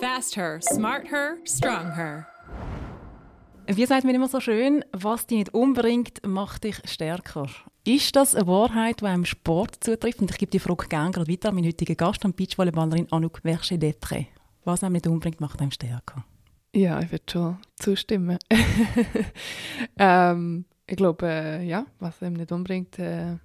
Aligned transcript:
Fast 0.00 0.36
her, 0.36 0.60
smart 0.62 1.10
her, 1.10 1.38
strong 1.44 1.92
her. 1.92 2.26
Wie 3.66 3.84
sagt 3.84 4.04
man 4.04 4.14
immer 4.14 4.28
so 4.28 4.38
schön, 4.38 4.84
was 4.92 5.26
dich 5.26 5.38
nicht 5.38 5.54
umbringt, 5.54 6.24
macht 6.24 6.62
dich 6.64 6.80
stärker. 6.84 7.48
Ist 7.84 8.14
das 8.14 8.36
eine 8.36 8.46
Wahrheit, 8.46 9.00
die 9.00 9.06
einem 9.06 9.24
Sport 9.24 9.82
zutrifft? 9.82 10.20
Und 10.20 10.30
ich 10.30 10.38
gebe 10.38 10.50
die 10.50 10.60
Frage 10.60 10.86
gerne 10.86 11.10
gerade 11.10 11.30
weiter 11.30 11.48
an 11.48 11.56
meinen 11.56 11.66
heutigen 11.66 11.96
Gast, 11.96 12.24
an 12.24 12.32
Beachvolleyballerin 12.32 13.10
Anouk 13.10 13.40
Verche-Depré. 13.44 14.26
Was 14.64 14.84
einem 14.84 14.92
nicht 14.92 15.06
umbringt, 15.08 15.40
macht 15.40 15.60
einem 15.60 15.72
stärker. 15.72 16.24
Ja, 16.74 17.00
ich 17.00 17.10
würde 17.10 17.24
schon 17.28 17.58
zustimmen. 17.76 18.38
ähm, 19.98 20.64
ich 20.86 20.96
glaube, 20.96 21.26
äh, 21.26 21.64
ja, 21.64 21.86
was 21.98 22.22
einem 22.22 22.34
nicht 22.34 22.52
umbringt, 22.52 22.98
äh, 23.00 23.38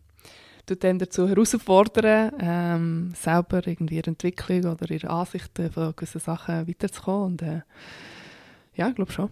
dann 0.66 1.00
dazu 1.00 1.28
herausfordern, 1.28 2.32
ähm, 2.40 3.14
selber 3.16 3.66
irgendwie 3.68 3.98
ihre 3.98 4.08
Entwicklung 4.08 4.66
oder 4.66 4.90
ihre 4.90 5.10
Ansichten 5.10 5.72
von 5.72 5.96
gewissen 5.96 6.22
Sachen 6.22 6.68
weiterzukommen. 6.68 7.24
Und 7.24 7.42
äh, 7.42 7.62
ja, 8.76 8.90
ich 8.90 8.96
glaube 8.96 9.12
schon. 9.12 9.30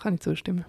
Kann 0.00 0.14
ich 0.14 0.20
zustimmen. 0.20 0.64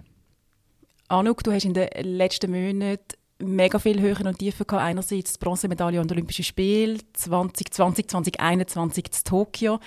Anouk, 1.08 1.42
du 1.42 1.52
hast 1.52 1.64
in 1.64 1.74
den 1.74 1.88
letzten 2.02 2.50
Monaten 2.50 3.16
mega 3.38 3.78
viel 3.78 4.00
Höhen 4.00 4.26
und 4.26 4.38
Tiefen 4.38 4.66
gehabt. 4.66 4.84
Einerseits 4.84 5.34
die 5.34 5.38
Bronzemedaille 5.38 6.00
an 6.00 6.08
den 6.08 6.16
Olympischen 6.16 6.44
Spielen 6.44 7.00
2020, 7.12 8.08
2021 8.08 9.04
in 9.04 9.24
Tokio. 9.24 9.80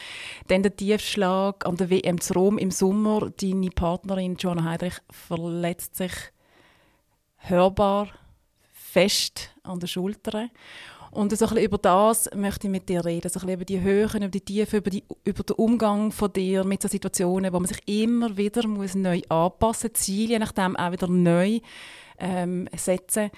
Dann 0.47 0.63
der 0.63 0.75
Tiefschlag 0.75 1.65
an 1.65 1.77
der 1.77 1.89
WM 1.89 2.19
zu 2.19 2.33
Rom 2.33 2.57
im 2.57 2.71
Sommer. 2.71 3.31
Deine 3.41 3.69
Partnerin 3.69 4.35
Joanna 4.35 4.63
Heidrich 4.65 4.95
verletzt 5.09 5.95
sich 5.95 6.13
hörbar 7.37 8.09
fest 8.73 9.55
an 9.69 9.79
der 9.79 9.87
Schulter. 9.87 10.49
Und 11.11 11.35
so 11.35 11.45
ein 11.45 11.49
bisschen 11.49 11.65
über 11.65 11.77
das 11.77 12.29
möchte 12.35 12.67
ich 12.67 12.71
mit 12.71 12.87
dir 12.87 13.03
reden. 13.03 13.29
So 13.29 13.39
ein 13.39 13.45
bisschen 13.45 13.53
über 13.55 13.65
die 13.65 13.81
Höhen, 13.81 14.17
über 14.17 14.29
die 14.29 14.41
Tiefen, 14.41 14.77
über, 14.77 14.89
die, 14.89 15.03
über 15.23 15.43
den 15.43 15.55
Umgang 15.55 16.11
von 16.11 16.31
dir 16.31 16.63
mit 16.63 16.81
so 16.81 16.87
Situationen, 16.87 17.51
wo 17.51 17.59
man 17.59 17.67
sich 17.67 17.81
immer 17.87 18.37
wieder 18.37 18.67
muss 18.67 18.93
neu 18.93 19.21
anpassen 19.29 19.89
muss, 19.91 20.01
Ziele 20.01 20.33
je 20.33 20.39
nachdem 20.39 20.75
auch 20.75 20.91
wieder 20.91 21.07
neu 21.07 21.59
ähm, 22.19 22.69
setzen 22.75 23.31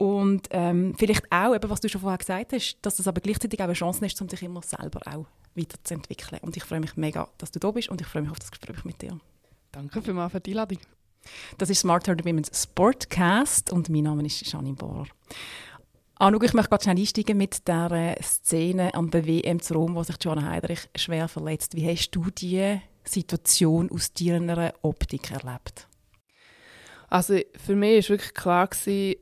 und 0.00 0.48
ähm, 0.52 0.94
vielleicht 0.96 1.30
auch, 1.30 1.54
eben, 1.54 1.68
was 1.68 1.80
du 1.80 1.88
schon 1.90 2.00
vorher 2.00 2.16
gesagt 2.16 2.54
hast, 2.54 2.78
dass 2.80 2.96
das 2.96 3.06
aber 3.06 3.20
gleichzeitig 3.20 3.60
auch 3.60 3.64
eine 3.64 3.74
Chance 3.74 4.06
ist, 4.06 4.18
um 4.22 4.30
sich 4.30 4.42
immer 4.42 4.62
selber 4.62 5.00
auch 5.04 5.26
weiterzuentwickeln. 5.54 6.40
Und 6.40 6.56
ich 6.56 6.64
freue 6.64 6.80
mich 6.80 6.96
mega, 6.96 7.28
dass 7.36 7.50
du 7.50 7.58
da 7.58 7.70
bist 7.70 7.90
und 7.90 8.00
ich 8.00 8.06
freue 8.06 8.22
mich 8.22 8.30
auf 8.30 8.38
das 8.38 8.50
Gespräch 8.50 8.82
mit 8.86 9.02
dir. 9.02 9.18
Danke 9.72 10.00
vielmals 10.00 10.32
für 10.32 10.40
die 10.40 10.52
Einladung. 10.52 10.78
Das 11.58 11.68
ist 11.68 11.80
Smarter 11.80 12.16
Women's 12.24 12.50
Sportcast 12.62 13.72
und 13.72 13.90
mein 13.90 14.04
Name 14.04 14.24
ist 14.24 14.50
Janine 14.50 14.74
Bohrer. 14.74 15.04
Anouk, 16.20 16.44
ich 16.44 16.52
möchte 16.52 16.68
gerade 16.68 16.82
schnell 16.82 16.98
einsteigen 16.98 17.38
mit 17.38 17.66
der 17.66 18.14
Szene 18.20 18.92
am 18.92 19.10
WM 19.10 19.58
zu 19.58 19.72
Rom, 19.72 19.94
wo 19.94 20.02
sich 20.02 20.16
Joanna 20.20 20.50
Heidrich 20.50 20.80
schwer 20.94 21.28
verletzt. 21.28 21.74
Wie 21.74 21.88
hast 21.88 22.10
du 22.10 22.26
diese 22.30 22.82
Situation 23.04 23.90
aus 23.90 24.12
deiner 24.12 24.74
Optik 24.82 25.30
erlebt? 25.30 25.88
Also 27.08 27.40
für 27.56 27.74
mich 27.74 28.04
war 28.04 28.18
wirklich 28.18 28.34
klar, 28.34 28.66
gewesen, 28.66 29.18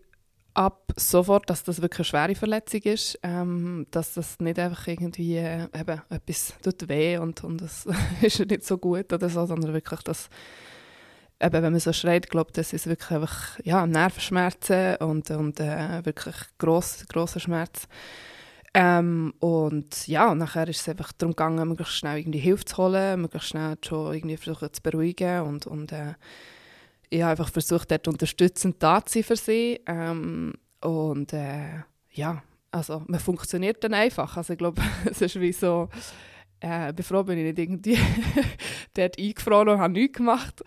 ab 0.54 0.92
sofort, 0.96 1.48
dass 1.48 1.62
das 1.62 1.80
wirklich 1.80 2.00
eine 2.12 2.26
schwere 2.26 2.34
Verletzung 2.34 2.80
ist, 2.82 3.16
ähm, 3.22 3.86
dass 3.92 4.14
das 4.14 4.40
nicht 4.40 4.58
einfach 4.58 4.88
irgendwie 4.88 5.36
äh, 5.36 5.68
eben, 5.72 6.02
etwas 6.10 6.54
tut 6.60 6.88
weh 6.88 7.18
und, 7.18 7.44
und 7.44 7.62
das 7.62 7.86
ist 8.22 8.40
nicht 8.40 8.64
so 8.64 8.76
gut 8.76 9.12
oder 9.12 9.28
so, 9.28 9.46
sondern 9.46 9.72
wirklich, 9.72 10.00
dass 10.02 10.28
eben, 11.40 11.62
wenn 11.62 11.72
man 11.72 11.80
so 11.80 11.92
schreit, 11.92 12.30
glaube 12.30 12.52
das 12.52 12.72
ist 12.72 12.86
wirklich 12.86 13.10
einfach 13.10 13.58
ja, 13.64 13.86
Nervenschmerzen 13.86 14.96
und, 14.96 15.30
und 15.30 15.60
äh, 15.60 16.04
wirklich 16.04 16.36
gross, 16.58 17.04
grosser 17.08 17.40
Schmerz. 17.40 17.88
Ähm, 18.74 19.32
und 19.40 20.06
ja, 20.06 20.34
nachher 20.34 20.68
ist 20.68 20.80
es 20.80 20.88
einfach 20.88 21.12
darum 21.12 21.32
gegangen, 21.32 21.68
möglichst 21.68 21.94
schnell 21.94 22.18
irgendwie 22.18 22.38
Hilfe 22.38 22.64
zu 22.64 22.76
holen, 22.76 23.22
möglichst 23.22 23.48
schnell 23.48 23.76
schon 23.84 24.14
irgendwie 24.14 24.36
versuchen 24.36 24.72
zu 24.72 24.82
beruhigen 24.82 25.42
und, 25.42 25.66
und 25.66 25.92
äh, 25.92 26.14
ich 27.10 27.22
habe 27.22 27.30
einfach 27.30 27.50
versucht, 27.50 27.90
dort 27.90 28.06
unterstützend 28.08 28.82
da 28.82 29.04
zu 29.04 29.14
sein 29.14 29.22
für 29.24 29.36
sie. 29.36 29.80
Ähm, 29.86 30.52
und 30.80 31.32
äh, 31.32 31.82
ja, 32.12 32.42
also 32.70 33.02
man 33.06 33.20
funktioniert 33.20 33.82
dann 33.82 33.94
einfach. 33.94 34.36
Also 34.36 34.52
ich 34.52 34.58
glaube, 34.58 34.82
es 35.06 35.20
ist 35.22 35.40
wie 35.40 35.52
so, 35.52 35.88
äh, 36.60 36.92
bin 36.92 37.04
froh, 37.04 37.22
bin 37.22 37.38
ich 37.38 37.44
nicht 37.44 37.58
irgendwie 37.58 37.98
dort 38.94 39.18
eingefroren 39.18 39.68
und 39.68 39.78
habe 39.78 39.92
nichts 39.92 40.18
gemacht. 40.18 40.62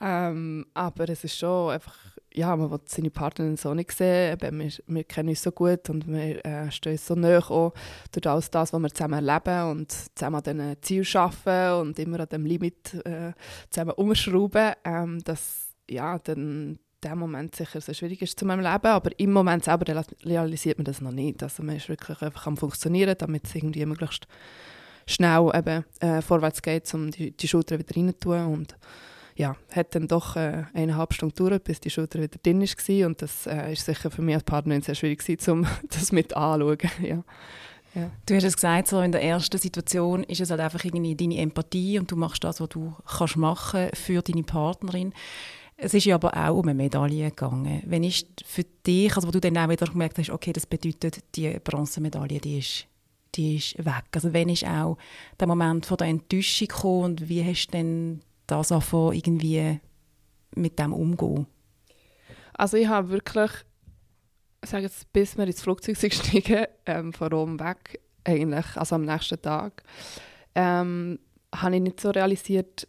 Ähm, 0.00 0.66
aber 0.74 1.08
es 1.08 1.24
ist 1.24 1.38
schon 1.38 1.70
einfach, 1.70 1.94
ja, 2.32 2.54
man 2.56 2.70
will 2.70 2.80
seine 2.86 3.10
Partnerin 3.10 3.56
so 3.56 3.74
nicht 3.74 3.92
sehen. 3.92 4.38
Wir, 4.40 4.72
wir 4.86 5.04
kennen 5.04 5.30
uns 5.30 5.42
so 5.42 5.52
gut 5.52 5.88
und 5.90 6.06
wir 6.08 6.44
äh, 6.44 6.70
stehen 6.70 6.92
uns 6.92 7.06
so 7.06 7.14
nahe 7.14 7.42
an 7.50 7.70
durch 8.12 8.26
alles 8.26 8.50
das, 8.50 8.72
was 8.72 8.82
wir 8.82 8.90
zusammen 8.90 9.26
erleben 9.26 9.70
und 9.70 9.92
zusammen 10.14 10.36
an 10.36 10.42
diesen 10.42 10.82
Zielen 10.82 11.06
arbeiten 11.14 11.88
und 11.88 11.98
immer 11.98 12.20
an 12.20 12.28
dem 12.28 12.44
Limit 12.44 12.94
äh, 13.04 13.32
zusammen 13.70 13.92
umschrauben, 13.92 14.72
ähm, 14.84 15.22
dass 15.24 15.68
ja, 15.88 16.18
dann 16.18 16.78
der 17.02 17.14
Moment 17.14 17.54
sicher 17.54 17.80
sehr 17.80 17.94
schwierig 17.94 18.22
ist 18.22 18.38
zu 18.38 18.44
meinem 18.44 18.60
Leben, 18.60 18.86
aber 18.86 19.10
im 19.18 19.32
Moment 19.32 19.64
selber 19.64 20.04
realisiert 20.24 20.78
man 20.78 20.84
das 20.84 21.00
noch 21.00 21.12
nicht. 21.12 21.42
Also 21.42 21.62
man 21.62 21.76
ist 21.76 21.88
wirklich 21.88 22.20
einfach 22.22 22.46
am 22.46 22.56
funktionieren, 22.56 23.14
damit 23.16 23.46
es 23.46 23.54
irgendwie 23.54 23.86
möglichst 23.86 24.26
schnell 25.08 25.50
eben, 25.54 25.84
äh, 26.00 26.22
vorwärts 26.22 26.62
geht, 26.62 26.92
um 26.94 27.10
die, 27.10 27.32
die 27.32 27.48
Schulter 27.48 27.78
wieder 27.78 27.96
rein 27.96 28.08
zu 28.08 28.18
tun. 28.20 28.46
Und 28.46 28.76
ja, 29.34 29.56
hat 29.72 29.94
dann 29.94 30.06
doch 30.06 30.36
äh, 30.36 30.64
eineinhalb 30.74 31.14
Stunden 31.14 31.34
gedauert, 31.34 31.64
bis 31.64 31.80
die 31.80 31.90
Schulter 31.90 32.20
wieder 32.20 32.38
drin 32.42 32.60
war. 32.60 33.06
Und 33.06 33.22
das 33.22 33.46
äh, 33.46 33.74
sicher 33.74 34.10
für 34.10 34.22
mich 34.22 34.34
als 34.34 34.44
Partnerin 34.44 34.82
sehr 34.82 34.94
schwierig 34.94 35.24
gewesen, 35.24 35.50
um 35.50 35.66
das 35.88 36.12
mit 36.12 36.36
anzuschauen. 36.36 36.90
ja. 37.02 37.24
Ja. 37.94 38.10
Du 38.26 38.34
hast 38.34 38.44
es 38.44 38.54
gesagt, 38.54 38.88
so 38.88 39.00
in 39.00 39.12
der 39.12 39.22
ersten 39.22 39.56
Situation 39.56 40.22
ist 40.24 40.42
es 40.42 40.50
halt 40.50 40.60
einfach 40.60 40.84
irgendwie 40.84 41.16
deine 41.16 41.38
Empathie 41.38 41.98
und 41.98 42.10
du 42.10 42.16
machst 42.16 42.44
das, 42.44 42.60
was 42.60 42.68
du 42.68 42.94
kannst 43.06 43.38
machen 43.38 43.88
für 43.94 44.20
deine 44.20 44.42
Partnerin. 44.42 45.14
Es 45.78 45.94
ist 45.94 46.04
ja 46.04 46.16
aber 46.16 46.36
auch 46.36 46.58
um 46.58 46.68
eine 46.68 46.74
Medaille 46.74 47.30
gegangen. 47.30 47.82
Wenn 47.86 48.04
ist 48.04 48.26
für 48.44 48.64
dich, 48.86 49.16
also 49.16 49.26
wo 49.26 49.32
du 49.32 49.40
dann 49.40 49.56
auch 49.56 49.70
wieder 49.70 49.86
gemerkt 49.86 50.18
hast, 50.18 50.30
okay, 50.30 50.52
das 50.52 50.66
bedeutet, 50.66 51.24
die 51.34 51.58
Bronzemedaille, 51.64 52.40
die 52.40 52.58
ist 52.58 52.86
die 53.34 53.56
ist 53.56 53.78
weg. 53.78 54.04
Also 54.14 54.32
wenn 54.32 54.48
ist 54.48 54.66
auch 54.66 54.98
der 55.38 55.46
Moment 55.46 55.86
von 55.86 55.96
der 55.96 56.08
Enttäuschung 56.08 56.68
gekommen 56.68 57.04
und 57.04 57.28
wie 57.28 57.44
hast 57.44 57.68
du 57.68 57.72
denn 57.72 58.20
das 58.46 58.72
angefangen, 58.72 59.14
irgendwie 59.14 59.80
mit 60.54 60.78
dem 60.78 60.92
umgehen? 60.92 61.46
Also 62.54 62.76
ich 62.76 62.88
habe 62.88 63.10
wirklich, 63.10 63.50
sage 64.64 64.84
jetzt, 64.84 65.12
bis 65.12 65.36
wir 65.36 65.46
ins 65.46 65.62
Flugzeug 65.62 65.96
sind 65.96 66.10
gestiegen, 66.10 66.66
ähm, 66.86 67.12
von 67.12 67.28
Rom 67.28 67.60
weg, 67.60 68.00
eigentlich, 68.24 68.76
also 68.76 68.96
am 68.96 69.04
nächsten 69.04 69.40
Tag, 69.40 69.82
ähm, 70.54 71.18
habe 71.54 71.76
ich 71.76 71.82
nicht 71.82 72.00
so 72.00 72.10
realisiert, 72.10 72.88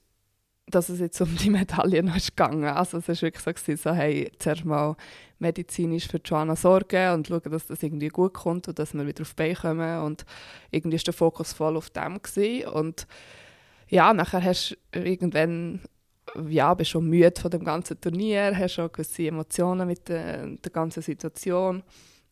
dass 0.67 0.89
es 0.89 1.00
jetzt 1.00 1.21
um 1.21 1.35
die 1.35 1.50
Medaille 1.51 2.03
noch 2.03 2.16
ist 2.16 2.35
gegangen. 2.35 2.66
Also 2.66 2.97
es 2.97 3.07
war 3.07 3.21
wirklich 3.21 3.44
so, 3.44 3.51
gewesen, 3.51 3.77
so 3.77 3.94
hey, 3.94 4.31
zuerst 4.39 4.66
mal 4.66 4.95
medizinisch 5.39 6.07
für 6.07 6.19
Joanna 6.23 6.55
sorgen 6.55 7.13
und 7.13 7.27
schauen, 7.27 7.51
dass 7.51 7.67
das 7.67 7.81
irgendwie 7.81 8.09
gut 8.09 8.33
kommt 8.33 8.67
und 8.67 8.77
dass 8.77 8.94
wir 8.94 9.05
wieder 9.07 9.22
auf 9.22 9.29
die 9.29 9.35
Beine 9.35 9.55
kommen. 9.55 10.00
Und 10.03 10.25
irgendwie 10.72 10.97
war 10.97 11.03
der 11.03 11.13
Fokus 11.13 11.53
voll 11.53 11.77
auf 11.77 11.89
dem. 11.89 12.22
Gewesen. 12.22 12.67
Und 12.69 13.07
ja, 13.88 14.13
nachher 14.13 14.44
hast 14.44 14.77
du 14.91 15.00
irgendwann, 15.00 15.81
ja, 16.47 16.73
bist 16.73 16.91
schon 16.91 17.07
müde 17.07 17.39
von 17.39 17.51
dem 17.51 17.63
ganzen 17.63 18.00
Turnier, 18.00 18.55
hast 18.55 18.73
schon 18.73 18.91
gewisse 18.91 19.27
Emotionen 19.27 19.88
mit 19.88 20.07
der, 20.09 20.47
der 20.47 20.72
ganzen 20.72 21.01
Situation. 21.01 21.83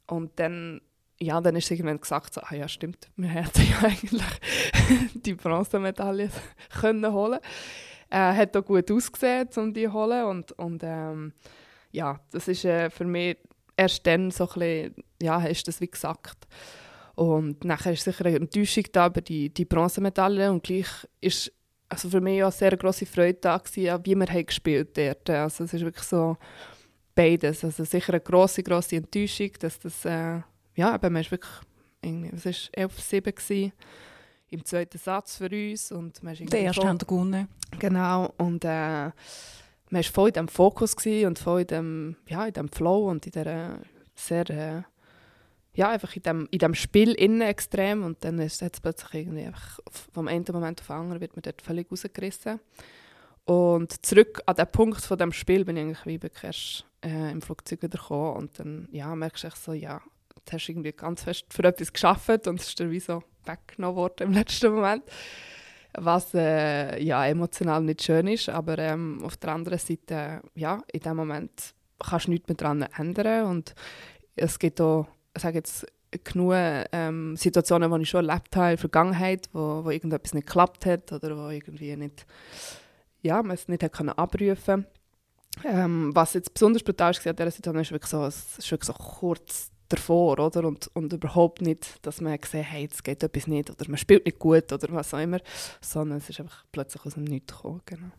Und 0.06 0.32
dann 0.40 0.82
ja, 1.20 1.42
dann 1.42 1.56
ist 1.56 1.72
irgendwann 1.72 2.00
gesagt, 2.00 2.36
so, 2.36 2.42
ah 2.42 2.54
ja, 2.54 2.68
stimmt, 2.68 3.10
wir 3.16 3.30
hätten 3.30 3.64
ja 3.64 3.80
eigentlich 3.88 4.22
die 5.16 5.34
Bronzemedaille 5.34 6.30
können 6.80 7.12
holen 7.12 7.40
äh, 8.10 8.34
hat 8.34 8.56
auch 8.56 8.66
gut 8.66 8.90
ausgesehen, 8.92 9.50
um 9.56 9.74
die 9.74 9.86
zu 9.86 9.94
holen. 9.94 10.26
Und, 10.26 10.52
und 10.54 10.82
ähm, 10.84 11.34
ja, 11.92 12.20
das 12.32 12.48
ist 12.48 12.66
äh, 12.66 12.90
für 12.90 13.06
mich 13.06 13.38
erst 13.76 14.06
dann 14.08 14.32
so 14.32 14.46
ein 14.46 14.54
bisschen, 14.60 14.96
ja, 15.22 15.44
ist 15.46 15.68
das 15.68 15.82
wie 15.82 15.88
gesagt. 15.88 16.48
Und 17.16 17.64
nachher 17.64 17.94
ist 17.94 18.04
sicher 18.04 18.26
eine 18.26 18.38
Enttäuschung 18.38 18.86
da 18.92 19.08
über 19.08 19.22
die, 19.22 19.50
die 19.50 19.66
Bronzemedaille 19.66 20.52
und 20.52 20.64
gleich 20.64 20.88
ist 21.20 21.52
also 21.90 22.10
für 22.10 22.22
mich 22.22 22.44
auch 22.44 22.48
eine 22.48 22.52
sehr 22.52 22.76
grosse 22.78 23.06
Freude 23.06 23.40
da 23.40 23.58
gewesen, 23.58 24.06
wie 24.06 24.16
wir 24.16 24.28
haben 24.28 24.46
gespielt 24.46 24.98
dort. 24.98 25.30
Also 25.30 25.64
es 25.64 25.74
ist 25.74 25.82
wirklich 25.84 26.04
so 26.04 26.38
beides. 27.16 27.64
Also 27.64 27.84
sicher 27.84 28.14
eine 28.14 28.22
grosse, 28.22 28.62
grosse 28.62 28.98
Enttäuschung, 28.98 29.52
dass 29.60 29.80
das, 29.80 30.06
äh, 30.06 30.42
ja, 30.76 30.94
aber 30.94 31.10
man 31.10 31.22
ist 31.22 31.32
wirklich, 31.32 31.52
irgendwie, 32.02 32.36
es 32.36 32.46
war 32.46 32.88
11-7 32.88 33.72
im 34.50 34.66
zweiten 34.66 34.98
Satz 34.98 35.38
für 35.38 35.50
uns. 35.50 35.92
Und 35.92 36.22
man 36.24 36.34
ist 36.34 36.52
Der 36.52 36.62
erste 36.62 36.88
haben 36.88 36.98
gewonnen. 36.98 37.48
Genau, 37.80 38.34
und 38.38 38.64
äh, 38.64 39.12
man 39.90 40.04
war 40.04 40.12
voll 40.12 40.30
in 40.30 40.34
diesem 40.34 40.48
Fokus 40.48 40.96
und 41.06 41.40
voll 41.40 41.62
in 41.62 41.68
dem, 41.68 42.16
ja, 42.28 42.46
in 42.46 42.54
dem 42.54 42.70
Flow 42.70 43.10
und 43.10 43.26
in 43.26 43.32
dieser 43.32 43.80
sehr, 44.16 44.50
äh, 44.50 44.82
ja, 45.74 45.90
einfach 45.90 46.16
in 46.16 46.24
dem, 46.24 46.48
in 46.52 46.60
dem 46.60 46.74
Spiel 46.74 47.14
innen 47.14 47.42
extrem 47.42 48.04
und 48.04 48.24
dann 48.24 48.40
ist 48.40 48.62
es 48.62 48.82
plötzlich 48.82 49.14
irgendwie 49.14 49.46
einfach 49.46 49.80
vom 50.14 50.28
einen 50.28 50.46
Moment 50.52 50.82
auf 50.82 50.88
den 50.88 50.96
anderen 50.96 51.22
wird 51.22 51.36
man 51.36 51.44
dort 51.44 51.62
völlig 51.62 51.92
rausgerissen. 51.92 52.60
Und 53.46 54.06
zurück 54.06 54.42
an 54.46 54.56
den 54.56 54.68
Punkt 54.68 55.02
von 55.02 55.18
dem 55.18 55.32
Spiel 55.32 55.64
bin 55.64 55.78
ich 55.78 55.84
eigentlich 55.84 56.22
wie 56.22 56.46
erst 56.46 56.86
äh, 57.06 57.32
im 57.32 57.42
Flugzeug 57.42 57.82
wieder 57.82 57.98
gekommen 57.98 58.36
und 58.36 58.60
dann 58.60 58.90
ja, 58.92 59.16
merkst 59.16 59.46
du 59.46 59.50
so, 59.56 59.74
ja, 59.74 60.02
jetzt 60.36 60.52
hast 60.52 60.68
du 60.68 60.72
irgendwie 60.74 60.92
ganz 60.92 61.24
fest 61.24 61.46
für 61.50 61.64
etwas 61.64 61.94
geschafft 61.94 62.48
und 62.48 62.60
es 62.60 62.70
ist 62.70 62.80
dann 62.80 62.92
wie 62.92 63.00
so 63.00 63.24
weggenommen 63.46 63.96
worden 63.96 64.28
im 64.28 64.34
letzten 64.34 64.74
Moment. 64.74 65.04
Was 65.98 66.34
äh, 66.34 67.02
ja, 67.02 67.26
emotional 67.26 67.82
nicht 67.82 68.04
schön 68.04 68.28
ist, 68.28 68.50
aber 68.50 68.78
ähm, 68.78 69.22
auf 69.24 69.38
der 69.38 69.52
anderen 69.52 69.80
Seite, 69.80 70.42
ja, 70.56 70.82
in 70.92 71.00
dem 71.02 71.16
Moment 71.16 71.74
kannst 72.00 72.28
du 72.28 72.32
nichts 72.32 72.48
mehr 72.48 72.56
daran 72.56 72.84
ändern 72.98 73.48
und 73.48 73.74
es 74.36 74.60
gibt 74.60 74.80
auch, 74.80 75.08
sage 75.36 75.58
jetzt, 75.58 75.86
genug 76.24 76.54
ähm, 76.92 77.36
Situationen, 77.36 77.92
die 77.92 78.02
ich 78.04 78.10
schon 78.10 78.28
erlebt 78.30 78.56
habe 78.56 78.68
in 78.68 78.72
der 78.72 78.78
Vergangenheit, 78.78 79.50
wo, 79.52 79.84
wo 79.84 79.90
irgendetwas 79.90 80.34
nicht 80.34 80.48
geklappt 80.48 80.86
hat 80.86 81.12
oder 81.12 81.36
wo 81.38 81.50
irgendwie 81.50 81.96
nicht, 81.96 82.26
ja, 83.22 83.42
man 83.42 83.56
es 83.56 83.68
nicht 83.68 83.84
hat 83.84 83.94
können 83.94 84.10
abrufen 84.10 84.86
ähm, 85.66 86.12
Was 86.14 86.34
jetzt 86.34 86.54
besonders 86.54 86.84
brutal 86.84 87.14
war 87.14 87.28
an 87.28 87.36
dieser 87.36 87.52
Situation, 87.52 87.82
ist 87.82 87.92
wirklich 87.92 88.10
so, 88.10 88.26
es 88.26 88.58
ist 88.58 88.72
wirklich 88.72 88.88
so 88.88 88.94
kurz 88.94 89.72
davor, 89.90 90.40
oder? 90.40 90.66
Und, 90.66 90.90
und 90.94 91.14
überhaupt 91.14 91.62
nicht, 91.62 92.06
dass 92.06 92.22
man 92.22 92.40
gesehen 92.40 92.66
hat, 92.66 92.74
hey, 92.74 92.82
jetzt 92.84 93.04
geht 93.04 93.24
etwas 93.24 93.48
nicht 93.48 93.70
oder 93.70 93.90
man 93.90 93.98
spielt 93.98 94.26
nicht 94.26 94.40
gut 94.40 94.72
oder 94.72 94.88
was 94.92 95.14
auch 95.14 95.20
immer, 95.20 95.40
sondern 95.82 96.20
es 96.20 96.30
ist 96.30 96.40
einfach 96.40 96.66
plötzlich 96.72 97.06
aus 97.06 97.14
dem 97.14 97.24
Nichts 97.24 97.56
gekommen, 97.56 97.82
genau. 97.86 98.12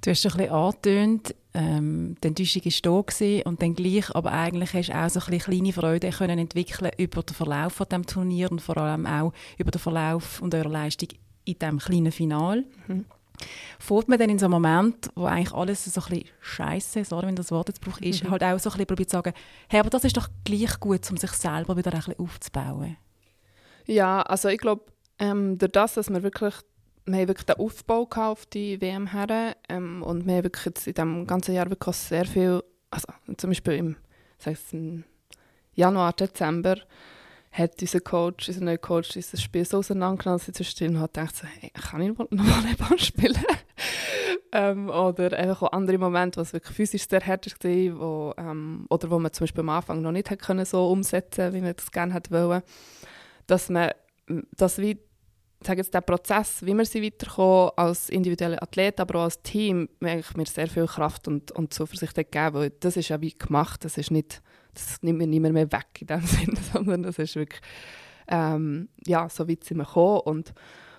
Du 0.00 0.10
hast 0.10 0.26
ein 0.26 0.32
bisschen 0.32 0.52
angetönt, 0.52 1.34
ähm, 1.54 2.16
die 2.22 2.28
Enttäuschung 2.28 2.62
war 2.62 3.04
da 3.06 3.48
und 3.48 3.62
dann 3.62 3.74
gleich, 3.74 4.14
aber 4.14 4.32
eigentlich 4.32 4.74
hast 4.74 4.90
du 4.90 4.98
auch 4.98 5.08
so 5.08 5.20
ein 5.20 5.30
bisschen 5.30 5.54
kleine 5.54 5.72
Freude 5.72 6.10
können 6.10 6.38
entwickeln 6.38 6.90
über 6.98 7.22
den 7.22 7.34
Verlauf 7.34 7.72
von 7.72 7.88
dem 7.88 8.04
Turnier 8.04 8.52
und 8.52 8.60
vor 8.60 8.76
allem 8.76 9.06
auch 9.06 9.32
über 9.56 9.70
den 9.70 9.78
Verlauf 9.78 10.42
und 10.42 10.54
eure 10.54 10.68
Leistung 10.68 11.08
in 11.46 11.58
diesem 11.58 11.78
kleinen 11.78 12.12
Final. 12.12 12.64
Mhm. 12.86 13.06
Fährt 13.78 14.08
man 14.08 14.18
dann 14.18 14.30
in 14.30 14.38
so 14.38 14.46
einem 14.46 14.52
Moment, 14.52 15.10
wo 15.14 15.26
eigentlich 15.26 15.52
alles 15.52 15.84
so 15.84 16.00
ein 16.00 16.08
bisschen 16.08 16.28
scheiße, 16.40 17.04
sorry, 17.04 17.26
wenn 17.26 17.36
das 17.36 17.50
Wort 17.50 17.68
jetzt 17.68 17.80
braucht, 17.80 18.04
ist, 18.04 18.24
mhm. 18.24 18.30
halt 18.30 18.42
auch 18.42 18.58
so 18.58 18.70
ein 18.70 18.72
bisschen 18.72 18.86
probiert 18.86 19.10
zu 19.10 19.16
sagen, 19.16 19.34
hey, 19.68 19.80
aber 19.80 19.90
das 19.90 20.04
ist 20.04 20.16
doch 20.16 20.28
gleich 20.44 20.78
gut, 20.80 21.10
um 21.10 21.16
sich 21.16 21.32
selber 21.32 21.76
wieder 21.76 21.92
ein 21.92 21.98
bisschen 21.98 22.18
aufzubauen. 22.18 22.96
Ja, 23.86 24.22
also 24.22 24.48
ich 24.48 24.58
glaube, 24.58 24.84
ähm, 25.18 25.58
durch 25.58 25.72
das, 25.72 25.94
dass 25.94 26.10
wir 26.10 26.22
wirklich 26.22 26.54
wir 27.06 27.18
haben 27.18 27.28
wirklich 27.28 27.46
den 27.46 27.56
Aufbau 27.56 28.08
auf 28.14 28.46
die 28.46 28.80
WM 28.80 29.08
her 29.08 29.56
ähm, 29.68 30.02
und 30.02 30.26
wir 30.26 30.36
haben 30.36 30.44
wirklich 30.44 30.64
jetzt 30.64 30.86
in 30.86 30.94
diesem 30.94 31.26
ganzen 31.26 31.54
Jahr 31.54 31.68
wirklich 31.68 31.96
sehr 31.96 32.24
viel, 32.24 32.62
also 32.90 33.08
zum 33.36 33.50
Beispiel 33.50 33.74
im, 33.74 33.96
im 34.72 35.04
Januar, 35.74 36.12
Dezember, 36.14 36.76
hat 37.56 37.80
unser 37.80 38.00
Coach, 38.00 38.48
unser 38.48 38.64
neuer 38.64 38.78
Coach, 38.78 39.10
dieses 39.10 39.40
Spiel 39.40 39.64
so 39.64 39.78
auseinandergenommen, 39.78 40.38
dass 40.38 40.48
ich 40.48 40.54
zwischendrin 40.54 41.00
hat 41.00 41.14
gedacht, 41.14 41.36
so, 41.36 41.46
hey, 41.46 41.70
kann 41.70 42.02
ich 42.02 42.18
noch 42.18 42.28
Volleyball 42.30 42.98
spielen? 42.98 43.38
ähm, 44.52 44.88
oder 44.88 45.36
einfach 45.36 45.62
auch 45.62 45.72
andere 45.72 45.98
Momente, 45.98 46.38
wo 46.38 46.42
es 46.42 46.52
wirklich 46.52 46.74
physisch 46.74 47.08
sehr 47.08 47.24
hart 47.24 47.46
war, 47.46 47.98
wo, 48.00 48.34
ähm, 48.38 48.86
oder 48.90 49.10
wo 49.10 49.18
man 49.20 49.32
zum 49.32 49.44
Beispiel 49.44 49.60
am 49.60 49.68
Anfang 49.68 50.02
noch 50.02 50.12
nicht 50.12 50.36
können 50.40 50.64
so 50.64 50.90
umsetzen 50.90 51.54
wie 51.54 51.60
man 51.60 51.74
das 51.76 51.92
gerne 51.92 52.14
hätte 52.14 52.32
wollen, 52.32 52.62
dass 53.46 53.70
man 53.70 53.90
das 54.56 54.78
wie 54.78 54.98
sage 55.66 55.80
jetzt, 55.80 55.94
der 55.94 56.02
Prozess, 56.02 56.64
wie 56.64 56.74
wir 56.74 56.84
sie 56.84 57.02
weiterkommen, 57.02 57.70
als 57.76 58.10
individuelle 58.10 58.60
Athlet, 58.60 59.00
aber 59.00 59.20
auch 59.20 59.24
als 59.24 59.42
Team, 59.42 59.88
mir 60.00 60.22
sehr 60.44 60.68
viel 60.68 60.86
Kraft 60.86 61.26
und, 61.26 61.52
und 61.52 61.72
Zuversicht 61.72 62.14
gegeben, 62.14 62.54
weil 62.54 62.70
das 62.80 62.96
ist 62.96 63.08
ja 63.08 63.20
wie 63.20 63.36
gemacht, 63.36 63.84
das 63.84 63.96
ist 63.96 64.10
nicht, 64.10 64.42
das 64.74 65.02
nimmt 65.02 65.18
mir 65.18 65.26
niemand 65.26 65.54
mehr 65.54 65.70
weg 65.72 65.86
in 66.00 66.06
dem 66.06 66.20
Sinne, 66.26 66.58
sondern 66.72 67.02
das 67.02 67.18
ist 67.18 67.36
wirklich, 67.36 67.60
ähm, 68.28 68.88
ja, 69.06 69.28
so 69.28 69.48
weit 69.48 69.64
sind 69.64 69.78
wir 69.78 69.84
gekommen 69.84 70.20
und, 70.20 70.52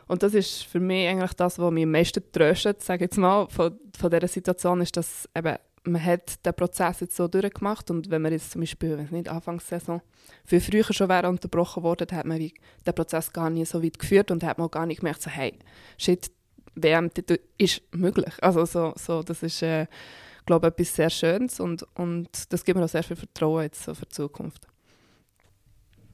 und 0.07 0.23
das 0.23 0.33
ist 0.33 0.63
für 0.63 0.79
mich 0.79 1.07
eigentlich 1.07 1.33
das, 1.33 1.59
was 1.59 1.71
mich 1.71 1.83
am 1.83 1.91
meisten 1.91 2.23
tröstet, 2.31 2.81
sage 2.83 3.05
jetzt 3.05 3.17
mal, 3.17 3.47
von, 3.49 3.79
von 3.97 4.11
dieser 4.11 4.27
Situation, 4.27 4.81
ist, 4.81 4.95
dass 4.97 5.27
eben 5.35 5.57
man 5.87 6.03
hat 6.03 6.43
den 6.45 6.53
Prozess 6.53 7.01
jetzt 7.01 7.15
so 7.15 7.27
durchgemacht 7.27 7.91
und 7.91 8.09
wenn 8.09 8.21
man 8.21 8.31
jetzt 8.31 8.51
zum 8.51 8.61
Beispiel, 8.61 8.97
wenn 8.97 9.05
es 9.05 9.11
nicht 9.11 9.29
Anfangssaison, 9.29 10.01
viel 10.43 10.59
früher 10.59 10.91
schon 10.91 11.09
wäre 11.09 11.29
unterbrochen 11.29 11.83
worden, 11.83 12.07
hat 12.11 12.25
man 12.25 12.39
den 12.39 12.95
Prozess 12.95 13.31
gar 13.31 13.49
nicht 13.49 13.69
so 13.69 13.83
weit 13.83 13.99
geführt 13.99 14.31
und 14.31 14.43
hat 14.43 14.57
man 14.57 14.67
auch 14.67 14.71
gar 14.71 14.85
nicht 14.85 14.99
gemerkt, 14.99 15.21
so, 15.21 15.29
hey, 15.29 15.53
shit, 15.97 16.31
WM 16.75 17.09
ist 17.57 17.81
möglich. 17.91 18.33
Also 18.41 18.65
so, 18.65 18.93
so 18.97 19.23
das 19.23 19.43
ist, 19.43 19.61
äh, 19.61 19.87
glaube 20.45 20.67
etwas 20.67 20.95
sehr 20.95 21.09
Schönes 21.09 21.59
und, 21.59 21.85
und 21.95 22.29
das 22.51 22.63
gibt 22.63 22.77
mir 22.77 22.85
auch 22.85 22.89
sehr 22.89 23.03
viel 23.03 23.15
Vertrauen 23.15 23.63
jetzt 23.63 23.83
so 23.83 23.93
für 23.93 24.05
die 24.05 24.11
Zukunft. 24.11 24.67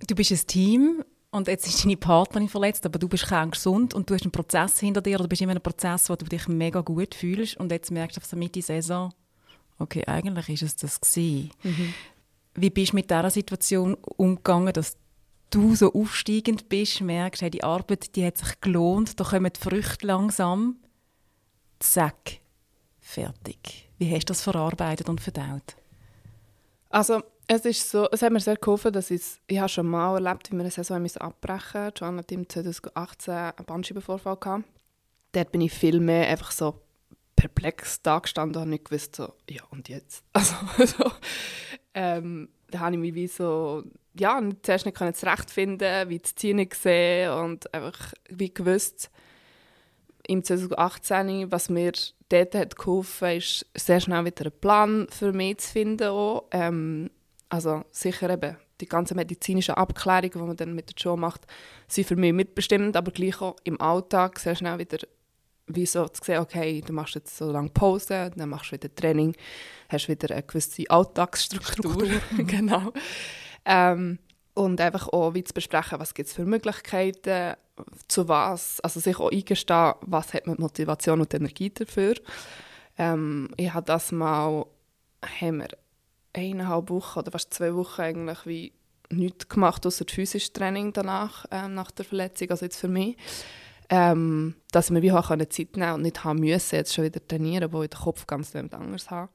Du 0.07 0.15
bist 0.15 0.31
ein 0.31 0.47
Team 0.47 1.03
und 1.31 1.47
jetzt 1.47 1.67
ist 1.67 1.83
deine 1.83 1.97
Partnerin 1.97 2.49
verletzt, 2.49 2.85
aber 2.85 2.99
du 2.99 3.07
bist 3.07 3.27
gesund 3.51 3.93
und 3.93 4.09
du 4.09 4.13
hast 4.13 4.23
einen 4.23 4.31
Prozess 4.31 4.79
hinter 4.79 5.01
dir 5.01 5.15
oder 5.15 5.23
du 5.23 5.29
bist 5.29 5.41
in 5.41 5.49
einem 5.49 5.61
Prozess, 5.61 6.09
wo 6.09 6.15
du 6.15 6.25
dich 6.25 6.47
mega 6.47 6.81
gut 6.81 7.15
fühlst 7.15 7.57
und 7.57 7.71
jetzt 7.71 7.91
merkst 7.91 8.17
du 8.17 8.21
auf 8.21 8.25
so 8.25 8.35
Mitte 8.35 8.61
Saison, 8.61 9.13
okay, 9.79 10.05
eigentlich 10.05 10.49
ist 10.49 10.63
es 10.63 10.75
das 10.75 10.99
gewesen. 10.99 11.51
Mhm. 11.63 11.93
Wie 12.55 12.69
bist 12.69 12.91
du 12.91 12.97
mit 12.97 13.09
dieser 13.09 13.29
Situation 13.29 13.93
umgegangen, 13.93 14.73
dass 14.73 14.97
du 15.51 15.75
so 15.75 15.93
aufsteigend 15.93 16.69
bist, 16.69 17.01
merkst, 17.01 17.41
hey, 17.41 17.49
die 17.49 17.63
Arbeit, 17.63 18.15
die 18.15 18.25
hat 18.25 18.37
sich 18.37 18.59
gelohnt, 18.61 19.19
da 19.19 19.23
kommen 19.23 19.51
die 19.53 19.59
Früchte 19.59 20.07
langsam, 20.07 20.77
zack, 21.79 22.39
fertig. 23.11 23.89
Wie 23.97 24.09
hast 24.09 24.29
du 24.29 24.31
das 24.33 24.41
verarbeitet 24.41 25.09
und 25.09 25.21
verdaut? 25.21 25.75
Also 26.89 27.21
es 27.47 27.65
ist 27.65 27.89
so, 27.89 28.07
es 28.11 28.21
hat 28.21 28.31
mir 28.31 28.39
sehr 28.39 28.55
geholfen, 28.55 28.93
dass 28.93 29.11
ich, 29.11 29.21
ich 29.47 29.59
habe 29.59 29.69
schon 29.69 29.87
mal 29.87 30.15
erlebt, 30.15 30.51
wie 30.51 30.55
wir 30.55 30.61
eine 30.61 30.71
Saison 30.71 31.05
abbrechen 31.19 31.83
mussten. 31.83 31.93
Joanna 31.97 32.19
hat 32.19 32.31
im 32.31 32.47
2018 32.47 33.33
einen 33.33 33.65
Bandscheibenvorfall 33.65 34.37
gehabt. 34.37 34.65
Dort 35.33 35.51
bin 35.51 35.61
ich 35.61 35.71
viel 35.71 35.99
mehr 35.99 36.27
einfach 36.27 36.51
so 36.51 36.81
perplex 37.35 38.01
da 38.01 38.19
gestanden 38.19 38.61
und 38.61 38.69
nicht 38.69 38.85
gewusst, 38.85 39.15
so, 39.15 39.33
ja, 39.49 39.63
und 39.71 39.89
jetzt? 39.89 40.23
Also, 40.33 40.55
so, 40.85 41.11
ähm, 41.93 42.49
da 42.69 42.79
habe 42.79 42.95
ich 42.95 43.01
mich 43.01 43.13
wie 43.15 43.27
so, 43.27 43.83
ja, 44.17 44.41
zuerst 44.61 44.85
nicht 44.85 44.97
können 44.97 45.13
zurechtfinden, 45.13 46.09
wie 46.09 46.19
das 46.19 46.35
Ziel 46.35 46.55
nicht 46.55 46.71
gesehen 46.71 47.31
und 47.31 47.73
einfach 47.73 48.13
wie 48.29 48.53
gewusst, 48.53 49.09
im 50.27 50.43
2018, 50.43 51.51
was 51.51 51.69
mir 51.69 51.93
dort 52.31 52.55
hat 52.55 52.75
geholfen 52.75 53.37
ist, 53.37 53.65
sehr 53.75 53.99
schnell 53.99 54.25
wieder 54.25 54.45
einen 54.45 54.59
Plan 54.59 55.07
für 55.09 55.33
mich 55.33 55.57
zu 55.59 55.71
finden. 55.71 56.07
Auch. 56.07 56.45
Ähm, 56.51 57.09
also 57.49 57.83
sicher 57.91 58.29
eben 58.29 58.57
die 58.79 58.87
ganzen 58.87 59.17
medizinischen 59.17 59.75
Abklärungen, 59.75 60.31
die 60.31 60.39
man 60.39 60.55
dann 60.55 60.73
mit 60.73 60.89
der 60.89 61.01
Show 61.01 61.15
macht, 61.15 61.45
sind 61.87 62.07
für 62.07 62.15
mich 62.15 62.33
mitbestimmend, 62.33 62.95
aber 62.95 63.11
gleich 63.11 63.41
auch 63.41 63.55
im 63.63 63.79
Alltag 63.79 64.39
sehr 64.39 64.55
schnell 64.55 64.79
wieder 64.79 64.99
wie 65.67 65.85
so 65.85 66.07
zu 66.07 66.23
sehen, 66.23 66.39
okay, 66.39 66.81
du 66.81 66.91
machst 66.91 67.15
jetzt 67.15 67.37
so 67.37 67.51
lange 67.51 67.69
Pause, 67.69 68.31
dann 68.35 68.49
machst 68.49 68.71
du 68.71 68.75
wieder 68.75 68.93
Training, 68.93 69.35
hast 69.89 70.09
wieder 70.09 70.31
eine 70.31 70.43
gewisse 70.43 70.89
Alltagsstruktur. 70.89 72.07
genau. 72.37 72.91
Ähm, 73.63 74.19
und 74.53 74.79
einfach 74.81 75.07
auch 75.09 75.33
wie 75.33 75.43
zu 75.43 75.53
besprechen, 75.53 75.99
was 75.99 76.13
gibt 76.13 76.29
es 76.29 76.35
für 76.35 76.45
Möglichkeiten, 76.45 77.55
zu 78.07 78.27
was, 78.27 78.79
also 78.81 78.99
sich 78.99 79.19
auch 79.19 79.31
eingestehen, 79.31 79.93
was 80.01 80.33
hat 80.33 80.47
man 80.47 80.57
Motivation 80.59 81.21
und 81.21 81.33
Energie 81.33 81.69
dafür. 81.69 82.15
Ähm, 82.97 83.49
ich 83.57 83.73
habe 83.73 83.85
das 83.85 84.11
mal, 84.11 84.65
haben 85.39 85.59
wir 85.59 85.69
eineinhalb 86.33 86.89
Wochen 86.89 87.19
oder 87.19 87.31
fast 87.31 87.53
zwei 87.53 87.73
Wochen 87.73 88.01
eigentlich 88.01 88.45
wie 88.45 88.73
nichts 89.09 89.49
gemacht, 89.49 89.85
außer 89.85 90.05
physisches 90.07 90.53
Training 90.53 90.93
danach, 90.93 91.45
ähm, 91.51 91.73
nach 91.73 91.91
der 91.91 92.05
Verletzung, 92.05 92.49
also 92.51 92.65
jetzt 92.65 92.79
für 92.79 92.87
mich 92.87 93.17
ähm, 93.91 94.55
dass 94.71 94.85
ich 94.85 94.91
mir 94.91 95.01
wie 95.01 95.09
Zeit 95.49 95.75
nehmen 95.75 95.93
und 95.95 96.01
nicht 96.01 96.23
haben 96.23 96.39
müssen, 96.39 96.75
jetzt 96.75 96.93
schon 96.93 97.03
wieder 97.03 97.25
trainieren, 97.27 97.73
wo 97.73 97.83
ich 97.83 97.89
den 97.89 97.99
Kopf 97.99 98.25
ganz 98.25 98.55
anders 98.55 99.11
habe. 99.11 99.29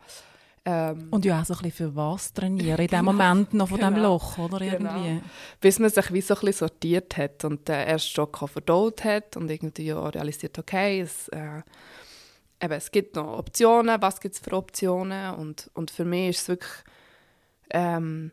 Ähm, 0.68 1.06
und 1.12 1.25
ja 1.25 1.40
auch 1.40 1.44
so 1.44 1.54
ein 1.54 1.62
bisschen 1.62 1.90
für 1.92 1.94
was 1.94 2.32
trainieren, 2.32 2.80
in 2.80 2.88
dem 2.88 2.99
genau, 2.99 3.02
Moment 3.12 3.54
noch 3.54 3.68
von 3.68 3.78
genau, 3.78 3.90
diesem 3.90 4.02
Loch, 4.02 4.38
oder 4.38 4.61
irgendwie. 4.61 5.08
Genau. 5.11 5.23
Bis 5.61 5.78
man 5.78 5.90
sich 5.90 6.12
wie 6.12 6.20
so 6.20 6.35
ein 6.35 6.40
bisschen 6.40 6.68
sortiert 6.68 7.16
hat 7.16 7.44
und 7.44 7.68
den 7.68 7.87
ersten 7.87 8.11
Schock 8.11 8.42
auch 8.42 8.49
verdaut 8.49 9.04
hat 9.04 9.37
und 9.37 9.49
irgendwie 9.49 9.94
auch 9.94 10.12
realisiert, 10.12 10.58
okay, 10.58 11.00
es, 11.00 11.28
äh, 11.28 11.62
eben, 12.61 12.73
es 12.73 12.90
gibt 12.90 13.14
noch 13.14 13.38
Optionen, 13.38 14.02
was 14.02 14.20
gibt 14.20 14.35
es 14.35 14.40
für 14.40 14.52
Optionen 14.54 15.37
und, 15.37 15.70
und 15.75 15.92
für 15.92 16.04
mich 16.04 16.30
ist 16.30 16.40
es 16.40 16.49
wirklich, 16.49 16.75
ähm, 17.70 18.32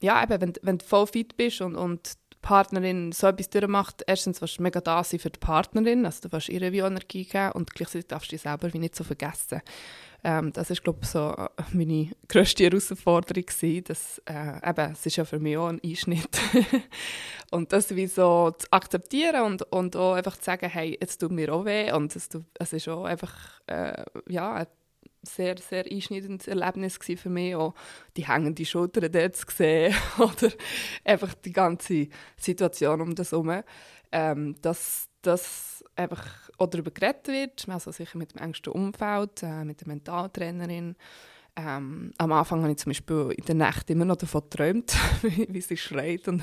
ja, 0.00 0.22
eben, 0.22 0.40
wenn, 0.40 0.52
wenn 0.62 0.78
du 0.78 0.84
voll 0.84 1.08
fit 1.08 1.36
bist 1.36 1.60
und, 1.60 1.74
und 1.74 2.12
Partnerin 2.40 3.10
so 3.10 3.26
etwas 3.26 3.50
durchmacht, 3.50 4.04
erstens 4.06 4.40
willst 4.40 4.58
du 4.58 4.62
mega 4.62 4.80
da 4.80 5.02
sein 5.02 5.18
für 5.18 5.30
die 5.30 5.40
Partnerin, 5.40 6.06
also 6.06 6.28
du 6.28 6.32
willst 6.32 6.50
ihr 6.50 6.72
wie 6.72 6.78
Energie 6.78 7.24
geben 7.24 7.52
und 7.52 7.74
gleichzeitig 7.74 8.06
darfst 8.06 8.30
du 8.30 8.36
dich 8.36 8.42
selber 8.42 8.72
wie 8.72 8.78
nicht 8.78 8.94
so 8.94 9.02
vergessen. 9.02 9.60
Ähm, 10.26 10.52
das 10.54 10.70
ist 10.70 10.82
glaube 10.82 11.04
so 11.04 11.32
äh, 11.32 11.48
meine 11.72 12.10
grösste 12.28 12.64
Herausforderung 12.64 13.44
gewesen, 13.44 13.84
dass, 13.84 14.22
äh, 14.24 14.70
eben, 14.70 14.92
es 14.92 15.04
ist 15.04 15.16
ja 15.16 15.24
für 15.26 15.38
mich 15.38 15.58
auch 15.58 15.68
ein 15.68 15.80
Einschnitt 15.84 16.40
und 17.50 17.72
das 17.72 17.94
wie 17.94 18.06
so 18.06 18.50
zu 18.52 18.66
akzeptieren 18.70 19.42
und, 19.44 19.62
und 19.70 19.96
auch 19.96 20.14
einfach 20.14 20.38
zu 20.38 20.44
sagen, 20.44 20.70
hey, 20.70 20.96
jetzt 20.98 21.18
tut 21.18 21.30
mir 21.30 21.52
auch 21.52 21.66
weh 21.66 21.92
und 21.92 22.16
es, 22.16 22.30
es 22.54 22.72
ist 22.72 22.88
auch 22.88 23.04
einfach, 23.04 23.60
äh, 23.66 24.02
ja, 24.26 24.66
sehr, 25.26 25.56
sehr 25.58 25.84
einschneidendes 25.90 26.48
Erlebnis 26.48 26.98
für 26.98 27.30
mich, 27.30 27.54
auch 27.54 27.74
die 28.16 28.26
hängende 28.26 28.64
Schulter 28.64 29.08
dort 29.08 29.36
zu 29.36 29.46
sehen 29.54 29.94
oder 30.18 30.52
einfach 31.04 31.34
die 31.34 31.52
ganze 31.52 32.08
Situation 32.36 33.00
um 33.00 33.14
das 33.14 33.32
herum. 33.32 33.62
Ähm, 34.12 34.56
dass 35.26 35.42
das 35.42 35.84
einfach 35.96 36.26
auch 36.58 36.66
darüber 36.66 36.90
geredet 36.90 37.28
wird, 37.28 37.68
also 37.68 37.90
sicher 37.92 38.18
mit 38.18 38.34
dem 38.34 38.40
engsten 38.40 38.72
Umfeld, 38.72 39.42
äh, 39.42 39.64
mit 39.64 39.80
der 39.80 39.88
Mentaltrainerin. 39.88 40.96
Ähm, 41.56 42.12
am 42.18 42.32
Anfang 42.32 42.62
habe 42.62 42.72
ich 42.72 42.78
zum 42.78 42.90
Beispiel 42.90 43.32
in 43.36 43.44
der 43.44 43.54
Nacht 43.54 43.88
immer 43.90 44.04
noch 44.04 44.16
davon 44.16 44.42
geträumt, 44.42 44.96
wie, 45.22 45.60
sie 45.60 45.76
schreit 45.76 46.26
und 46.26 46.42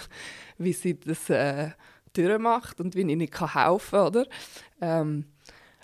wie 0.57 0.73
sie 0.73 0.99
das 0.99 1.29
äh, 1.29 1.71
durchmacht 2.13 2.79
und 2.79 2.95
wie 2.95 3.01
ich 3.01 3.17
nicht 3.17 3.39
helfen 3.39 3.91
kann, 3.91 4.07
oder? 4.07 4.25
Ähm, 4.79 5.25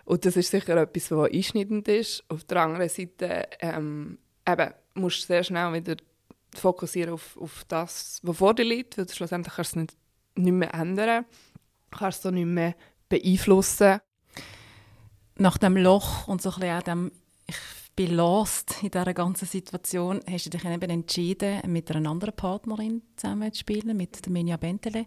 und 0.05 0.25
das 0.25 0.37
ist 0.37 0.51
sicher 0.51 0.77
etwas, 0.77 1.11
was 1.11 1.31
einschneidend 1.31 1.87
ist. 1.89 2.23
Auf 2.29 2.45
der 2.45 2.61
anderen 2.61 2.87
Seite 2.87 3.47
ähm, 3.59 4.17
eben, 4.47 4.73
musst 4.93 5.23
du 5.23 5.27
sehr 5.27 5.43
schnell 5.43 5.73
wieder 5.73 5.97
fokussieren 6.55 7.13
auf, 7.13 7.37
auf 7.37 7.65
das, 7.67 8.21
was 8.23 8.37
vor 8.37 8.53
dir 8.53 8.63
liegt, 8.63 8.97
weil 8.97 9.09
schlussendlich 9.09 9.55
kannst 9.55 9.75
du 9.75 9.79
es 9.79 9.83
nicht, 9.83 9.97
nicht 10.35 10.53
mehr 10.53 10.73
ändern, 10.73 11.25
kannst 11.25 11.46
du 11.99 12.31
nicht 12.31 12.45
mehr 12.45 12.75
beeinflussen. 13.09 13.99
Nach 15.37 15.57
dem 15.57 15.77
Loch 15.77 16.27
und 16.27 16.41
so 16.41 16.49
ein 16.49 16.59
bisschen 16.59 16.77
auch 16.77 16.83
dem 16.83 17.11
«Ich 17.45 17.55
bin 17.95 18.15
lost» 18.15 18.83
in 18.83 18.91
dieser 18.91 19.13
ganzen 19.13 19.47
Situation, 19.47 20.21
hast 20.29 20.45
du 20.45 20.49
dich 20.49 20.65
eben 20.65 20.89
entschieden, 20.89 21.61
mit 21.71 21.89
einer 21.91 22.09
anderen 22.09 22.35
Partnerin 22.35 23.01
zusammen 23.15 23.51
zu 23.53 23.59
spielen, 23.59 23.97
mit 23.97 24.25
der 24.25 24.31
Minja 24.31 24.57
Bentele. 24.57 25.05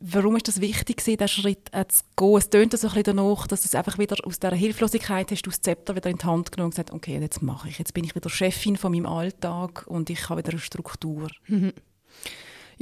Warum 0.00 0.36
ist 0.36 0.48
das 0.48 0.60
wichtig, 0.60 1.04
diesen 1.04 1.28
Schritt 1.28 1.70
zu 1.88 2.02
gehen? 2.16 2.36
Es 2.36 2.50
tönt 2.50 2.72
so 2.72 2.88
ein 2.88 2.94
bisschen 2.94 3.16
danach, 3.16 3.46
dass 3.46 3.62
du 3.62 3.78
einfach 3.78 3.98
wieder 3.98 4.16
aus 4.26 4.38
dieser 4.40 4.54
Hilflosigkeit 4.54 5.30
hast 5.30 5.42
du 5.42 5.50
das 5.50 5.60
Zepter 5.60 5.94
wieder 5.94 6.10
in 6.10 6.18
die 6.18 6.24
Hand 6.24 6.50
genommen 6.50 6.66
und 6.66 6.70
gesagt, 6.70 6.92
okay, 6.92 7.18
jetzt 7.18 7.42
mache 7.42 7.68
ich. 7.68 7.78
Jetzt 7.78 7.92
bin 7.92 8.04
ich 8.04 8.14
wieder 8.14 8.30
Chefin 8.30 8.76
von 8.76 8.92
meinem 8.92 9.06
Alltag 9.06 9.84
und 9.86 10.10
ich 10.10 10.28
habe 10.28 10.40
wieder 10.40 10.52
eine 10.52 10.60
Struktur. 10.60 11.28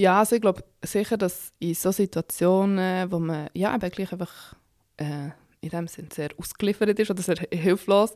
Ja, 0.01 0.21
also 0.21 0.37
ich 0.37 0.41
glaube 0.41 0.65
sicher, 0.83 1.19
dass 1.19 1.53
in 1.59 1.75
so 1.75 1.93
Situationen, 1.93 3.13
wo 3.13 3.19
man 3.19 3.51
ja 3.53 3.77
gleich 3.77 4.11
einfach 4.11 4.55
äh, 4.97 5.29
in 5.61 5.69
dem 5.69 5.89
Sinne 5.89 6.09
sehr 6.11 6.31
ausgeliefert 6.39 6.99
ist 6.99 7.11
oder 7.11 7.23
sehr 7.23 7.37
hilflos, 7.53 8.15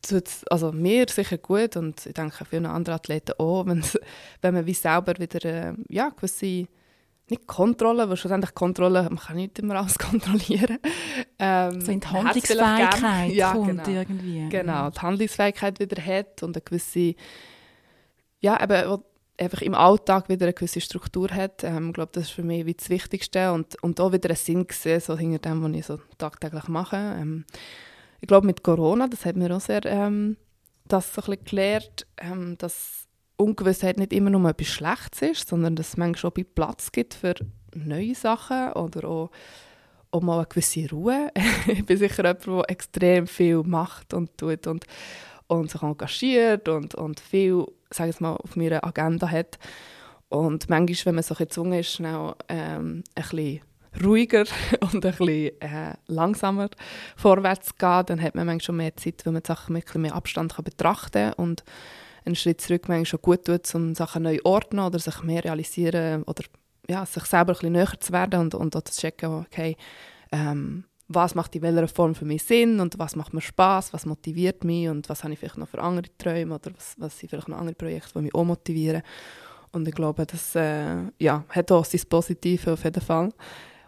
tut 0.00 0.24
also 0.48 0.72
mir 0.72 1.04
sicher 1.10 1.36
gut 1.36 1.76
und 1.76 2.06
ich 2.06 2.14
denke 2.14 2.46
vielen 2.46 2.64
anderen 2.64 2.96
Athleten 2.96 3.34
auch, 3.38 3.66
wenn 3.66 4.54
man 4.54 4.64
wie 4.64 4.72
selber 4.72 5.18
wieder 5.18 5.44
äh, 5.44 5.74
ja, 5.90 6.08
gewisse 6.08 6.66
nicht 7.28 7.46
Kontrolle, 7.46 8.08
weil 8.08 8.16
schlussendlich 8.16 8.54
Kontrolle, 8.54 9.02
man 9.02 9.18
kann 9.18 9.36
nicht 9.36 9.58
immer 9.58 9.76
alles 9.76 9.98
kontrollieren. 9.98 10.78
Ähm, 11.38 11.82
so 11.82 11.92
in 11.92 12.00
die 12.00 12.08
Handlungsfähigkeit 12.08 13.32
ja, 13.32 13.52
kommt 13.52 13.84
genau. 13.84 14.00
irgendwie. 14.00 14.48
Genau, 14.48 14.88
die 14.88 15.00
Handlungsfähigkeit 15.00 15.78
wieder 15.80 16.02
hat 16.02 16.42
und 16.42 16.56
eine 16.56 16.62
gewisse, 16.62 17.14
ja, 18.40 18.60
eben, 18.62 19.02
einfach 19.40 19.62
im 19.62 19.74
Alltag 19.74 20.28
wieder 20.28 20.46
eine 20.46 20.52
gewisse 20.52 20.80
Struktur 20.80 21.30
hat. 21.30 21.64
Ähm, 21.64 21.88
ich 21.88 21.94
glaube, 21.94 22.12
das 22.12 22.24
ist 22.24 22.30
für 22.30 22.42
mich 22.42 22.66
wie 22.66 22.74
das 22.74 22.90
Wichtigste 22.90 23.52
und, 23.52 23.82
und 23.82 24.00
auch 24.00 24.12
wieder 24.12 24.28
einen 24.28 24.36
Sinn 24.36 24.66
gesehen, 24.66 25.00
so 25.00 25.16
hinter 25.16 25.38
dem, 25.38 25.62
was 25.62 25.78
ich 25.78 25.86
so 25.86 25.98
tagtäglich 26.18 26.68
mache. 26.68 26.96
Ähm, 26.96 27.44
ich 28.20 28.28
glaube, 28.28 28.46
mit 28.46 28.62
Corona, 28.62 29.08
das 29.08 29.24
hat 29.24 29.36
mir 29.36 29.54
auch 29.54 29.60
sehr 29.60 29.84
ähm, 29.86 30.36
das 30.86 31.14
so 31.14 31.22
ein 31.22 31.26
bisschen 31.26 31.44
gelernt, 31.44 32.06
ähm, 32.18 32.56
dass 32.58 33.06
Ungewissheit 33.36 33.96
nicht 33.96 34.12
immer 34.12 34.30
nur 34.30 34.50
etwas 34.50 34.66
Schlechtes 34.66 35.22
ist, 35.22 35.48
sondern 35.48 35.76
dass 35.76 35.88
es 35.88 35.96
manchmal 35.96 36.32
auch 36.32 36.54
Platz 36.54 36.92
gibt 36.92 37.14
für 37.14 37.34
neue 37.74 38.14
Sachen 38.14 38.72
oder 38.72 39.08
auch, 39.08 39.30
auch 40.10 40.20
mal 40.20 40.38
eine 40.38 40.46
gewisse 40.46 40.90
Ruhe. 40.90 41.30
ich 41.66 41.86
bin 41.86 41.96
sicher 41.96 42.24
jemand, 42.24 42.46
der 42.46 42.70
extrem 42.70 43.26
viel 43.26 43.62
macht 43.62 44.12
und 44.12 44.36
tut 44.36 44.66
und, 44.66 44.84
und 45.50 45.70
sich 45.70 45.82
engagiert 45.82 46.68
und, 46.68 46.94
und 46.94 47.20
viel, 47.20 47.66
sage 47.90 48.10
ich 48.10 48.20
mal, 48.20 48.36
auf 48.36 48.56
meiner 48.56 48.84
Agenda 48.84 49.28
hat. 49.28 49.58
Und 50.28 50.68
manchmal, 50.68 51.06
wenn 51.06 51.14
man 51.16 51.24
so 51.24 51.34
gezwungen 51.34 51.80
ist, 51.80 51.92
schnell 51.92 52.34
ähm, 52.48 53.02
ein 53.14 53.22
bisschen 53.22 53.60
ruhiger 54.04 54.44
und 54.80 55.04
ein 55.04 55.12
bisschen 55.12 55.60
äh, 55.60 55.94
langsamer 56.06 56.70
vorwärts 57.16 57.68
zu 57.68 57.74
gehen, 57.74 58.06
dann 58.06 58.22
hat 58.22 58.34
man 58.36 58.46
manchmal 58.46 58.64
schon 58.64 58.76
mehr 58.76 58.96
Zeit, 58.96 59.26
wenn 59.26 59.32
man 59.32 59.42
die 59.42 59.48
Sachen 59.48 59.72
mit 59.72 59.92
mehr 59.96 60.14
Abstand 60.14 60.54
kann 60.54 60.64
betrachten 60.64 61.32
kann 61.36 61.56
einen 62.24 62.36
Schritt 62.36 62.60
zurück 62.60 62.82
manchmal 62.88 63.06
schon 63.06 63.22
gut 63.22 63.44
tut, 63.46 63.74
um 63.74 63.94
Sachen 63.94 64.22
neu 64.22 64.38
ordnen 64.44 64.84
oder 64.84 64.98
sich 64.98 65.22
mehr 65.22 65.42
realisieren 65.42 66.22
oder 66.24 66.44
ja, 66.88 67.06
sich 67.06 67.24
selber 67.24 67.52
ein 67.52 67.54
bisschen 67.54 67.72
näher 67.72 67.92
zu 67.98 68.12
werden 68.12 68.40
und, 68.40 68.54
und 68.54 68.76
auch 68.76 68.82
zu 68.82 69.00
checken, 69.00 69.44
okay, 69.46 69.76
ähm, 70.32 70.84
was 71.12 71.34
macht 71.34 71.56
in 71.56 71.62
welcher 71.62 71.88
Form 71.88 72.14
für 72.14 72.24
mich 72.24 72.44
Sinn 72.44 72.78
und 72.78 72.98
was 72.98 73.16
macht 73.16 73.34
mir 73.34 73.40
Spaß, 73.40 73.92
was 73.92 74.06
motiviert 74.06 74.62
mich 74.62 74.88
und 74.88 75.08
was 75.08 75.24
habe 75.24 75.32
ich 75.32 75.40
vielleicht 75.40 75.58
noch 75.58 75.68
für 75.68 75.82
andere 75.82 76.06
Träume 76.16 76.54
oder 76.54 76.70
was, 76.74 76.94
was 76.98 77.18
sind 77.18 77.28
vielleicht 77.28 77.48
noch 77.48 77.58
andere 77.58 77.74
Projekte, 77.74 78.12
die 78.14 78.22
mich 78.22 78.34
auch 78.34 78.44
motivieren. 78.44 79.02
Und 79.72 79.86
ich 79.88 79.94
glaube, 79.94 80.24
das 80.24 80.54
äh, 80.54 81.02
ja, 81.18 81.44
hat 81.48 81.72
auch 81.72 81.84
sein 81.84 82.00
Positives 82.08 82.68
auf 82.68 82.84
jeden 82.84 83.02
Fall. 83.02 83.30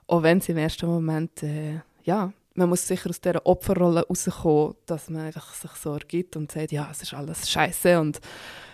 Auch 0.09 0.23
wenn 0.23 0.39
es 0.39 0.49
im 0.49 0.57
ersten 0.57 0.87
Moment 0.87 1.43
äh, 1.45 1.81
ja, 2.05 2.33
man 2.55 2.69
muss 2.69 2.87
sicher 2.87 3.09
aus 3.09 3.21
dieser 3.21 3.47
Opferrolle 3.47 4.05
rauskommen, 4.07 4.75
dass 4.87 5.09
man 5.09 5.23
einfach 5.23 5.55
sich 5.55 5.71
so 5.73 5.93
ergibt 5.93 6.37
und 6.37 6.51
sagt, 6.51 6.73
ja, 6.73 6.89
es 6.91 7.03
ist 7.03 7.15
alles 7.15 7.49
scheiße 7.49 8.01
und 8.01 8.21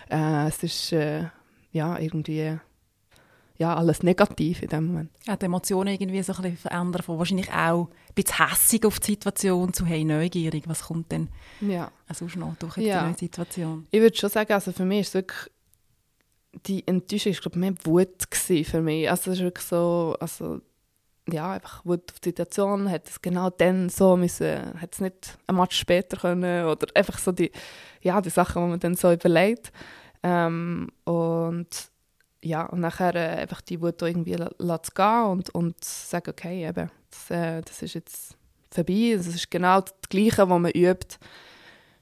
äh, 0.09 0.47
es 0.47 0.63
ist 0.63 0.91
äh, 0.91 1.25
ja 1.71 1.97
irgendwie 1.99 2.57
ja, 3.59 3.75
alles 3.75 4.03
negativ 4.03 4.63
in 4.63 4.69
dem 4.69 4.87
Moment. 4.87 5.11
Ja, 5.27 5.35
die 5.35 5.45
Emotionen 5.45 5.93
irgendwie 5.93 6.23
so 6.23 6.31
ein 6.31 6.41
bisschen 6.41 6.57
verändern, 6.57 7.03
von 7.03 7.19
wahrscheinlich 7.19 7.51
auch 7.51 7.89
ein 7.89 8.13
bisschen 8.15 8.47
hässig 8.47 8.85
auf 8.85 9.01
die 9.01 9.11
Situation 9.11 9.73
zu 9.73 9.85
hey, 9.85 10.05
neugierig, 10.05 10.63
was 10.67 10.83
kommt 10.83 11.11
denn 11.11 11.27
ja. 11.59 11.91
also 12.07 12.25
noch 12.37 12.55
durch 12.55 12.77
ja. 12.77 13.01
die 13.01 13.05
neue 13.07 13.17
Situation? 13.17 13.85
Ich 13.91 13.99
würde 13.99 14.15
schon 14.15 14.29
sagen, 14.29 14.53
also 14.53 14.71
für 14.71 14.85
mich 14.85 15.01
ist 15.01 15.13
wirklich 15.13 15.51
die 16.67 16.87
Enttäuschung, 16.87 17.33
ich 17.33 17.41
glaube, 17.41 17.59
mehr 17.59 17.73
Wut 17.83 18.27
für 18.31 18.81
mich. 18.81 19.09
Also 19.09 19.31
es 19.31 19.39
ist 19.39 19.43
wirklich 19.43 19.65
so, 19.65 20.15
also 20.21 20.61
ja, 21.29 21.51
einfach 21.51 21.83
Wut 21.85 22.13
auf 22.13 22.19
die 22.21 22.29
Situation, 22.29 22.89
hat 22.89 23.09
es 23.09 23.21
genau 23.21 23.49
dann 23.49 23.89
so 23.89 24.15
müssen, 24.15 24.79
hat 24.79 24.93
es 24.93 25.01
nicht 25.01 25.37
ein 25.47 25.57
Match 25.57 25.77
später 25.77 26.15
können 26.15 26.65
oder 26.65 26.87
einfach 26.95 27.19
so 27.19 27.33
die, 27.33 27.51
ja, 28.01 28.21
die 28.21 28.29
Sachen, 28.29 28.63
die 28.63 28.69
man 28.69 28.79
dann 28.79 28.95
so 28.95 29.11
überlegt. 29.11 29.73
Ähm, 30.23 30.87
und 31.03 31.67
ja, 32.43 32.65
und 32.65 32.79
nachher 32.79 33.15
äh, 33.15 33.41
einfach 33.41 33.61
die 33.61 33.81
Wut 33.81 34.01
irgendwie 34.01 34.37
lassen 34.57 34.91
gehen 34.95 35.25
und, 35.25 35.49
und 35.55 35.83
sagen, 35.83 36.29
okay, 36.29 36.67
eben, 36.67 36.89
das, 37.09 37.31
äh, 37.31 37.61
das 37.61 37.81
ist 37.81 37.95
jetzt 37.95 38.37
vorbei, 38.71 39.13
das 39.15 39.27
ist 39.27 39.51
genau 39.51 39.81
das 39.81 39.93
Gleiche, 40.09 40.49
was 40.49 40.59
man 40.59 40.71
übt, 40.71 41.17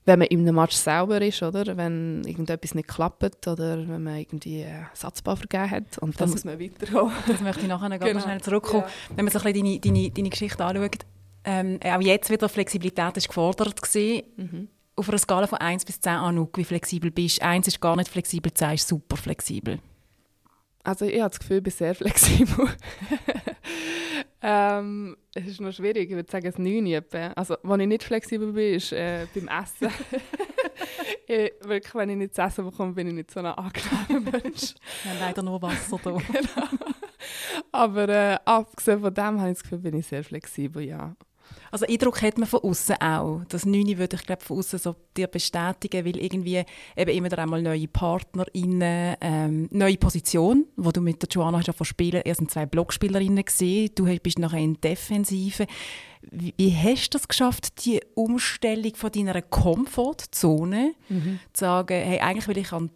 wenn 0.06 0.20
man 0.20 0.28
in 0.30 0.40
einem 0.42 0.56
Match 0.56 0.76
selber 0.76 1.22
ist, 1.22 1.44
oder? 1.44 1.76
Wenn 1.76 2.24
irgendetwas 2.24 2.76
nicht 2.76 2.88
klappt 2.88 3.48
oder 3.48 3.78
wenn 3.88 4.04
man 4.04 4.16
irgendwie 4.18 4.64
einen 4.64 4.88
Satzbau 4.94 5.36
vergeben 5.36 5.70
hat 5.70 5.98
und 5.98 6.20
dann 6.20 6.30
muss 6.30 6.46
man 6.46 6.60
weitergehen. 6.60 7.12
Das 7.28 7.42
möchte 7.42 7.64
ich 7.64 7.68
nachher 7.68 8.00
genau. 8.00 8.20
schnell 8.22 8.40
zurückkommen. 8.40 8.84
Ja. 8.84 9.18
Wenn 9.18 9.26
man 9.26 9.32
so 9.34 9.40
ein 9.40 9.52
bisschen 9.52 9.66
deine, 9.66 9.80
deine, 9.80 10.12
deine 10.12 10.30
Geschichte 10.30 10.64
anschaut, 10.64 11.06
ähm, 11.44 11.80
auch 11.84 12.02
jetzt 12.02 12.30
wieder 12.30 12.48
Flexibilität 12.48 13.18
ist 13.18 13.28
gefordert 13.28 13.82
gewesen. 13.82 14.24
Mhm. 14.38 14.68
Auf 14.96 15.10
einer 15.10 15.18
Skala 15.18 15.46
von 15.46 15.60
1 15.60 15.86
bis 15.86 16.00
10 16.00 16.14
Anouk, 16.14 16.58
wie 16.58 16.64
flexibel 16.64 17.12
bist 17.12 17.42
du? 17.42 17.46
1 17.46 17.68
ist 17.68 17.82
gar 17.82 17.96
nicht 17.96 18.10
flexibel, 18.10 18.54
10 18.54 18.72
ist 18.72 18.88
super 18.88 19.18
flexibel. 19.18 19.80
Also 20.88 21.04
ich 21.04 21.20
habe 21.20 21.30
das 21.30 21.40
Gefühl, 21.40 21.58
ich 21.58 21.64
bin 21.64 21.74
sehr 21.74 21.94
flexibel. 21.94 22.70
ähm, 24.42 25.18
es 25.36 25.46
ist 25.46 25.60
noch 25.60 25.74
schwierig, 25.74 26.10
ich 26.10 26.16
würde 26.16 26.32
sagen, 26.32 26.48
es 26.48 26.58
9 26.58 26.86
etwa. 26.88 27.28
Also, 27.36 27.58
wenn 27.62 27.82
ich 27.82 27.88
nicht 27.90 28.04
flexibel 28.06 28.54
bin, 28.54 28.76
ist 28.76 28.94
äh, 28.94 29.28
beim 29.36 29.50
Essen. 29.50 29.90
ich, 31.28 31.52
wirklich, 31.62 31.94
wenn 31.94 32.12
ich 32.12 32.16
nicht 32.16 32.36
zu 32.36 32.42
essen 32.42 32.64
bekomme, 32.64 32.94
bin 32.94 33.08
ich 33.08 33.16
nicht 33.16 33.32
so 33.32 33.42
ein 33.42 33.48
angenehmer 33.48 34.32
Mensch. 34.32 34.76
Haben 35.04 35.20
leider 35.20 35.44
nur 35.44 35.62
Wasser 35.62 36.00
da. 36.02 36.12
genau. 36.32 36.86
Aber 37.74 38.08
äh, 38.08 38.38
abgesehen 38.46 39.02
von 39.02 39.14
dem 39.14 39.42
habe 39.42 39.50
ich 39.50 39.58
das 39.58 39.64
Gefühl, 39.64 39.80
bin 39.80 39.96
ich 39.98 40.08
sehr 40.08 40.24
flexibel, 40.24 40.84
ja. 40.84 41.18
Also 41.72 41.86
Eindruck 41.86 42.22
hat 42.22 42.38
man 42.38 42.48
von 42.48 42.62
außen 42.62 42.96
auch. 43.02 43.42
Das 43.50 43.66
Neune 43.66 43.98
würde 43.98 44.16
ich 44.16 44.26
glaube 44.26 44.44
von 44.44 44.60
außen 44.60 44.80
so 44.80 44.96
dir 45.16 45.28
bestätigen, 45.28 46.06
weil 46.06 46.18
irgendwie 46.18 46.64
eben 46.96 47.12
immer 47.12 47.30
da 47.30 47.38
einmal 47.38 47.62
neue 47.62 47.88
PartnerInnen, 47.88 49.16
ähm, 49.22 49.68
neue 49.72 49.98
Position, 49.98 50.66
wo 50.76 50.92
du 50.92 51.02
mit 51.02 51.22
der 51.22 51.30
Joanna 51.30 51.60
hast 51.60 51.68
ja 51.68 51.74
von 51.74 51.86
Spielen, 51.86 52.22
erst 52.24 52.50
zwei 52.50 52.66
Blockspielerinnen 52.66 53.44
gesehen, 53.44 53.92
du 53.96 54.06
bist 54.20 54.40
nachher 54.40 54.60
in 54.60 54.80
Defensive. 54.80 55.68
Wie, 56.32 56.54
wie 56.58 56.76
hast 56.76 57.14
du 57.14 57.18
das 57.18 57.28
geschafft, 57.28 57.86
die 57.86 58.02
Umstellung 58.16 58.96
von 58.96 59.12
deiner 59.12 59.42
Komfortzone 59.42 60.94
mhm. 61.10 61.40
zu 61.54 61.60
sagen, 61.60 62.02
hey, 62.02 62.20
eigentlich 62.20 62.48
will 62.48 62.58
ich 62.58 62.72
an 62.72 62.90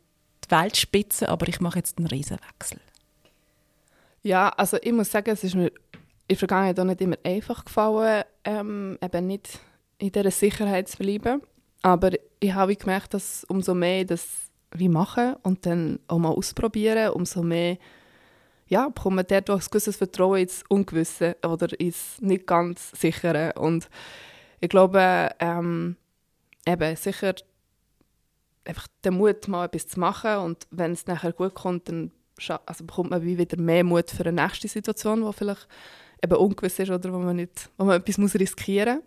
die 0.46 0.52
Weltspitze, 0.52 1.30
aber 1.30 1.48
ich 1.48 1.60
mache 1.62 1.80
jetzt 1.80 1.98
einen 1.98 2.08
Riesenwechsel? 2.08 2.80
Ja, 4.24 4.50
also 4.50 4.78
ich 4.82 4.92
muss 4.92 5.12
sagen, 5.12 5.32
es 5.32 5.44
ist 5.44 5.56
mir 5.56 5.68
in 5.68 5.74
der 6.30 6.38
Vergangenheit 6.38 6.80
auch 6.80 6.86
nicht 6.86 7.02
immer 7.02 7.18
einfach 7.24 7.66
gefallen, 7.66 8.24
ähm, 8.44 8.98
eben 9.02 9.28
nicht 9.28 9.60
in 9.98 10.12
dieser 10.12 10.32
Sicherheit 10.32 10.88
zu 10.90 10.98
bleiben. 10.98 11.42
Aber 11.82 12.12
ich 12.40 12.54
habe 12.54 12.76
gemerkt, 12.76 13.14
dass 13.14 13.44
umso 13.46 13.74
mehr 13.74 14.06
das 14.06 14.28
wie 14.74 14.90
machen 14.90 15.36
und 15.44 15.66
dann 15.66 16.00
auch 16.08 16.18
mal 16.18 16.30
ausprobieren, 16.30 17.12
umso 17.12 17.44
mehr 17.44 17.78
ja, 18.68 18.88
bekommt 18.88 19.18
man 19.18 19.26
auch 19.50 19.60
ein 19.60 19.66
gewisses 19.70 19.98
Vertrauen 19.98 20.40
ins 20.40 20.64
Ungewisse 20.70 21.36
oder 21.46 21.78
ins 21.78 22.22
nicht 22.22 22.48
ganz 22.48 22.92
Sichere. 22.92 23.52
Und 23.58 23.90
ich 24.62 24.70
glaube, 24.70 25.30
ähm, 25.40 25.98
eben 26.66 26.96
sicher 26.96 27.36
einfach 28.64 28.88
den 29.04 29.16
Mut, 29.16 29.50
mal 29.50 29.66
etwas 29.66 29.88
zu 29.88 30.00
machen 30.00 30.38
und 30.38 30.68
wenn 30.72 30.94
es 30.94 31.06
nachher 31.06 31.34
gut 31.34 31.54
kommt, 31.54 31.90
dann 31.90 32.12
also 32.66 32.86
bekommt 32.86 33.10
man 33.10 33.24
wie 33.24 33.38
wieder 33.38 33.60
mehr 33.62 33.84
Mut 33.84 34.10
für 34.10 34.26
eine 34.26 34.42
nächste 34.42 34.68
Situation, 34.68 35.26
die 35.26 35.34
vielleicht 35.34 35.68
eben 36.24 36.36
ungewiss 36.36 36.80
ist 36.80 36.92
oder 36.92 37.12
wo 37.12 37.20
man, 37.20 37.36
nicht, 37.36 37.70
wo 37.78 37.86
man 37.86 38.00
etwas 38.00 38.18
muss 38.18 38.36
riskieren 38.36 38.98
muss. 38.98 39.06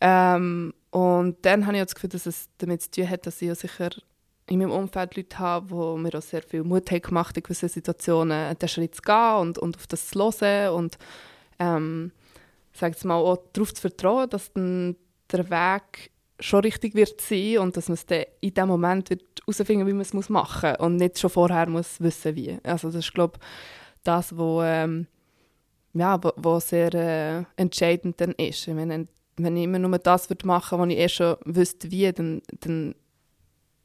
Ähm, 0.00 0.72
und 0.90 1.36
dann 1.42 1.66
habe 1.66 1.76
ich 1.76 1.82
das 1.82 1.94
Gefühl, 1.94 2.10
dass 2.10 2.26
es 2.26 2.48
damit 2.58 2.82
zu 2.82 2.90
tun 2.90 3.10
hat, 3.10 3.26
dass 3.26 3.42
ich 3.42 3.48
ja 3.48 3.54
sicher 3.54 3.90
in 4.46 4.58
meinem 4.58 4.70
Umfeld 4.70 5.16
Leute 5.16 5.38
habe, 5.38 5.66
die 5.66 6.00
mir 6.00 6.14
auch 6.16 6.22
sehr 6.22 6.42
viel 6.42 6.64
Mut 6.64 6.90
haben 6.90 7.02
gemacht 7.02 7.36
in 7.36 7.42
gewissen 7.42 7.68
Situationen, 7.68 8.56
den 8.56 8.68
Schritt 8.68 8.94
zu 8.94 9.02
gehen 9.02 9.36
und, 9.40 9.58
und 9.58 9.76
auf 9.76 9.86
das 9.86 10.08
zu 10.08 10.18
hören 10.18 10.74
und 10.74 10.98
ähm, 11.58 12.12
sag 12.72 13.04
mal, 13.04 13.16
auch 13.16 13.38
darauf 13.52 13.74
zu 13.74 13.82
vertrauen, 13.82 14.30
dass 14.30 14.52
dann 14.52 14.96
der 15.30 15.50
Weg 15.50 16.10
schon 16.40 16.60
richtig 16.60 16.94
wird 16.94 17.20
sein 17.20 17.58
und 17.58 17.76
dass 17.76 17.88
man 17.88 17.94
es 17.94 18.06
dann 18.06 18.24
in 18.40 18.54
dem 18.54 18.68
Moment 18.68 19.10
wird 19.10 19.24
herausfinden, 19.40 19.86
wie 19.86 19.92
man 19.92 20.02
es 20.02 20.28
machen 20.30 20.70
muss 20.70 20.78
und 20.80 20.96
nicht 20.96 21.18
schon 21.18 21.30
vorher 21.30 21.68
muss 21.68 22.00
wissen, 22.00 22.36
wie. 22.36 22.58
Also 22.62 22.88
das 22.88 23.06
ist, 23.06 23.12
glaube 23.12 23.38
das, 24.04 24.36
wo, 24.36 24.62
ähm, 24.62 25.06
ja, 25.98 26.22
wo, 26.22 26.32
wo 26.36 26.60
sehr 26.60 26.94
äh, 26.94 27.44
entscheidend 27.56 28.20
dann 28.20 28.32
ist. 28.32 28.66
Ich 28.66 28.74
meine, 28.74 29.08
wenn 29.36 29.56
ich 29.56 29.64
immer 29.64 29.78
nur 29.78 29.98
das 29.98 30.28
würde 30.30 30.46
machen 30.46 30.78
würde, 30.78 30.90
was 30.90 30.94
ich 30.94 31.04
eh 31.04 31.08
schon 31.08 31.36
wüsste, 31.44 31.90
wie, 31.90 32.12
dann, 32.12 32.42
dann, 32.60 32.94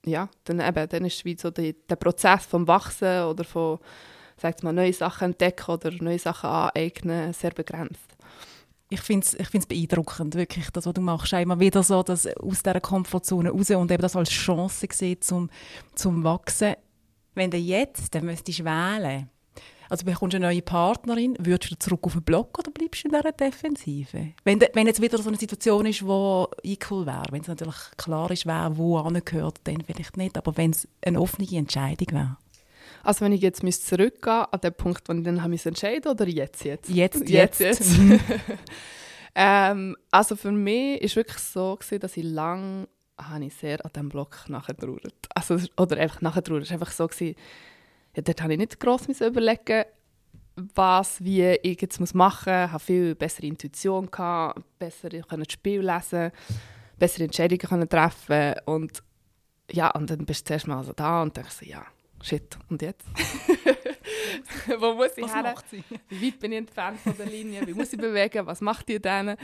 ja, 0.06 0.30
dann, 0.44 0.60
eben, 0.60 0.90
dann 0.90 1.06
ist 1.06 1.26
wie 1.26 1.38
so 1.38 1.52
die, 1.52 1.76
der 1.90 1.96
Prozess 1.96 2.46
vom 2.46 2.68
Wachsen 2.68 3.24
oder 3.24 3.44
von 3.44 3.80
sagt 4.38 4.64
mal, 4.64 4.74
neue 4.74 4.94
Sachen 4.94 5.26
entdecken 5.26 5.72
oder 5.72 5.92
neue 5.92 6.20
Sachen 6.20 6.50
aneignen 6.50 7.34
sehr 7.34 7.52
begrenzt 7.52 8.14
ich 8.94 9.02
finde 9.02 9.26
es 9.26 9.34
ich 9.34 9.48
find's 9.48 9.66
beeindruckend, 9.66 10.36
wirklich, 10.36 10.70
das, 10.70 10.86
was 10.86 10.94
du 10.94 11.02
machst. 11.02 11.34
Immer 11.34 11.60
wieder 11.60 11.82
so, 11.82 12.04
dass 12.04 12.28
aus 12.28 12.62
dieser 12.62 12.80
Komfortzone 12.80 13.50
raus 13.50 13.72
und 13.72 13.92
eben 13.92 14.02
das 14.02 14.16
als 14.16 14.30
Chance 14.30 14.88
sehen 14.92 15.22
zum, 15.22 15.50
zum 15.96 16.24
Wachsen. 16.24 16.76
Wenn 17.34 17.50
du 17.50 17.58
jetzt 17.58 18.14
dann 18.14 18.26
müsstest 18.26 18.64
wählen 18.64 19.30
also 19.94 20.06
bekommst 20.06 20.34
du 20.34 20.38
eine 20.38 20.48
neue 20.48 20.64
Partnerin, 20.64 21.38
würdest 21.40 21.72
du 21.72 21.78
zurück 21.78 22.00
auf 22.06 22.14
den 22.14 22.24
Block 22.24 22.58
oder 22.58 22.72
bleibst 22.72 23.04
du 23.04 23.10
in 23.10 23.14
dieser 23.14 23.32
Defensive? 23.32 24.34
Wenn, 24.44 24.60
wenn 24.74 24.88
jetzt 24.88 25.00
wieder 25.00 25.20
so 25.20 25.30
eine 25.30 25.38
Situation 25.38 25.86
ist, 25.86 26.02
die 26.02 26.72
equal 26.74 27.06
wäre, 27.06 27.26
wenn 27.30 27.42
es 27.42 27.48
natürlich 27.48 27.76
klar 27.96 28.32
ist, 28.32 28.48
wer 28.48 28.76
wo 28.76 28.98
angehört, 28.98 29.60
dann 29.66 29.84
vielleicht 29.86 30.18
nicht, 30.18 30.36
aber 30.36 30.58
wenn 30.58 30.72
es 30.72 30.88
eine 31.06 31.22
offene 31.22 31.48
Entscheidung 31.56 32.08
wäre. 32.12 32.38
Also 33.04 33.22
wenn 33.24 33.34
ich 33.34 33.42
jetzt 33.42 33.62
zurückgehen 33.86 34.46
an 34.50 34.62
den 34.62 34.74
Punkt, 34.74 35.08
wo 35.08 35.14
ich 35.14 35.24
dann 35.24 35.44
habe 35.44 35.56
entscheiden 35.64 36.12
oder 36.12 36.28
jetzt 36.28 36.64
jetzt? 36.64 36.90
Jetzt, 36.90 37.30
jetzt. 37.30 37.60
jetzt, 37.60 37.80
jetzt. 37.80 38.00
Ähm, 39.36 39.98
also 40.12 40.36
für 40.36 40.52
mich 40.52 41.00
war 41.00 41.06
es 41.06 41.16
wirklich 41.16 41.40
so, 41.40 41.76
gewesen, 41.76 42.00
dass 42.00 42.18
ich 42.18 42.24
lange 42.24 42.88
habe 43.18 43.46
ich 43.46 43.54
sehr 43.56 43.84
an 43.84 43.92
diesem 43.94 44.10
Block 44.10 44.46
nachgetrauert. 44.48 45.14
Also, 45.34 45.58
oder 45.78 45.98
einfach 45.98 46.22
nachgetrauert. 46.22 46.64
Es 46.64 46.70
war 46.70 46.76
einfach 46.76 46.92
so, 46.92 47.08
gewesen, 47.08 47.36
ja, 48.16 48.22
dort 48.22 48.42
habe 48.42 48.54
ich 48.54 48.60
nicht 48.60 48.80
gross 48.80 49.08
überlegen 49.22 49.86
was, 50.56 51.24
wie 51.24 51.44
ich 51.44 51.82
jetzt 51.82 52.00
machen 52.14 52.54
muss. 52.54 52.66
Ich 52.66 52.72
hatte 52.72 52.86
viel 52.86 53.16
bessere 53.16 53.48
Intuition, 53.48 54.10
gehabt, 54.10 54.62
besser 54.78 55.10
das 55.10 55.52
Spiel 55.52 55.82
lesen, 55.82 56.32
bessere 56.98 57.24
Entscheidungen 57.26 57.90
treffen 57.90 58.56
und 58.66 59.04
ja, 59.72 59.90
und 59.92 60.10
dann 60.10 60.26
bist 60.26 60.42
du 60.42 60.48
zuerst 60.50 60.68
mal 60.68 60.84
so 60.84 60.94
da 60.94 61.24
und 61.24 61.36
denkst 61.36 61.56
so, 61.60 61.66
ja, 61.66 61.86
shit, 62.22 62.58
und 62.70 62.82
jetzt? 62.82 63.08
Wo 64.80 64.94
muss 64.94 65.18
ich 65.18 65.34
her? 65.34 65.56
Wie 66.10 66.28
weit 66.28 66.40
bin 66.40 66.52
ich 66.52 66.58
entfernt 66.60 67.00
von 67.00 67.16
der 67.18 67.26
Linie? 67.26 67.66
Wie 67.66 67.74
muss 67.74 67.94
ich 67.94 68.00
bewegen? 68.00 68.46
Was 68.46 68.62
macht 68.62 68.90
ihr 68.90 69.00
denn? 69.00 69.36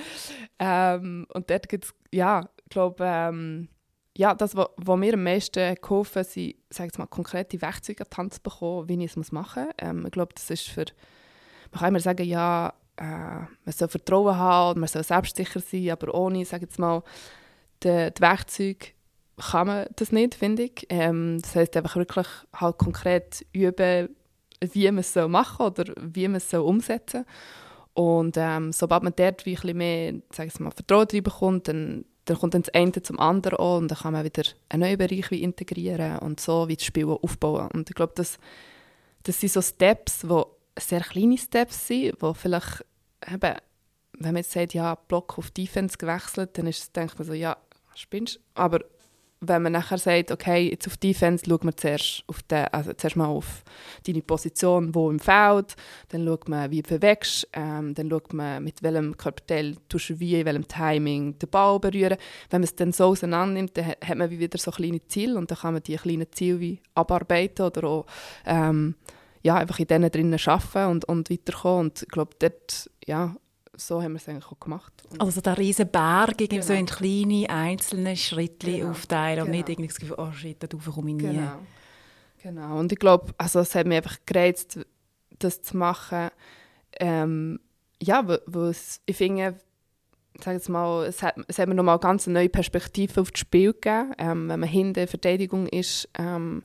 Ähm, 0.60 1.26
und 1.34 1.50
dort 1.50 1.70
gibt 1.70 1.86
es, 1.86 1.94
ja, 2.12 2.48
ich 2.64 2.70
glaube, 2.70 3.04
ähm, 3.06 3.70
ja, 4.20 4.36
das, 4.36 4.54
was 4.54 5.00
mir 5.00 5.14
am 5.14 5.24
meisten 5.24 5.76
geholfen 5.82 6.20
hat, 6.20 6.28
sind, 6.28 6.98
mal, 6.98 7.08
konkrete 7.08 7.62
Werkzeuge 7.62 8.04
an 8.04 8.10
die 8.12 8.18
Hand 8.18 8.34
zu 8.34 8.42
bekommen, 8.42 8.90
wie 8.90 9.02
ich 9.06 9.16
es 9.16 9.32
machen 9.32 9.68
muss. 9.68 9.74
Ähm, 9.78 10.06
ich 10.06 10.12
glaube, 10.12 10.34
das 10.34 10.50
ist 10.50 10.68
für, 10.68 10.84
man 11.72 11.80
kann 11.80 11.88
immer 11.88 12.02
sagen, 12.02 12.28
ja, 12.28 12.74
äh, 12.98 13.04
man 13.06 13.48
soll 13.68 13.88
Vertrauen 13.88 14.36
haben, 14.36 14.82
man 14.82 14.90
soll 14.90 15.06
selbstsicher 15.06 15.62
sein, 15.62 15.92
aber 15.92 16.14
ohne, 16.14 16.44
sage 16.44 16.66
jetzt 16.66 16.78
mal, 16.80 17.02
die, 17.82 18.10
die 18.12 18.22
Werkzeuge 18.22 18.88
kann 19.38 19.68
man 19.68 19.88
das 19.96 20.12
nicht, 20.12 20.36
finde 20.36 20.64
ich. 20.64 20.86
Ähm, 20.90 21.40
das 21.42 21.56
heißt 21.56 21.78
einfach 21.78 21.96
wirklich 21.96 22.28
halt 22.54 22.78
konkret 22.78 23.46
üben, 23.54 24.10
wie 24.60 24.92
man 24.92 24.98
es 24.98 25.16
machen 25.16 25.58
soll 25.60 25.68
oder 25.70 25.94
wie 25.98 26.28
man 26.28 26.36
es 26.36 26.54
umsetzen 26.54 27.24
soll. 27.24 28.04
Und 28.04 28.36
ähm, 28.36 28.74
sobald 28.74 29.04
man 29.04 29.14
dort 29.16 29.46
wie 29.46 29.52
ein 29.52 29.62
bisschen 29.62 29.78
mehr 29.78 30.14
sag 30.34 30.48
ich 30.48 30.60
mal, 30.60 30.72
Vertrauen 30.72 31.08
reinbekommt, 31.10 31.70
dann, 31.70 32.04
dann 32.26 32.38
kommt 32.38 32.54
dann 32.54 32.62
das 32.62 32.74
eine 32.74 32.92
zum 32.92 33.20
anderen 33.20 33.60
an 33.60 33.78
und 33.84 33.88
dann 33.90 33.98
kann 33.98 34.14
man 34.14 34.24
wieder 34.24 34.44
einen 34.70 34.82
neuen 34.82 34.98
Bereich 34.98 35.32
wie 35.32 35.42
integrieren 35.42 36.20
und 36.20 36.40
so 36.40 36.68
wie 36.68 36.76
das 36.76 36.86
Spiel 36.86 37.06
aufbauen. 37.06 37.70
Und 37.74 37.90
ich 37.90 37.96
glaube, 37.96 38.14
das, 38.16 38.38
das 39.24 39.40
sind 39.40 39.52
so 39.52 39.62
Steps, 39.62 40.22
die 40.22 40.44
sehr 40.80 41.02
kleine 41.02 41.38
Steps 41.38 41.88
sind, 41.88 42.22
die 42.22 42.34
vielleicht 42.36 42.86
eben, 43.28 43.56
wenn 44.14 44.34
man 44.34 44.38
jetzt 44.38 44.52
sagt, 44.52 44.74
ja, 44.74 44.96
Block 44.96 45.38
auf 45.38 45.52
Defense 45.52 45.98
gewechselt, 45.98 46.58
dann 46.58 46.68
ist, 46.68 46.96
denkt 46.96 47.18
man 47.18 47.28
so, 47.28 47.34
ja, 47.34 47.58
spinnst 47.96 48.40
Aber 48.54 48.80
wenn 49.42 49.62
man 49.62 49.72
nachher 49.72 49.98
sagt, 49.98 50.32
okay, 50.32 50.70
jetzt 50.70 50.88
auf 50.88 50.98
Defense 50.98 51.46
schaut 51.48 51.64
man 51.64 51.76
zuerst, 51.78 52.24
auf 52.28 52.42
den, 52.44 52.66
also 52.66 52.92
zuerst 52.94 53.16
mal 53.16 53.28
auf 53.28 53.64
deine 54.06 54.22
Position, 54.22 54.94
wo 54.94 55.10
im 55.10 55.20
Feld, 55.20 55.76
dann 56.10 56.26
schaut 56.26 56.50
man, 56.50 56.72
wie 56.72 56.82
du 56.82 56.90
bewegst, 56.90 57.48
ähm, 57.54 57.94
dann 57.94 58.10
schaut 58.10 58.34
man, 58.34 58.64
mit 58.64 58.84
welchem 58.84 59.16
Körperteil 59.16 59.78
du 59.88 59.98
wie, 60.20 60.40
in 60.40 60.46
welchem 60.46 60.68
Timing 60.68 61.40
den 61.40 61.50
Ball 61.50 61.80
berühren. 61.80 62.18
Wenn 62.50 62.62
man 62.62 62.66
es 62.66 62.76
dann 62.76 62.92
so 62.92 63.06
auseinander 63.06 63.54
nimmt, 63.54 63.78
dann 63.78 63.86
hat 63.86 64.18
man 64.18 64.30
wieder 64.30 64.58
so 64.58 64.72
kleine 64.72 65.06
Ziele 65.08 65.38
und 65.38 65.50
dann 65.50 65.58
kann 65.58 65.74
man 65.74 65.84
diese 65.84 66.00
kleinen 66.00 66.32
Ziele 66.32 66.60
wie 66.60 66.82
abarbeiten 66.94 67.66
oder 67.66 67.88
auch 67.88 68.06
ähm, 68.46 68.96
ja, 69.42 69.56
einfach 69.56 69.80
in 69.80 69.88
denen 69.88 70.12
drinnen 70.12 70.40
arbeiten 70.46 70.92
und, 70.92 71.06
und 71.06 71.30
weiterkommen. 71.30 71.88
Und 71.88 72.02
ich 72.02 72.10
glaube, 72.10 72.32
dort 72.40 72.90
ja, 73.06 73.36
so 73.80 74.02
haben 74.02 74.14
wir 74.14 74.18
es 74.18 74.28
eigentlich 74.28 74.46
auch 74.46 74.60
gemacht. 74.60 74.94
Und 75.10 75.22
also 75.22 75.42
der 75.42 75.58
riesen 75.58 75.90
Berg 75.90 76.38
genau. 76.38 76.62
so 76.62 76.74
in 76.74 76.86
kleine 76.86 77.50
einzelne 77.50 78.16
Schritte 78.16 78.72
genau. 78.72 78.92
aufteilen 78.92 79.42
und 79.42 79.46
genau. 79.48 79.58
nicht 79.58 79.70
irgendwie 79.70 79.88
das 79.88 80.00
Gefühl, 80.00 80.18
oh 80.20 80.32
shit, 80.32 80.62
da 80.62 80.68
komme 80.68 81.10
ich 81.12 81.16
nie. 81.16 81.24
Genau. 81.24 81.60
genau. 82.42 82.80
Und 82.80 82.92
ich 82.92 83.00
glaube, 83.00 83.34
also 83.38 83.60
es 83.60 83.74
hat 83.76 83.88
mich 83.88 83.98
einfach 83.98 84.18
gereizt, 84.26 84.80
das 85.40 85.62
zu 85.62 85.78
machen. 85.78 86.30
Ähm, 87.00 87.60
ja, 88.02 88.28
weil 88.28 88.76
ich 89.06 89.16
finde, 89.16 89.56
sag 90.40 90.54
jetzt 90.54 90.70
mal, 90.70 91.06
es 91.06 91.24
hat, 91.24 91.36
es 91.48 91.60
hat 91.60 91.68
mir 91.68 91.76
nochmal 91.76 92.00
ganz 92.00 92.28
eine 92.28 92.40
neue 92.40 92.50
Perspektive 92.50 93.22
auf 93.22 93.32
das 93.32 93.40
Spiel 93.40 93.74
gegeben. 93.74 94.14
Ähm, 94.18 94.50
wenn 94.50 94.60
man 94.60 94.70
hinter 94.70 95.08
Verteidigung 95.08 95.68
ist, 95.68 96.10
ähm, 96.18 96.64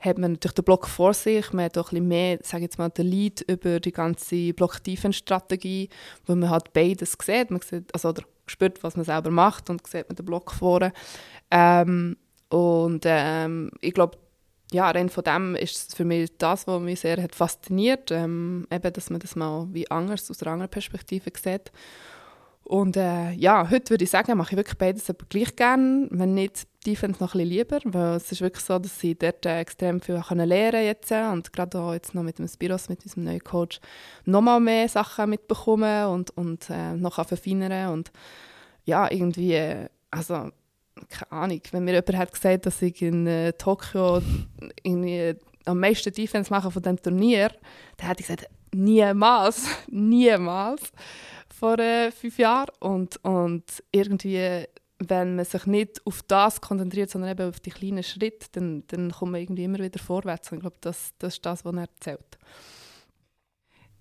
hat 0.00 0.18
man 0.18 0.32
natürlich 0.32 0.54
den 0.54 0.64
Block 0.64 0.88
vor 0.88 1.12
sich, 1.14 1.52
man 1.52 1.66
hat 1.66 1.76
auch 1.78 1.88
ein 1.88 1.96
bisschen 1.96 2.08
mehr, 2.08 2.38
sage 2.42 2.64
jetzt 2.64 2.78
mal, 2.78 2.88
den 2.88 3.06
Lead 3.06 3.42
über 3.42 3.80
die 3.80 3.92
ganze 3.92 4.52
Block-Defense-Strategie, 4.54 5.90
wo 6.26 6.34
man 6.34 6.48
halt 6.50 6.72
beides 6.72 7.16
sieht, 7.22 7.50
man 7.50 7.60
sieht, 7.60 7.92
also 7.94 8.08
oder 8.08 8.22
spürt, 8.46 8.82
was 8.82 8.96
man 8.96 9.04
selber 9.04 9.30
macht 9.30 9.70
und 9.70 9.86
sieht 9.86 10.08
man 10.08 10.16
den 10.16 10.26
Block 10.26 10.52
vorne. 10.52 10.92
Ähm, 11.50 12.16
und 12.48 13.04
ähm, 13.04 13.70
ich 13.80 13.94
glaube, 13.94 14.18
ja, 14.72 14.90
rein 14.90 15.08
von 15.08 15.24
dem 15.24 15.54
ist 15.54 15.88
es 15.88 15.94
für 15.94 16.04
mich 16.04 16.30
das, 16.38 16.66
was 16.66 16.80
mich 16.80 17.00
sehr 17.00 17.22
hat 17.22 17.34
fasziniert, 17.34 18.10
ähm, 18.10 18.66
eben, 18.70 18.92
dass 18.92 19.10
man 19.10 19.20
das 19.20 19.36
mal 19.36 19.68
wie 19.72 19.90
anders, 19.90 20.30
aus 20.30 20.42
einer 20.42 20.52
anderen 20.52 20.70
Perspektive 20.70 21.30
sieht. 21.36 21.72
Und 22.70 22.96
äh, 22.96 23.32
ja, 23.32 23.68
heute 23.68 23.90
würde 23.90 24.04
ich 24.04 24.10
sagen, 24.10 24.38
mache 24.38 24.52
ich 24.52 24.56
wirklich 24.56 24.78
beides 24.78 25.10
aber 25.10 25.26
gleich 25.28 25.56
gerne, 25.56 26.06
wenn 26.12 26.34
nicht 26.34 26.68
Defense 26.86 27.20
noch 27.20 27.34
ein 27.34 27.40
bisschen 27.40 27.48
lieber, 27.48 27.80
weil 27.82 28.14
es 28.14 28.30
ist 28.30 28.42
wirklich 28.42 28.64
so, 28.64 28.78
dass 28.78 29.02
ich 29.02 29.18
dort 29.18 29.44
äh, 29.44 29.58
extrem 29.58 30.00
viel 30.00 30.14
lernen 30.14 30.48
lernen 30.48 30.84
jetzt 30.84 31.10
und 31.10 31.52
gerade 31.52 31.80
auch 31.80 31.94
jetzt 31.94 32.14
noch 32.14 32.22
mit 32.22 32.38
dem 32.38 32.46
Spiros, 32.46 32.88
mit 32.88 33.02
unserem 33.02 33.24
neuen 33.24 33.42
Coach, 33.42 33.80
noch 34.24 34.40
mal 34.40 34.60
mehr 34.60 34.88
Sachen 34.88 35.30
mitbekommen 35.30 36.06
und, 36.10 36.30
und 36.36 36.70
äh, 36.70 36.94
noch 36.94 37.16
verfeinern 37.26 37.92
und 37.92 38.12
ja, 38.84 39.10
irgendwie, 39.10 39.54
äh, 39.54 39.88
also 40.12 40.34
keine 41.08 41.32
Ahnung, 41.32 41.60
wenn 41.72 41.82
mir 41.82 41.94
jemand 41.94 42.16
hat 42.18 42.32
gesagt, 42.32 42.66
dass 42.66 42.80
ich 42.82 43.02
in 43.02 43.26
äh, 43.26 43.52
Tokio 43.54 44.22
irgendwie 44.84 45.34
am 45.64 45.80
meisten 45.80 46.12
Defense 46.12 46.52
mache 46.52 46.70
von 46.70 46.82
diesem 46.82 47.02
Turnier, 47.02 47.50
dann 47.96 48.06
hätte 48.06 48.20
ich 48.20 48.28
gesagt, 48.28 48.48
niemals, 48.72 49.66
niemals 49.88 50.92
vor 51.60 51.78
äh, 51.78 52.10
fünf 52.10 52.38
Jahren. 52.38 52.70
Und, 52.80 53.22
und 53.22 53.64
irgendwie, 53.92 54.64
wenn 54.98 55.36
man 55.36 55.44
sich 55.44 55.66
nicht 55.66 56.04
auf 56.06 56.22
das 56.26 56.60
konzentriert, 56.60 57.10
sondern 57.10 57.32
eben 57.32 57.48
auf 57.48 57.60
die 57.60 57.70
kleinen 57.70 58.02
Schritte, 58.02 58.46
dann, 58.52 58.84
dann 58.88 59.12
kommt 59.12 59.32
man 59.32 59.42
irgendwie 59.42 59.64
immer 59.64 59.78
wieder 59.78 60.00
vorwärts. 60.00 60.50
Und 60.50 60.58
ich 60.58 60.62
glaube, 60.62 60.78
das, 60.80 61.12
das 61.18 61.34
ist 61.34 61.46
das, 61.46 61.64
was 61.64 61.74
er 61.74 61.82
erzählt. 61.82 62.38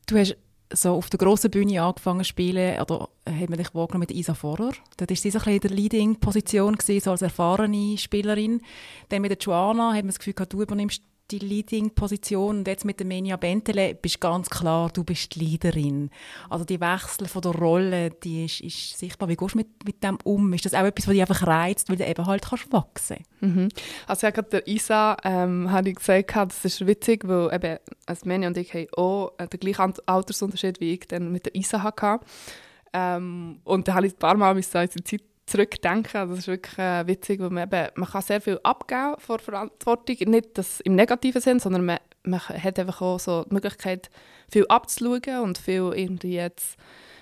Du 0.07 0.17
hast 0.17 0.37
so 0.71 0.93
auf 0.93 1.09
der 1.09 1.17
grossen 1.17 1.51
Bühne 1.51 1.81
angefangen 1.81 2.19
zu 2.19 2.29
spielen, 2.29 2.79
oder 2.79 3.09
hat 3.27 3.49
man 3.49 3.57
dich 3.57 3.73
wahrgenommen 3.73 4.05
mit 4.07 4.11
Isa 4.11 4.33
Vorer? 4.35 4.71
Dort 4.97 5.09
war 5.09 5.17
sie 5.17 5.31
so 5.31 5.39
in 5.49 5.59
der 5.59 5.71
Leading-Position, 5.71 6.77
so 6.79 7.11
als 7.11 7.21
erfahrene 7.21 7.97
Spielerin. 7.97 8.61
Dann 9.09 9.21
mit 9.21 9.31
der 9.31 9.37
Joana 9.39 9.89
hat 9.89 10.03
man 10.03 10.07
das 10.07 10.19
Gefühl 10.19 10.33
gehabt, 10.33 10.53
du 10.53 10.61
übernimmst 10.61 11.03
die 11.31 11.39
Leading-Position 11.39 12.59
und 12.59 12.67
jetzt 12.67 12.85
mit 12.85 12.99
der 12.99 13.07
Menia 13.07 13.37
Bentele 13.37 13.95
bist 13.95 14.19
ganz 14.19 14.49
klar, 14.49 14.89
du 14.91 15.03
bist 15.03 15.35
die 15.35 15.39
Leaderin. 15.39 16.09
Also 16.49 16.65
die 16.65 16.79
Wechsel 16.79 17.27
von 17.27 17.41
der 17.41 17.51
Rolle, 17.51 18.09
die 18.09 18.45
ist, 18.45 18.61
ist 18.61 18.97
sichtbar. 18.97 19.29
Wie 19.29 19.35
gehst 19.35 19.53
du 19.53 19.59
mit, 19.59 19.67
mit 19.85 20.03
dem 20.03 20.17
um? 20.23 20.53
Ist 20.53 20.65
das 20.65 20.73
auch 20.73 20.83
etwas, 20.83 21.07
was 21.07 21.13
dich 21.13 21.21
einfach 21.21 21.45
reizt, 21.45 21.89
weil 21.89 21.97
du 21.97 22.07
eben 22.07 22.25
halt 22.25 22.43
kannst 22.43 22.71
wachsen 22.71 23.17
mhm. 23.41 23.69
Also 24.07 24.27
ja, 24.27 24.31
gerade 24.31 24.49
der 24.49 24.67
Isa 24.67 25.17
ähm, 25.23 25.71
habe 25.71 25.93
gesagt, 25.93 26.35
das 26.35 26.65
ist 26.65 26.85
witzig, 26.85 27.27
weil 27.27 27.53
eben 27.53 27.77
also 28.05 28.27
Menia 28.27 28.47
und 28.47 28.57
ich 28.57 28.73
haben 28.73 28.87
auch 28.97 29.33
äh, 29.37 29.47
den 29.47 29.59
gleichen 29.59 29.93
Altersunterschied 30.05 30.79
wie 30.79 30.93
ich 30.93 31.07
dann 31.07 31.31
mit 31.31 31.45
der 31.45 31.55
Isa 31.55 31.83
hatte. 31.83 32.19
Ähm, 32.93 33.59
und 33.63 33.87
da 33.87 33.93
habe 33.95 34.07
ich 34.07 34.13
ein 34.13 34.19
paar 34.19 34.35
Mal 34.35 34.55
unsere 34.55 34.89
Zeit 34.89 35.28
zurückdenke. 35.49 36.19
Also 36.19 36.33
das 36.33 36.39
ist 36.39 36.47
wirklich 36.47 36.77
äh, 36.77 37.07
witzig, 37.07 37.39
weil 37.39 37.49
man, 37.49 37.63
eben, 37.63 37.87
man 37.95 38.09
kann 38.09 38.21
sehr 38.21 38.41
viel 38.41 38.59
abgeben 38.63 39.15
vor 39.17 39.39
Verantwortung. 39.39 40.17
Nicht 40.27 40.57
das 40.57 40.79
im 40.81 40.95
negativen 40.95 41.41
Sinn, 41.41 41.59
sondern 41.59 41.85
man, 41.85 41.99
man 42.23 42.39
hat 42.39 42.79
einfach 42.79 43.01
auch 43.01 43.19
so 43.19 43.43
die 43.43 43.53
Möglichkeit, 43.53 44.09
viel 44.49 44.65
abzuschauen 44.67 45.41
und 45.41 45.57
viel 45.57 45.91
irgendwie 45.95 46.35
jetzt 46.35 46.77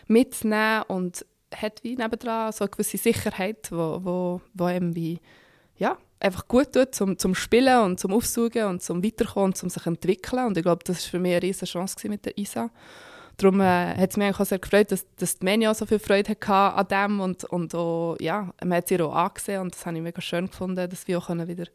mitzunehmen 0.08 0.84
und 0.88 1.26
hat 1.56 1.84
wie 1.84 1.96
nebendran 1.96 2.52
so 2.52 2.66
eine 2.66 2.72
gewisse 2.72 2.98
Sicherheit, 2.98 3.72
wo, 3.72 4.00
wo, 4.04 4.42
wo 4.54 4.66
einem 4.66 4.96
wie, 4.96 5.20
ja, 5.78 5.98
einfach 6.20 6.48
gut 6.48 6.74
tut 6.74 6.94
zum, 6.96 7.18
zum 7.18 7.36
Spielen 7.36 7.84
und 7.84 8.00
zum 8.00 8.14
Aufsuchen 8.14 8.64
und 8.66 8.82
zum 8.82 9.04
Weiterkommen 9.04 9.48
und 9.48 9.58
zum 9.58 9.70
sich 9.70 9.86
entwickeln. 9.86 10.48
Und 10.48 10.58
ich 10.58 10.64
glaube, 10.64 10.84
das 10.84 11.04
war 11.04 11.12
für 11.12 11.20
mich 11.20 11.34
eine 11.34 11.44
riesige 11.44 11.72
Chance 11.72 12.10
mit 12.10 12.26
der 12.26 12.38
ISA. 12.38 12.70
Darum 13.38 13.62
äh, 13.62 13.96
hat 13.96 14.10
es 14.10 14.18
mich 14.18 14.34
auch 14.34 14.46
sehr 14.46 14.58
gefreut, 14.58 14.92
dass, 14.92 15.06
dass 15.16 15.38
die 15.38 15.46
Meni 15.46 15.68
auch 15.68 15.76
so 15.76 15.86
viel 15.86 16.00
Freude 16.00 16.32
hatte 16.32 16.52
an 16.52 16.88
dem 16.88 17.20
und, 17.20 17.44
und 17.44 17.76
auch, 17.76 18.18
ja, 18.20 18.52
man 18.64 18.78
hat 18.78 18.88
sie 18.88 19.00
auch 19.00 19.14
angesehen 19.14 19.62
und 19.62 19.76
das 19.76 19.86
habe 19.86 19.96
ich 19.96 20.02
mega 20.02 20.22
schön 20.22 20.48
gefunden, 20.48 20.90
dass 20.90 21.08
wir 21.08 21.20
auch 21.20 21.30
wieder 21.30 21.66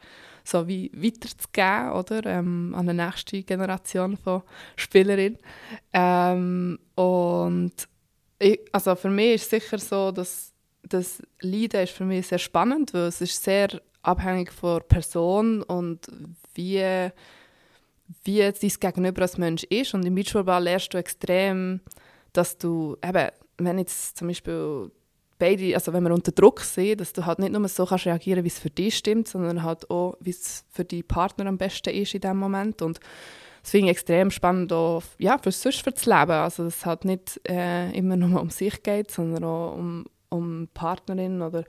so 0.44 0.66
wie 0.66 0.90
weiterzugeben, 0.92 1.92
oder, 1.92 2.26
ähm, 2.26 2.74
an 2.76 2.88
die 2.88 2.94
nächste 2.94 3.42
Generation 3.44 4.16
von 4.16 4.42
Spielerinnen. 4.74 5.38
Ähm, 5.92 6.80
und 6.96 7.72
ich, 8.40 8.60
also 8.72 8.96
für 8.96 9.10
mich 9.10 9.34
ist 9.34 9.44
es 9.44 9.50
sicher 9.50 9.78
so, 9.78 10.10
dass 10.10 10.52
das 10.82 11.22
Leiden 11.40 11.82
ist 11.82 11.92
für 11.92 12.04
mich 12.04 12.26
sehr 12.26 12.38
spannend, 12.38 12.92
weil 12.92 13.02
es 13.02 13.20
ist 13.20 13.42
sehr 13.42 13.80
abhängig 14.02 14.50
von 14.50 14.80
der 14.80 14.86
Person 14.86 15.62
und 15.62 16.08
wie 16.54 17.10
wie 18.24 18.38
dein 18.38 18.52
Gegenüber 18.80 19.22
als 19.22 19.38
Mensch 19.38 19.64
ist. 19.64 19.94
Und 19.94 20.04
im 20.04 20.14
Beachvolleyball 20.14 20.62
lernst 20.62 20.94
du 20.94 20.98
extrem, 20.98 21.80
dass 22.32 22.58
du, 22.58 22.96
eben, 23.04 23.28
wenn 23.58 23.78
jetzt 23.78 24.18
zum 24.18 24.28
Beispiel 24.28 24.90
beide, 25.38 25.74
also 25.74 25.92
wenn 25.92 26.04
wir 26.04 26.14
unter 26.14 26.32
Druck 26.32 26.60
sind, 26.60 27.00
dass 27.00 27.12
du 27.12 27.26
halt 27.26 27.40
nicht 27.40 27.52
nur 27.52 27.66
so 27.68 27.84
kannst 27.84 28.06
reagieren, 28.06 28.44
wie 28.44 28.48
es 28.48 28.60
für 28.60 28.70
dich 28.70 28.96
stimmt, 28.96 29.26
sondern 29.26 29.62
halt 29.62 29.90
auch, 29.90 30.16
wie 30.20 30.30
es 30.30 30.64
für 30.70 30.84
die 30.84 31.02
Partner 31.02 31.46
am 31.46 31.58
besten 31.58 31.90
ist 31.90 32.14
in 32.14 32.20
dem 32.20 32.38
Moment. 32.38 32.80
Und 32.80 33.00
das 33.62 33.70
finde 33.70 33.86
ich 33.86 33.92
extrem 33.92 34.30
spannend, 34.30 34.72
auch, 34.72 35.02
ja, 35.18 35.38
für 35.38 35.52
sonst 35.52 35.82
für 35.82 35.90
das 35.90 36.06
Leben. 36.06 36.30
Also, 36.30 36.64
dass 36.64 36.78
es 36.78 36.86
halt 36.86 37.04
nicht 37.04 37.40
äh, 37.48 37.90
immer 37.92 38.16
nur 38.16 38.40
um 38.40 38.50
sich 38.50 38.82
geht, 38.82 39.10
sondern 39.10 39.44
auch 39.44 39.74
um, 39.76 40.04
um 40.28 40.68
Partnerin 40.74 41.42
oder 41.42 41.64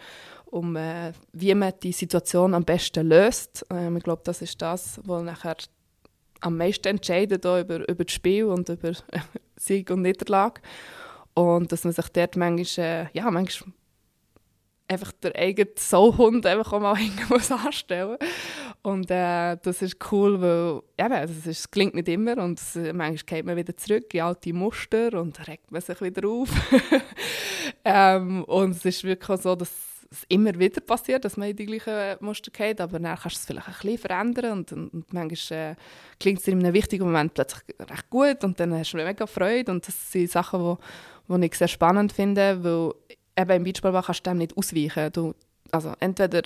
um, 0.46 0.76
äh, 0.76 1.14
wie 1.32 1.54
man 1.56 1.74
die 1.82 1.92
Situation 1.92 2.54
am 2.54 2.64
besten 2.64 3.08
löst. 3.08 3.66
Ähm, 3.72 3.98
ich 3.98 4.04
glaube, 4.04 4.22
das 4.24 4.42
ist 4.42 4.62
das, 4.62 5.02
was 5.04 5.24
nachher 5.24 5.56
am 6.44 6.58
meisten 6.58 6.88
entscheidet 6.88 7.46
über, 7.46 7.88
über 7.90 8.04
das 8.04 8.14
Spiel 8.14 8.46
und 8.46 8.70
über 8.70 8.92
Sieg 9.56 9.90
und 9.90 10.02
Niederlage. 10.02 10.62
Und 11.34 11.72
dass 11.72 11.84
man 11.84 11.94
sich 11.94 12.10
dort 12.10 12.36
manchmal, 12.36 13.10
äh, 13.14 13.18
ja, 13.18 13.32
manchmal 13.32 13.74
einfach 14.88 15.12
der 15.14 15.36
eigene 15.36 15.72
Soulhund 15.78 16.46
einfach 16.46 16.74
auch 16.74 16.80
mal 16.80 16.98
muss 17.30 17.52
anstellen 17.52 18.18
Und 18.82 19.10
äh, 19.10 19.58
das 19.62 19.82
ist 19.82 19.98
cool, 20.12 20.42
weil 20.42 20.82
eben, 20.98 21.28
das, 21.28 21.44
das 21.46 21.72
klingt 21.72 21.96
nicht 21.96 22.10
immer 22.10 22.38
und 22.38 22.60
das, 22.60 22.76
manchmal 22.76 23.16
geht 23.26 23.46
man 23.46 23.56
wieder 23.56 23.76
zurück 23.76 24.14
in 24.14 24.22
alte 24.22 24.54
Muster 24.54 25.20
und 25.20 25.48
regt 25.48 25.72
man 25.72 25.82
sich 25.82 26.00
wieder 26.02 26.28
auf. 26.28 26.50
ähm, 27.86 28.44
und 28.44 28.72
es 28.72 28.86
ist 28.86 29.04
wirklich 29.04 29.42
so, 29.42 29.56
dass 29.56 29.93
es 30.14 30.24
immer 30.30 30.58
wieder 30.58 30.82
passiert, 30.82 31.26
dass 31.26 31.38
man 31.38 31.50
in 31.50 31.56
die 31.56 31.66
gleichen 31.66 32.18
Muster 32.20 32.52
geht, 32.52 32.80
aber 32.80 33.00
dann 33.00 33.18
kannst 33.18 33.36
du 33.36 33.40
es 33.40 33.46
vielleicht 33.46 33.68
ein 33.68 33.74
bisschen 33.74 33.98
verändern 33.98 34.52
und, 34.52 34.72
und, 34.72 34.94
und 34.94 35.14
manchmal 35.14 35.72
äh, 35.72 35.76
klingt 36.20 36.40
es 36.40 36.46
dir 36.46 36.52
in 36.52 36.60
einem 36.60 36.74
wichtigen 36.74 37.06
Moment 37.06 37.34
plötzlich 37.34 37.64
recht 37.80 38.10
gut 38.10 38.44
und 38.44 38.60
dann 38.60 38.74
hast 38.74 38.94
du 38.94 38.98
mega 38.98 39.28
Freude 39.28 39.72
und 39.72 39.88
das 39.88 40.12
sind 40.12 40.32
Sachen, 40.32 40.78
die, 41.30 41.38
die 41.38 41.46
ich 41.46 41.56
sehr 41.56 41.68
spannend 41.68 42.12
finde, 42.14 42.64
weil 42.64 42.94
eben 43.38 43.52
im 43.58 43.64
Beachball 43.64 44.02
kannst 44.02 44.26
du 44.26 44.30
dem 44.30 44.38
nicht 44.38 44.58
ausweichen. 44.58 45.12
Du, 45.12 45.34
also 45.72 45.94
entweder 46.00 46.42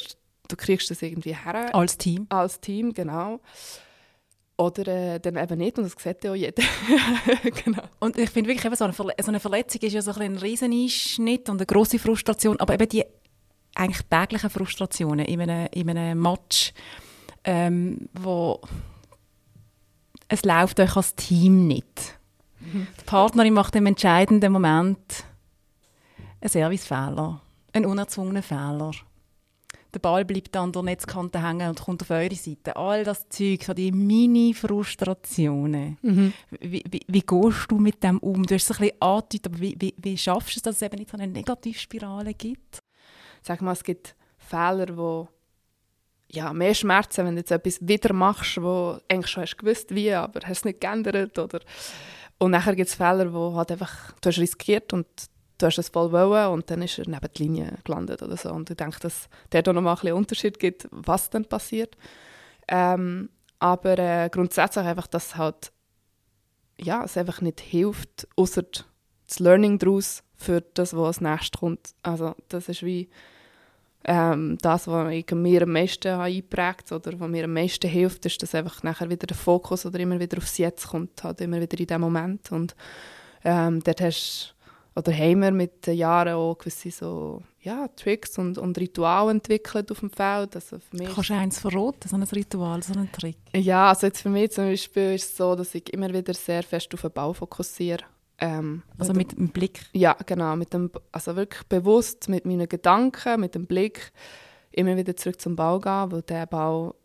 du 0.47 0.55
kriegst 0.55 0.89
das 0.89 1.01
irgendwie 1.01 1.35
her. 1.35 1.73
Als 1.75 1.97
Team. 1.97 2.25
Als 2.29 2.59
Team, 2.59 2.93
genau. 2.93 3.39
Oder 4.59 4.87
äh, 4.87 5.19
dann 5.19 5.37
eben 5.37 5.59
nicht, 5.59 5.77
und 5.77 5.83
das 5.83 5.93
sieht 6.01 6.23
ja 6.23 6.31
auch 6.31 6.35
jeder. 6.35 6.63
genau. 7.63 7.83
Und 7.99 8.17
ich 8.17 8.31
finde 8.31 8.49
wirklich, 8.49 8.65
eben 8.65 8.75
so 8.75 8.85
eine, 8.85 8.93
Verle 8.93 9.13
so 9.21 9.27
eine 9.27 9.39
Verletzung 9.39 9.81
ist 9.81 9.93
ja 9.93 10.01
so 10.01 10.11
ein, 10.11 10.21
ein 10.33 10.37
riesen 10.37 10.71
Einschnitt 10.71 11.47
und 11.49 11.57
eine 11.57 11.67
grosse 11.67 11.99
Frustration, 11.99 12.59
aber 12.59 12.73
eben 12.73 12.89
die 12.89 13.05
eigentlich 13.77 14.05
täglichen 14.09 14.49
Frustrationen 14.49 15.25
in 15.25 15.41
einem, 15.41 15.67
in 15.71 15.89
einem 15.89 16.21
Match, 16.21 16.73
ähm, 17.43 18.09
wo 18.13 18.61
es 20.27 20.43
läuft 20.43 20.79
euch 20.79 20.95
als 20.95 21.15
Team 21.15 21.67
nicht. 21.67 22.17
Mhm. 22.59 22.87
Die 22.99 23.05
Partnerin 23.05 23.53
macht 23.53 23.75
im 23.75 23.85
entscheidenden 23.85 24.51
Moment 24.51 25.25
einen 26.41 26.49
Servicefehler, 26.49 27.41
einen 27.73 27.85
unerzwungenen 27.85 28.43
Fehler. 28.43 28.91
Der 29.93 29.99
Ball 29.99 30.25
bleibt 30.25 30.55
an 30.57 30.73
der 30.73 30.83
Netzkante 30.83 31.41
hängen 31.41 31.69
und 31.69 31.81
kommt 31.81 32.01
auf 32.01 32.09
eure 32.09 32.35
Seite. 32.35 32.75
All 32.75 33.05
das 33.05 33.29
Zeug, 33.29 33.63
so 33.63 33.73
die 33.73 33.91
Mini-Frustrationen. 33.91 35.97
Mhm. 36.01 36.33
Wie, 36.59 36.83
wie, 36.91 37.01
wie, 37.07 37.21
gehst 37.21 37.71
du 37.71 37.79
mit 37.79 38.03
dem 38.03 38.19
um? 38.19 38.45
Du 38.45 38.53
hast 38.53 38.69
es 38.69 38.77
ein 38.77 38.87
bisschen 38.87 39.01
angedeutet, 39.01 39.47
aber 39.47 39.59
wie, 39.59 39.75
wie, 39.79 39.95
wie 39.97 40.17
schaffst 40.17 40.55
du 40.55 40.59
es, 40.59 40.63
dass 40.63 40.75
es 40.75 40.81
eben 40.81 40.97
nicht 40.97 41.09
so 41.09 41.17
eine 41.17 41.27
Negativspirale 41.27 42.33
gibt? 42.33 42.79
Sag 43.47 43.61
mal, 43.61 43.73
es 43.73 43.83
gibt 43.83 44.15
Fehler, 44.37 44.95
wo 44.97 45.29
ja, 46.29 46.51
mehr 46.53 46.73
Schmerzen, 46.73 47.25
wenn 47.25 47.35
du 47.35 47.39
jetzt 47.39 47.51
etwas 47.51 47.79
wieder 47.81 48.13
machst, 48.13 48.61
wo 48.61 48.99
eigentlich 49.07 49.27
schon 49.27 49.43
hast 49.43 49.57
gewusst, 49.57 49.95
wie, 49.95 50.11
aber 50.13 50.41
hast 50.43 50.59
es 50.59 50.65
nicht 50.65 50.81
geändert. 50.81 51.39
Oder 51.39 51.61
und 52.37 52.51
nachher 52.51 52.75
gibt 52.75 52.89
es 52.89 52.95
Fehler, 52.95 53.33
wo 53.33 53.55
halt 53.55 53.71
einfach, 53.71 54.11
du 54.21 54.29
hast 54.29 54.37
riskiert 54.37 54.93
und 54.93 55.07
du 55.57 55.65
hast 55.65 55.77
es 55.77 55.89
voll 55.89 56.11
wollen 56.11 56.49
und 56.49 56.69
dann 56.69 56.81
ist 56.81 56.99
er 56.99 57.07
neben 57.07 57.27
die 57.35 57.43
Linie 57.43 57.77
gelandet 57.83 58.21
oder 58.21 58.37
so. 58.37 58.51
Und 58.51 58.69
ich 58.69 58.77
denke, 58.77 58.99
dass 58.99 59.29
der 59.51 59.63
da 59.63 59.73
nochmal 59.73 59.95
ein 59.95 60.01
bisschen 60.01 60.17
Unterschied 60.17 60.59
gibt, 60.59 60.87
was 60.91 61.29
dann 61.29 61.45
passiert. 61.45 61.97
Ähm, 62.67 63.29
aber 63.59 63.97
äh, 63.97 64.29
grundsätzlich 64.29 64.85
einfach, 64.85 65.07
dass 65.07 65.35
halt, 65.35 65.71
ja, 66.79 67.03
es 67.03 67.17
einfach 67.17 67.41
nicht 67.41 67.61
hilft, 67.61 68.27
außer 68.35 68.63
das 69.27 69.39
Learning 69.39 69.79
daraus 69.79 70.23
für 70.35 70.61
das, 70.61 70.95
was 70.95 71.07
als 71.07 71.21
nächstes 71.21 71.59
kommt. 71.59 71.95
Also 72.03 72.35
das 72.49 72.69
ist 72.69 72.83
wie 72.83 73.09
ähm, 74.03 74.57
das, 74.61 74.87
was 74.87 75.11
ich 75.11 75.29
mir 75.31 75.63
am 75.63 75.71
meisten 75.71 76.07
eingeprägt 76.07 76.91
oder 76.91 77.19
was 77.19 77.29
mir 77.29 77.45
am 77.45 77.53
meisten 77.53 77.89
hilft, 77.89 78.25
ist, 78.25 78.41
dass 78.41 78.55
einfach 78.55 78.83
nachher 78.83 79.09
wieder 79.09 79.27
der 79.27 79.37
Fokus 79.37 79.85
oder 79.85 79.99
immer 79.99 80.19
wieder 80.19 80.37
aufs 80.37 80.57
Jetzt 80.57 80.87
kommt, 80.87 81.23
halt 81.23 81.41
immer 81.41 81.59
wieder 81.59 81.79
in 81.79 81.87
dem 81.87 82.01
Moment. 82.01 82.51
Und 82.51 82.75
ähm, 83.43 83.81
dort 83.83 84.01
hast 84.01 84.55
oder 84.97 85.13
haben 85.13 85.41
wir 85.41 85.51
mit 85.51 85.85
den 85.85 85.95
Jahren 85.95 86.33
auch 86.33 86.57
gewisse 86.57 86.89
so, 86.89 87.43
ja, 87.61 87.87
Tricks 87.89 88.39
und, 88.39 88.57
und 88.57 88.75
Rituale 88.79 89.29
entwickelt 89.29 89.91
auf 89.91 89.99
dem 89.99 90.09
Feld. 90.09 90.55
Also 90.55 90.79
für 90.79 90.97
mich 90.97 91.13
Kannst 91.13 91.29
du 91.29 91.33
eins 91.35 91.59
verraten, 91.59 92.09
so 92.09 92.15
ein 92.15 92.23
Ritual, 92.23 92.81
so 92.81 92.93
ein 92.93 93.11
Trick? 93.11 93.37
Ja, 93.55 93.89
also 93.89 94.07
jetzt 94.07 94.21
für 94.23 94.29
mich 94.29 94.49
zum 94.53 94.63
Beispiel 94.63 95.13
ist 95.13 95.25
es 95.25 95.37
so, 95.37 95.55
dass 95.55 95.75
ich 95.75 95.93
immer 95.93 96.11
wieder 96.11 96.33
sehr 96.33 96.63
fest 96.63 96.91
auf 96.95 97.01
den 97.01 97.11
Bau 97.11 97.31
fokussiere. 97.31 98.05
Ähm, 98.39 98.83
also 98.97 99.13
mit 99.13 99.37
dem 99.37 99.49
Blick? 99.49 99.81
Ja, 99.93 100.15
genau. 100.25 100.55
Mit 100.55 100.73
dem, 100.73 100.91
also 101.11 101.35
wirklich 101.35 101.63
bewusst 101.63 102.29
mit 102.29 102.45
meinen 102.45 102.69
Gedanken, 102.69 103.39
mit 103.39 103.55
dem 103.55 103.65
Blick 103.65 104.11
immer 104.71 104.95
wieder 104.95 105.15
zurück 105.15 105.41
zum 105.41 105.55
Bau 105.55 105.79
gehen, 105.79 106.11
weil 106.11 106.21
der 106.23 106.45
Bau, 106.45 106.95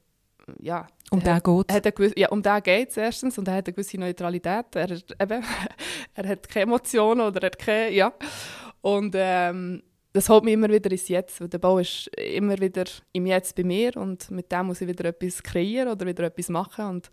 ja... 0.58 0.86
Um 1.10 1.20
den 1.20 1.42
geht 1.42 1.98
es? 1.98 2.12
Ja, 2.16 2.28
um 2.30 2.42
den 2.42 2.62
geht 2.62 2.90
es 2.90 2.96
erstens 2.96 3.36
und 3.38 3.46
er 3.48 3.56
hat 3.56 3.66
eine 3.66 3.74
gewisse 3.74 3.98
Neutralität. 3.98 4.66
Er, 4.74 4.90
eben, 4.90 5.44
er 6.14 6.28
hat 6.28 6.48
keine 6.48 6.62
Emotionen 6.64 7.22
oder 7.22 7.42
er 7.42 7.46
hat 7.46 7.58
keine... 7.58 7.90
Ja. 7.92 8.12
Und 8.80 9.14
ähm, 9.16 9.82
das 10.12 10.28
holt 10.28 10.44
mich 10.44 10.54
immer 10.54 10.68
wieder 10.68 10.90
ins 10.90 11.08
Jetzt, 11.08 11.40
weil 11.40 11.48
der 11.48 11.58
Bau 11.58 11.78
ist 11.78 12.08
immer 12.16 12.58
wieder 12.58 12.84
im 13.12 13.26
Jetzt 13.26 13.56
bei 13.56 13.64
mir 13.64 13.96
und 13.96 14.30
mit 14.30 14.52
dem 14.52 14.66
muss 14.66 14.80
ich 14.80 14.88
wieder 14.88 15.06
etwas 15.06 15.42
kreieren 15.42 15.88
oder 15.88 16.06
wieder 16.06 16.24
etwas 16.24 16.48
machen 16.48 16.84
und, 16.86 17.10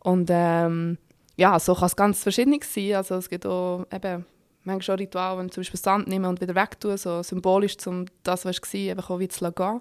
und 0.00 0.28
ähm, 0.30 0.98
ja, 1.36 1.58
so 1.58 1.74
kann 1.74 1.86
es 1.86 1.96
ganz 1.96 2.22
verschieden 2.22 2.58
sein. 2.62 2.94
Also 2.94 3.16
es 3.16 3.28
gibt 3.28 3.46
auch 3.46 3.86
eben 3.92 4.26
manchmal 4.64 4.82
schon 4.82 4.96
Rituale, 4.96 5.38
wenn 5.38 5.46
ich 5.46 5.52
zum 5.52 5.62
Beispiel 5.62 5.80
Sand 5.80 6.08
nehme 6.08 6.28
und 6.28 6.40
wieder 6.40 6.54
wegtue, 6.54 6.96
so 6.98 7.22
symbolisch, 7.22 7.76
um 7.86 8.06
das, 8.22 8.44
was 8.44 8.60
war, 8.60 8.90
einfach 8.90 9.10
auch 9.10 9.18
wieder 9.18 9.32
zu 9.32 9.52
gehen. 9.52 9.80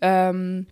Ähm, 0.00 0.66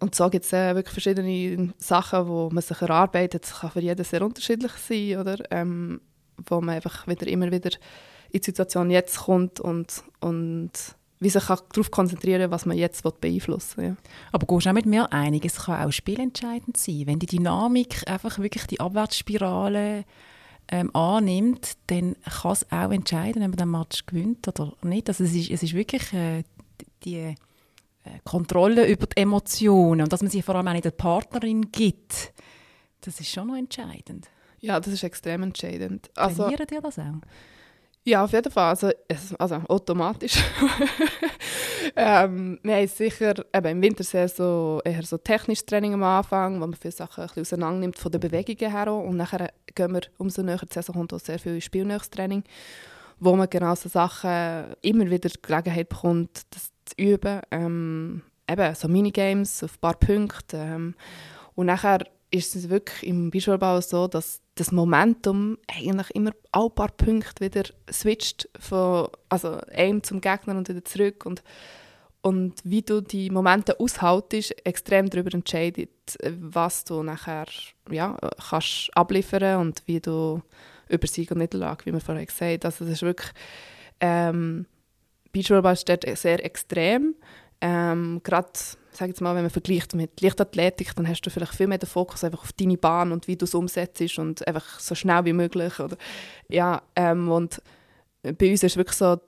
und 0.00 0.14
so 0.14 0.30
gibt 0.30 0.44
es 0.44 0.52
äh, 0.52 0.74
wirklich 0.74 0.92
verschiedene 0.92 1.72
Sachen, 1.78 2.26
wo 2.26 2.48
man 2.50 2.62
sich 2.62 2.80
erarbeitet. 2.80 3.44
Das 3.44 3.60
kann 3.60 3.70
für 3.70 3.80
jeden 3.80 4.04
sehr 4.04 4.22
unterschiedlich 4.22 4.72
sein, 4.72 5.18
oder? 5.18 5.38
Ähm, 5.50 6.00
wo 6.48 6.60
man 6.60 6.76
einfach 6.76 7.06
wieder 7.06 7.26
immer 7.26 7.50
wieder 7.52 7.70
in 8.30 8.40
die 8.40 8.44
Situation 8.44 8.90
jetzt 8.90 9.18
kommt 9.18 9.60
und, 9.60 10.02
und 10.20 10.72
wie 11.22 11.30
sich 11.30 11.44
darauf 11.44 11.90
konzentrieren 11.90 12.50
was 12.50 12.66
man 12.66 12.76
jetzt 12.76 13.02
beeinflussen 13.20 13.76
will. 13.76 13.88
Ja. 13.88 13.96
Aber 14.32 14.46
gehst 14.46 14.66
du 14.66 14.70
auch 14.70 14.74
mit 14.74 14.86
mir 14.86 15.12
einig, 15.12 15.44
es 15.44 15.64
kann 15.64 15.86
auch 15.86 15.92
spielentscheidend 15.92 16.76
sein. 16.76 17.04
Wenn 17.06 17.18
die 17.18 17.26
Dynamik 17.26 18.08
einfach 18.10 18.38
wirklich 18.38 18.66
die 18.66 18.80
Abwärtsspirale 18.80 20.04
ähm, 20.68 20.94
annimmt, 20.94 21.72
dann 21.88 22.16
kann 22.40 22.52
es 22.52 22.70
auch 22.72 22.90
entscheiden, 22.90 23.42
ob 23.42 23.48
man 23.48 23.56
den 23.56 23.70
Match 23.70 24.06
gewinnt 24.06 24.48
oder 24.48 24.72
nicht. 24.82 25.08
Also 25.08 25.24
es, 25.24 25.34
ist, 25.34 25.50
es 25.50 25.62
ist 25.62 25.74
wirklich 25.74 26.12
äh, 26.12 26.44
die 27.04 27.16
äh, 27.16 27.34
Kontrolle 28.24 28.88
über 28.88 29.06
die 29.06 29.20
Emotionen 29.20 30.02
und 30.02 30.12
dass 30.12 30.22
man 30.22 30.30
sie 30.30 30.42
vor 30.42 30.56
allem 30.56 30.68
auch 30.68 30.72
nicht 30.72 30.84
der 30.84 30.90
Partnerin 30.90 31.70
gibt, 31.70 32.32
das 33.00 33.20
ist 33.20 33.30
schon 33.30 33.48
noch 33.48 33.56
entscheidend. 33.56 34.28
Ja, 34.60 34.78
das 34.78 34.92
ist 34.92 35.02
extrem 35.02 35.42
entscheidend. 35.42 36.10
Also, 36.16 36.44
Trainieren 36.44 36.66
dir 36.66 36.80
das 36.80 36.98
auch? 36.98 37.20
Ja, 38.04 38.24
auf 38.24 38.32
jeden 38.32 38.50
Fall. 38.50 38.70
Also, 38.70 38.90
also 39.38 39.54
automatisch. 39.68 40.42
ähm, 41.96 42.58
wir 42.62 42.74
haben 42.74 42.88
sicher 42.88 43.34
eben 43.54 43.66
im 43.68 43.82
Winter 43.82 44.02
sehr 44.02 44.28
so, 44.28 44.80
eher 44.84 45.04
so 45.04 45.18
technisches 45.18 45.66
Training 45.66 45.94
am 45.94 46.02
Anfang, 46.02 46.56
wo 46.56 46.66
man 46.66 46.74
viele 46.74 46.90
Sachen 46.90 47.22
ein 47.22 47.28
bisschen 47.28 47.42
auseinander 47.42 47.96
von 47.96 48.10
den 48.10 48.20
Bewegungen 48.20 48.72
her. 48.72 48.92
Und 48.92 49.16
nachher 49.16 49.52
gehen 49.72 49.92
wir 49.92 50.02
umso 50.18 50.42
näher 50.42 50.58
die 50.58 50.72
Saison 50.72 50.96
kommt 50.96 51.14
auch 51.14 51.20
sehr 51.20 51.38
viel 51.38 51.60
spielnähes 51.60 52.10
Training, 52.10 52.42
wo 53.20 53.36
man 53.36 53.48
genau 53.48 53.76
so 53.76 53.88
Sachen 53.88 54.74
immer 54.82 55.08
wieder 55.08 55.28
die 55.28 55.40
Gelegenheit 55.40 55.88
bekommt, 55.88 56.42
das 56.50 56.72
zu 56.86 56.94
üben. 56.96 57.40
Ähm, 57.52 58.22
eben 58.50 58.74
so 58.74 58.88
Minigames 58.88 59.62
auf 59.62 59.74
ein 59.74 59.80
paar 59.80 59.94
Punkte. 59.94 60.56
Ähm, 60.56 60.94
und 61.54 61.66
nachher 61.66 62.00
ist 62.32 62.56
es 62.56 62.68
wirklich 62.68 63.06
im 63.06 63.30
Bischofbau 63.30 63.80
so, 63.80 64.08
dass 64.08 64.41
das 64.54 64.72
Momentum 64.72 65.58
eigentlich 65.66 66.10
immer 66.10 66.32
ein 66.52 66.70
paar 66.74 66.90
Punkte 66.90 67.44
wieder 67.44 67.64
switcht, 67.90 68.48
von 68.58 69.08
also 69.28 69.58
einem 69.72 70.02
zum 70.02 70.20
Gegner 70.20 70.56
und 70.56 70.68
wieder 70.68 70.84
zurück. 70.84 71.24
Und, 71.24 71.42
und 72.20 72.54
wie 72.64 72.82
du 72.82 73.00
die 73.00 73.30
Momente 73.30 73.80
aushaltest, 73.80 74.54
extrem 74.66 75.08
darüber 75.08 75.32
entscheidet, 75.32 75.90
was 76.38 76.84
du 76.84 77.02
nachher 77.02 77.46
ja, 77.90 78.16
kannst 78.50 78.90
abliefern 78.94 79.60
und 79.60 79.82
wie 79.86 80.00
du 80.00 80.42
über 80.88 81.06
Sieg 81.06 81.30
und 81.30 81.38
Niederlage, 81.38 81.86
wie 81.86 81.92
wir 81.92 82.00
vorhin 82.00 82.26
gesagt 82.26 82.64
haben. 82.64 82.64
Also 82.64 82.84
das 82.84 82.94
ist 82.94 83.02
wirklich, 83.02 83.30
ähm, 84.00 84.66
Beachvolleyball 85.32 85.72
ist 85.72 85.88
dort 85.88 86.04
sehr 86.18 86.44
extrem. 86.44 87.14
Ähm, 87.62 88.20
Gerade 88.22 88.50
sage 88.96 89.10
jetzt 89.10 89.20
mal, 89.20 89.34
wenn 89.34 89.42
man 89.42 89.50
vergleicht 89.50 89.94
mit 89.94 90.20
Leichtathletik, 90.20 90.94
dann 90.94 91.08
hast 91.08 91.22
du 91.22 91.30
vielleicht 91.30 91.54
viel 91.54 91.66
mehr 91.66 91.78
den 91.78 91.88
Fokus 91.88 92.24
einfach 92.24 92.42
auf 92.42 92.52
deine 92.52 92.76
Bahn 92.76 93.12
und 93.12 93.28
wie 93.28 93.36
du 93.36 93.44
es 93.44 93.54
umsetzt 93.54 94.18
und 94.18 94.46
einfach 94.46 94.80
so 94.80 94.94
schnell 94.94 95.24
wie 95.24 95.32
möglich. 95.32 95.78
Oder, 95.80 95.96
ja, 96.48 96.82
ähm, 96.96 97.30
und 97.30 97.62
bei 98.22 98.50
uns 98.50 98.62
ist 98.62 98.76
wirklich 98.76 98.96
so, 98.96 99.18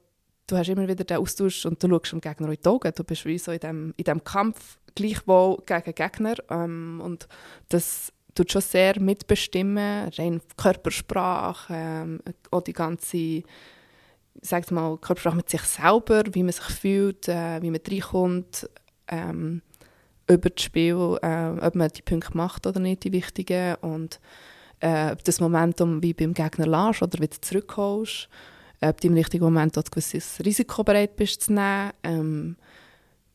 du 0.47 0.57
hast 0.57 0.69
immer 0.69 0.87
wieder 0.87 1.05
den 1.05 1.17
Austausch 1.17 1.67
und 1.67 1.83
du 1.83 1.89
schaust 1.89 2.13
dem 2.13 2.21
Gegner 2.21 2.49
in 2.49 2.59
die 2.63 2.69
Augen. 2.69 2.93
Du 2.95 3.05
bist 3.05 3.25
wie 3.25 3.39
so 3.39 3.53
in 3.53 3.61
diesem 3.61 3.95
in 3.97 4.05
dem 4.05 4.23
Kampf 4.23 4.79
gleichwohl 4.95 5.59
gegen 5.67 5.95
Gegner 5.95 6.35
ähm, 6.51 7.01
und 7.03 7.27
das 7.69 8.13
tut 8.35 8.53
schon 8.53 8.63
sehr 8.63 9.01
mitbestimmen, 9.01 10.11
rein 10.17 10.41
Körpersprache, 10.57 11.73
ähm, 11.75 12.21
auch 12.51 12.63
die 12.63 12.73
ganze 12.73 13.43
sag 14.41 14.71
mal, 14.71 14.99
Körpersprache 14.99 15.37
mit 15.37 15.49
sich 15.49 15.63
selber, 15.63 16.25
wie 16.33 16.43
man 16.43 16.53
sich 16.53 16.65
fühlt, 16.65 17.29
äh, 17.29 17.63
wie 17.63 17.71
man 17.71 17.81
reinkommt, 17.87 18.69
ähm, 19.09 19.63
über 20.29 20.51
das 20.51 20.65
Spiel, 20.65 21.19
äh, 21.23 21.49
ob 21.61 21.75
man 21.75 21.91
die 21.91 22.03
Punkte 22.03 22.37
macht 22.37 22.67
oder 22.67 22.81
nicht, 22.81 23.05
die 23.05 23.13
wichtigen. 23.13 23.77
Und 23.77 24.21
äh, 24.81 25.13
ob 25.13 25.25
das 25.25 25.41
Momentum 25.41 26.03
wie 26.03 26.15
beim 26.15 26.35
Gegner 26.35 26.67
lässt 26.67 27.03
oder 27.03 27.21
wieder 27.21 27.41
zurückholst. 27.41 28.29
Ob 28.81 29.01
du 29.01 29.09
im 29.09 29.15
richtigen 29.15 29.45
Moment 29.45 29.77
ein 29.79 29.85
gewisses 29.91 30.39
Risiko 30.45 30.85
bereit 30.85 31.17
bist 31.17 31.43
zu 31.43 31.53
nehmen. 31.53 31.93
Ähm, 32.03 32.57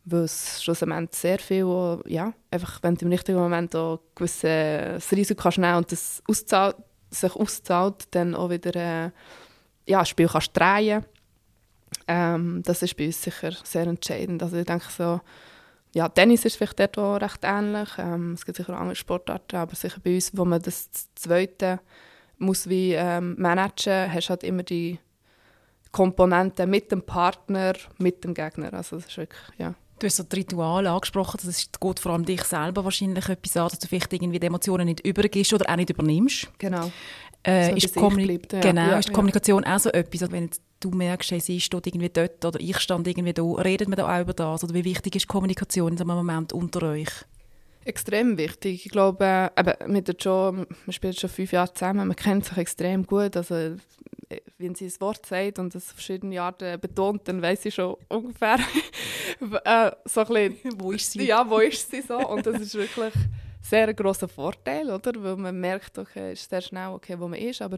weil 0.05 0.21
es 0.21 0.63
schlussendlich 0.63 1.10
sehr 1.13 1.39
viel, 1.39 2.01
ja, 2.08 2.34
einfach 2.51 2.82
wenn 2.82 2.95
du 2.95 3.05
im 3.05 3.12
richtigen 3.12 3.38
Moment 3.38 3.75
auch 3.75 3.99
gewisses 4.15 5.12
Risiko 5.12 5.43
kannst 5.43 5.58
nehmen 5.60 5.77
und 5.77 5.91
das 5.91 6.23
auszahlt, 6.27 6.77
sich 7.12 7.36
auszahlt, 7.36 8.08
dann 8.12 8.36
auch 8.36 8.49
wieder 8.49 8.75
äh, 8.75 9.12
ja, 9.88 9.99
das 9.99 10.10
Spiel 10.10 10.27
kannst 10.27 10.55
drehen. 10.55 11.05
Ähm, 12.08 12.62
das 12.65 12.82
ist 12.82 12.95
bei 12.97 13.08
uns 13.08 13.21
sicher 13.21 13.51
sehr 13.63 13.88
entscheidend. 13.88 14.41
Also 14.43 14.58
ich 14.58 14.65
denke 14.65 14.86
so, 14.95 15.19
ja, 15.93 16.08
Tennis 16.10 16.45
ist 16.45 16.56
vielleicht 16.56 16.80
dort 16.80 16.97
auch 16.97 17.17
recht 17.17 17.39
ähnlich. 17.43 17.89
Ähm, 17.97 18.34
es 18.34 18.45
gibt 18.45 18.58
sicher 18.58 18.75
auch 18.75 18.80
andere 18.80 18.95
Sportarten, 18.95 19.56
aber 19.56 19.75
sicher 19.75 19.99
bei 20.04 20.15
uns, 20.15 20.36
wo 20.36 20.45
man 20.45 20.62
das 20.62 20.89
Zweite 21.15 21.80
muss 22.38 22.69
wie 22.69 22.93
ähm, 22.93 23.36
managen, 23.38 24.12
hast 24.12 24.30
halt 24.30 24.43
immer 24.43 24.63
die 24.63 24.99
Komponenten 25.91 26.69
mit 26.69 26.91
dem 26.91 27.02
Partner, 27.02 27.73
mit 27.97 28.23
dem 28.23 28.34
Gegner. 28.34 28.73
Also 28.73 28.97
das 28.97 29.08
ist 29.08 29.17
wirklich, 29.17 29.41
ja. 29.58 29.73
Du 29.97 30.06
hast 30.06 30.15
so 30.15 30.23
die 30.23 30.38
Rituale 30.38 30.91
angesprochen, 30.91 31.39
das 31.43 31.49
ist, 31.49 31.82
geht 31.82 31.99
vor 31.99 32.13
allem 32.13 32.23
dich 32.23 32.43
selber 32.43 32.86
wahrscheinlich 32.86 33.28
etwas 33.28 33.58
an, 33.58 33.67
dass 33.67 33.80
du 33.80 33.88
vielleicht 33.88 34.13
irgendwie 34.13 34.39
die 34.39 34.47
Emotionen 34.47 34.86
nicht 34.86 35.06
übergibst 35.06 35.52
oder 35.54 35.69
auch 35.69 35.75
nicht 35.75 35.89
übernimmst. 35.89 36.49
Genau. 36.58 36.89
Äh, 37.45 37.75
ist, 37.75 37.95
Kommuni 37.95 38.25
bleibt, 38.25 38.54
ja. 38.54 38.60
genau, 38.60 38.89
ja, 38.89 38.99
ist 38.99 39.12
Kommunikation 39.12 39.63
ja. 39.63 39.75
auch 39.75 39.80
so 39.80 39.89
etwas, 39.89 40.21
also 40.21 40.32
wenn 40.34 40.43
jetzt 40.43 40.62
du 40.80 40.89
merkst, 40.89 41.32
hey, 41.32 41.39
sie 41.39 41.60
steht 41.60 41.88
irgendwie 41.88 42.10
dort 42.10 42.44
oder 42.44 42.60
ich 42.60 42.80
stand 42.80 43.08
irgendwie 43.08 43.34
da, 43.34 43.44
redet 43.44 43.88
man 43.88 43.98
da 43.98 44.15
auch 44.15 44.22
über 44.22 44.34
das? 44.34 44.63
Oder 44.63 44.74
wie 44.74 44.86
wichtig 44.86 45.15
ist 45.15 45.28
Kommunikation 45.28 45.92
in 45.92 45.98
so 45.98 46.04
einem 46.04 46.15
Moment 46.15 46.54
unter 46.54 46.84
euch? 46.84 47.10
Extrem 47.86 48.38
wichtig. 48.38 48.86
Ich 48.86 48.92
glaube, 48.92 49.52
äh, 49.56 49.88
mit 49.88 50.08
der 50.08 50.15
jo, 50.20 50.52
man 50.52 50.68
spielt 50.89 51.20
schon 51.20 51.30
fünf 51.30 51.52
Jahre 51.52 51.74
zusammen, 51.74 52.08
man 52.08 52.15
kennt 52.15 52.46
sich 52.46 52.58
extrem 52.58 53.06
gut. 53.06 53.36
Also, 53.36 53.56
äh, 53.56 53.78
wenn 54.58 54.76
sie 54.76 54.86
ein 54.86 55.02
Wort 55.02 55.26
sagt 55.26 55.60
und 55.60 55.74
das 55.74 55.92
verschiedene 55.92 56.42
Arten 56.42 56.80
betont, 56.80 57.28
dann 57.28 57.42
weiß 57.42 57.63
sie 57.63 57.72
schon 57.72 57.96
ungefähr, 58.10 58.58
äh, 59.63 59.92
so 60.06 60.22
ein 60.22 60.28
bisschen, 60.28 60.74
wo 60.80 60.92
ist 60.92 61.12
sie? 61.12 61.26
Ja, 61.26 61.50
wo 61.50 61.60
ist 61.60 61.89
sie 61.89 62.02
so? 62.02 62.18
Und 62.18 62.46
das 62.46 62.62
ist 62.62 62.76
wirklich 62.76 63.13
sehr 63.62 63.88
ein 63.88 63.96
grosser 63.96 64.28
Vorteil, 64.28 64.89
oder? 64.89 65.12
Weil 65.15 65.38
man 65.38 65.60
merkt, 65.60 65.98
okay, 65.98 66.34
ist 66.34 66.50
sehr 66.50 66.62
schnell, 66.62 66.89
okay, 66.89 67.20
wo 67.20 67.28
man 67.28 67.39
ist, 67.39 67.62
aber 67.62 67.78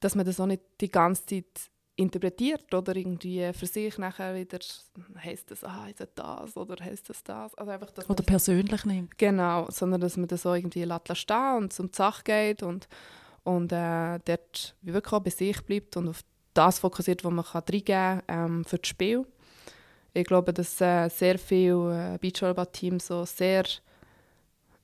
dass 0.00 0.14
man 0.14 0.26
das 0.26 0.38
auch 0.38 0.46
nicht 0.46 0.62
die 0.80 0.90
ganze 0.90 1.26
Zeit 1.26 1.70
interpretiert 1.98 2.72
oder 2.72 2.94
irgendwie 2.94 3.52
für 3.52 3.66
sich 3.66 3.98
nachher 3.98 4.34
wieder 4.34 4.58
heißt 5.22 5.50
das 5.50 5.64
ah 5.64 5.88
ist 5.88 6.06
das, 6.14 6.56
oder 6.56 6.84
heißt 6.84 7.08
das 7.10 7.24
das? 7.24 7.54
Also 7.56 7.70
einfach 7.72 7.90
dass 7.90 8.08
oder 8.08 8.22
persönlich 8.22 8.84
nimmt. 8.84 9.18
Genau 9.18 9.66
sondern 9.70 10.00
dass 10.00 10.16
man 10.16 10.28
das 10.28 10.42
so 10.42 10.54
irgendwie 10.54 10.84
lässt 10.84 11.16
stehen 11.16 11.56
und 11.56 11.72
zum 11.72 11.92
Zach 11.92 12.22
geht 12.22 12.62
und 12.62 12.88
und 13.42 13.72
äh, 13.72 14.20
dort 14.24 14.76
wirklich 14.82 15.12
auch 15.12 15.20
bei 15.20 15.30
sich 15.30 15.60
bleibt 15.62 15.96
und 15.96 16.08
auf 16.08 16.20
das 16.54 16.78
fokussiert 16.78 17.24
was 17.24 17.32
man 17.32 17.44
kann 17.44 17.62
reingeben 17.68 18.22
ähm, 18.28 18.64
für 18.64 18.78
das 18.78 18.88
Spiel. 18.88 19.26
Ich 20.14 20.24
glaube 20.24 20.52
dass 20.52 20.80
äh, 20.80 21.08
sehr 21.08 21.36
viele 21.38 22.14
äh, 22.14 22.18
Beachvolleyball-Teams 22.18 23.08
so 23.08 23.24
sehr 23.24 23.64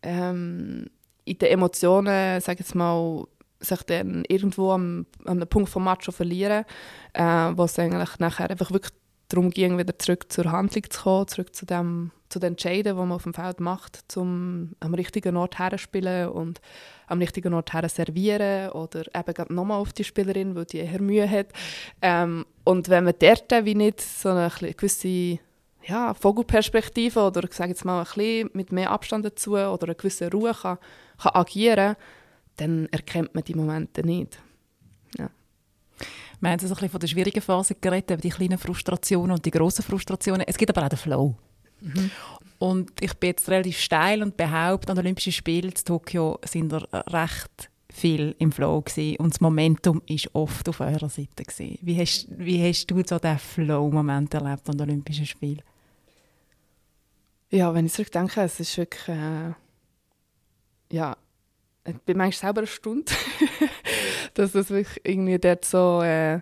ähm, 0.02 0.90
in 1.24 1.38
den 1.38 1.48
Emotionen 1.48 2.40
sage 2.40 2.58
jetzt 2.58 2.74
mal 2.74 3.24
sich 3.64 3.82
dann 3.82 4.24
irgendwo 4.28 4.72
am, 4.72 5.06
am 5.24 5.40
Punkt 5.40 5.70
vom 5.70 5.84
Match 5.84 6.10
verlieren, 6.10 6.64
äh, 7.12 7.22
wo 7.22 7.64
es 7.64 7.78
eigentlich 7.78 8.18
nachher 8.18 8.50
einfach 8.50 8.70
wirklich 8.70 8.92
darum 9.28 9.50
ging, 9.50 9.78
wieder 9.78 9.98
zurück 9.98 10.30
zur 10.30 10.52
Handlung 10.52 10.84
zu 10.88 11.02
kommen, 11.02 11.28
zurück 11.28 11.54
zu 11.54 11.66
dem 11.66 12.10
zu 12.34 12.40
den 12.40 12.52
Entscheiden, 12.54 12.96
die 12.96 13.00
man 13.00 13.12
auf 13.12 13.22
dem 13.22 13.32
Feld 13.32 13.60
macht, 13.60 14.16
um 14.16 14.72
am 14.80 14.92
richtigen 14.94 15.36
Ort 15.36 15.58
herzuspielen 15.58 16.28
und 16.30 16.60
am 17.06 17.20
richtigen 17.20 17.54
Ort 17.54 17.72
her 17.72 17.88
servieren 17.88 18.70
oder 18.70 19.04
eben 19.14 19.54
nochmal 19.54 19.78
auf 19.78 19.92
die 19.92 20.02
Spielerin, 20.02 20.56
weil 20.56 20.64
die 20.64 20.78
eher 20.78 21.00
Mühe 21.00 21.30
hat. 21.30 21.46
Ähm, 22.02 22.44
und 22.64 22.88
wenn 22.88 23.04
man 23.04 23.14
dort 23.20 23.52
wie 23.64 23.76
nicht 23.76 24.00
so 24.00 24.30
eine 24.30 24.50
gewisse 24.50 25.38
ja, 25.86 26.12
Vogelperspektive 26.14 27.20
oder 27.20 27.42
sage 27.50 27.70
jetzt 27.70 27.84
mal 27.84 28.00
ein 28.00 28.04
bisschen 28.04 28.50
mit 28.52 28.72
mehr 28.72 28.90
Abstand 28.90 29.24
dazu 29.24 29.52
oder 29.52 29.84
eine 29.84 29.94
gewisse 29.94 30.30
Ruhe 30.30 30.54
kann, 30.54 30.78
kann 31.22 31.34
agieren 31.34 31.94
kann, 31.94 31.96
dann 32.56 32.86
erkennt 32.90 33.34
man 33.34 33.44
die 33.44 33.54
Momente 33.54 34.04
nicht. 34.04 34.38
Ja. 35.18 35.30
Wir 36.40 36.50
haben 36.50 36.58
jetzt 36.58 36.64
ein 36.64 36.68
bisschen 36.68 36.88
von 36.90 37.00
der 37.00 37.08
schwierigen 37.08 37.40
Phase 37.40 37.74
geredet, 37.74 38.22
die 38.22 38.30
kleinen 38.30 38.58
Frustrationen 38.58 39.32
und 39.32 39.44
die 39.44 39.50
grossen 39.50 39.82
Frustrationen. 39.82 40.46
Es 40.46 40.56
gibt 40.56 40.76
aber 40.76 40.86
auch 40.86 40.90
den 40.90 40.98
Flow. 40.98 41.34
Mhm. 41.80 42.10
Und 42.58 42.92
ich 43.00 43.14
bin 43.14 43.28
jetzt 43.28 43.48
relativ 43.48 43.78
steil 43.78 44.22
und 44.22 44.36
behaupte, 44.36 44.90
an 44.90 44.96
den 44.96 45.04
Olympischen 45.04 45.32
Spielen 45.32 45.70
in 45.70 45.74
Tokio 45.74 46.38
sind 46.44 46.70
wir 46.70 46.88
recht 47.08 47.70
viel 47.92 48.34
im 48.38 48.50
Flow 48.50 48.80
gewesen. 48.80 49.16
und 49.18 49.34
das 49.34 49.40
Momentum 49.40 50.02
war 50.08 50.30
oft 50.32 50.68
auf 50.68 50.80
eurer 50.80 51.08
Seite. 51.08 51.44
Gewesen. 51.44 51.78
Wie 51.80 52.00
hast, 52.00 52.26
wie 52.30 52.62
hast 52.62 52.90
du 52.90 53.02
so 53.06 53.18
diesen 53.18 53.38
Flow-Moment 53.38 54.34
erlebt 54.34 54.68
an 54.68 54.78
den 54.78 54.88
Olympischen 54.88 55.26
Spielen? 55.26 55.62
Ja, 57.50 57.72
wenn 57.72 57.86
ich 57.86 57.92
zurückdenke, 57.92 58.40
es 58.42 58.58
ist 58.58 58.76
wirklich... 58.76 59.08
Äh, 59.08 59.52
ja, 60.90 61.16
ich 61.86 61.98
bin 62.02 62.16
manchmal 62.16 62.48
selber 62.48 62.60
erstaunt, 62.62 63.14
dass 64.34 64.52
das 64.52 64.70
wirklich 64.70 65.00
irgendwie 65.04 65.38
dort 65.38 65.64
so 65.64 66.02
äh, 66.02 66.40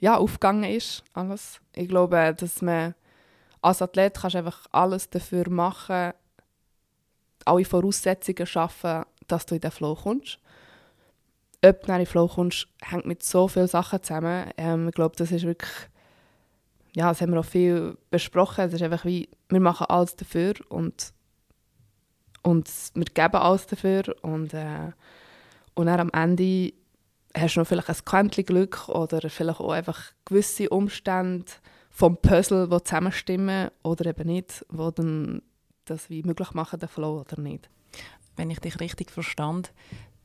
ja, 0.00 0.16
aufgegangen 0.16 0.64
ist, 0.64 1.04
alles. 1.12 1.60
Ich 1.74 1.88
glaube, 1.88 2.34
dass 2.36 2.62
man 2.62 2.94
als 3.62 3.82
Athlet 3.82 4.18
kannst 4.18 4.36
einfach 4.36 4.66
alles 4.72 5.10
dafür 5.10 5.48
machen, 5.50 6.12
alle 7.44 7.64
Voraussetzungen 7.64 8.46
schaffen, 8.46 9.04
dass 9.26 9.46
du 9.46 9.54
in 9.54 9.60
den 9.60 9.70
Flow 9.70 9.94
kommst. 9.94 10.38
Ob 11.64 11.82
du 11.82 11.92
in 11.92 11.98
den 11.98 12.06
Flow 12.06 12.26
kommst, 12.26 12.68
hängt 12.80 13.06
mit 13.06 13.22
so 13.22 13.46
vielen 13.48 13.68
Sachen 13.68 14.02
zusammen. 14.02 14.50
Ähm, 14.56 14.88
ich 14.88 14.94
glaube, 14.94 15.14
das 15.16 15.30
ist 15.30 15.44
wirklich, 15.44 15.70
ja, 16.96 17.08
das 17.08 17.20
haben 17.20 17.32
wir 17.32 17.40
auch 17.40 17.44
viel 17.44 17.98
besprochen. 18.10 18.64
Es 18.64 18.72
ist 18.72 18.82
einfach 18.82 19.04
wie, 19.04 19.28
wir 19.50 19.60
machen 19.60 19.86
alles 19.88 20.16
dafür 20.16 20.54
und 20.70 21.12
und 22.42 22.70
wir 22.94 23.04
geben 23.04 23.36
alles 23.36 23.66
dafür. 23.66 24.14
Und, 24.22 24.54
äh, 24.54 24.92
und 25.74 25.86
dann 25.86 26.00
am 26.00 26.10
Ende 26.12 26.72
hast 27.34 27.56
du 27.56 27.60
noch 27.60 27.66
vielleicht 27.66 27.88
ein 27.88 28.04
Quäntchen 28.04 28.44
Glück 28.44 28.88
oder 28.88 29.28
vielleicht 29.28 29.60
auch 29.60 29.72
einfach 29.72 30.12
gewisse 30.24 30.68
Umstände 30.70 31.46
vom 31.90 32.16
Puzzle, 32.16 32.68
die 32.68 32.82
zusammenstimmen 32.82 33.70
oder 33.82 34.06
eben 34.06 34.26
nicht, 34.26 34.64
die 34.70 34.90
dann 34.94 35.42
das 35.84 36.08
wie 36.08 36.22
möglich 36.22 36.52
machen, 36.52 36.80
den 36.80 36.88
Flow 36.88 37.20
oder 37.20 37.40
nicht. 37.40 37.68
Wenn 38.36 38.50
ich 38.50 38.60
dich 38.60 38.80
richtig 38.80 39.10
verstand, 39.10 39.72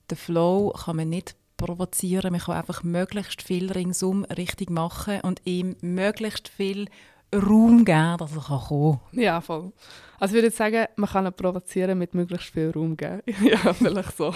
den 0.09 0.17
Flow 0.17 0.71
kann 0.71 0.95
man 0.95 1.09
nicht 1.09 1.35
provozieren, 1.57 2.31
man 2.31 2.41
kann 2.41 2.55
einfach 2.55 2.83
möglichst 2.83 3.41
viel 3.41 3.71
ringsum 3.71 4.23
richtig 4.25 4.69
machen 4.69 5.21
und 5.21 5.41
ihm 5.45 5.75
möglichst 5.81 6.47
viel 6.47 6.87
Raum 7.33 7.85
geben, 7.85 8.17
dass 8.17 8.35
er 8.35 8.41
kommen 8.41 8.99
kann. 9.11 9.19
Ja, 9.19 9.41
voll. 9.41 9.71
Also 10.19 10.33
ich 10.33 10.37
würde 10.37 10.47
jetzt 10.47 10.57
sagen, 10.57 10.85
man 10.95 11.09
kann 11.09 11.25
ihn 11.25 11.33
provozieren 11.33 11.97
mit 11.97 12.13
möglichst 12.13 12.47
viel 12.47 12.71
Raum 12.71 12.95
geben. 12.95 13.21
ja, 13.43 13.73
vielleicht 13.73 14.15
so. 14.15 14.33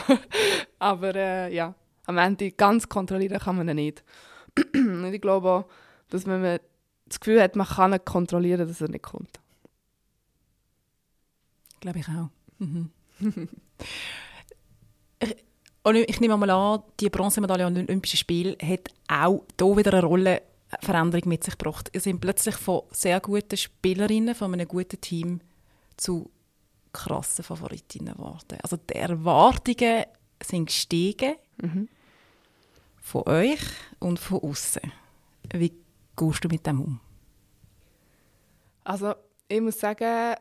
Aber 0.79 1.15
äh, 1.15 1.53
ja, 1.53 1.73
am 2.05 2.17
Ende 2.17 2.51
ganz 2.51 2.89
kontrollieren 2.89 3.39
kann 3.39 3.57
man 3.57 3.69
ihn 3.69 3.75
nicht. 3.75 4.03
und 4.75 5.13
ich 5.13 5.21
glaube 5.21 5.49
auch, 5.49 5.65
dass 6.09 6.25
wenn 6.25 6.41
man 6.41 6.59
das 7.05 7.19
Gefühl 7.19 7.41
hat, 7.41 7.55
man 7.55 7.67
kann 7.67 7.93
ihn 7.93 8.03
kontrollieren, 8.03 8.67
dass 8.67 8.81
er 8.81 8.89
nicht 8.89 9.03
kommt. 9.03 9.39
Glaube 11.79 11.99
ich 11.99 12.07
auch. 12.09 12.29
Mhm. 12.57 12.89
ich, 15.19 15.35
ich 16.09 16.19
nehme 16.19 16.37
mal 16.37 16.49
an, 16.49 16.83
die 16.99 17.09
Bronzemedaille 17.09 17.65
an 17.65 17.75
den 17.75 17.85
Olympischen 17.85 18.17
Spielen 18.17 18.55
hat 18.61 18.91
auch 19.07 19.43
hier 19.59 19.77
wieder 19.77 19.93
eine 19.93 20.03
Rolle 20.03 20.41
Veränderung 20.81 21.27
mit 21.29 21.43
sich 21.43 21.57
gebracht. 21.57 21.89
Ihr 21.93 22.01
sind 22.01 22.21
plötzlich 22.21 22.55
von 22.55 22.83
sehr 22.91 23.19
guten 23.19 23.57
Spielerinnen, 23.57 24.35
von 24.35 24.53
einem 24.53 24.67
guten 24.67 25.01
Team 25.01 25.41
zu 25.97 26.29
krassen 26.93 27.43
Favoritinnen 27.43 28.13
geworden. 28.13 28.57
Also 28.61 28.77
die 28.77 28.95
Erwartungen 28.95 30.05
sind 30.41 30.67
gestiegen 30.67 31.35
mhm. 31.61 31.89
von 32.97 33.27
euch 33.27 33.61
und 33.99 34.19
von 34.19 34.41
außen. 34.41 34.91
Wie 35.53 35.73
gehst 36.15 36.43
du 36.43 36.47
mit 36.47 36.65
dem 36.65 36.81
um? 36.81 36.99
Also 38.83 39.13
ich 39.47 39.61
muss 39.61 39.79
sagen, 39.79 40.35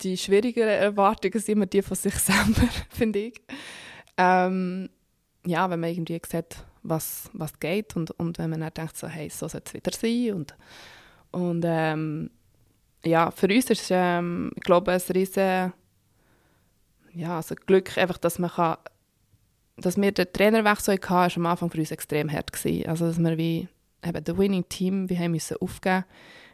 die 0.00 0.16
schwierigeren 0.16 0.68
Erwartungen 0.68 1.40
sind 1.40 1.56
immer 1.56 1.66
die 1.66 1.82
von 1.82 1.96
sich 1.96 2.14
selber, 2.14 2.68
finde 2.90 3.18
ich. 3.20 3.42
Ähm, 4.16 4.90
ja, 5.44 5.68
wenn 5.70 5.80
man 5.80 5.90
irgendwie 5.90 6.20
sieht, 6.26 6.64
was, 6.88 7.30
was 7.32 7.58
geht 7.58 7.96
und, 7.96 8.10
und 8.12 8.38
wenn 8.38 8.50
man 8.50 8.60
dann 8.60 8.74
denkt, 8.74 8.96
so, 8.96 9.08
hey, 9.08 9.28
so 9.28 9.48
soll 9.48 9.62
es 9.64 9.74
wieder 9.74 9.92
sein 9.92 10.34
und, 10.34 10.54
und 11.30 11.64
ähm, 11.66 12.30
ja, 13.04 13.30
für 13.30 13.46
uns 13.46 13.70
ist 13.70 13.82
es, 13.82 13.88
ähm, 13.90 14.52
ich 14.56 14.62
glaube, 14.62 14.92
ein 14.92 15.00
riesen 15.14 15.72
ja, 17.16 17.36
also 17.36 17.54
Glück, 17.54 17.96
einfach, 17.96 18.18
dass 18.18 18.38
man 18.38 18.50
kann, 18.50 18.76
dass 19.78 19.96
wir 19.96 20.12
den 20.12 20.32
Trainerwechsel 20.32 20.94
hatten, 20.94 21.10
war 21.10 21.36
am 21.36 21.46
Anfang 21.46 21.70
für 21.70 21.78
uns 21.78 21.90
extrem 21.90 22.30
hart 22.30 22.52
gewesen. 22.52 22.88
Also, 22.88 23.06
dass 23.06 23.18
wir 23.18 23.38
wie 23.38 23.68
eben 24.04 24.24
das 24.24 24.36
Winning 24.36 24.68
Team, 24.68 25.08
wir 25.08 25.18
haben 25.18 25.32
müssen 25.32 25.56
aufgeben 25.58 26.04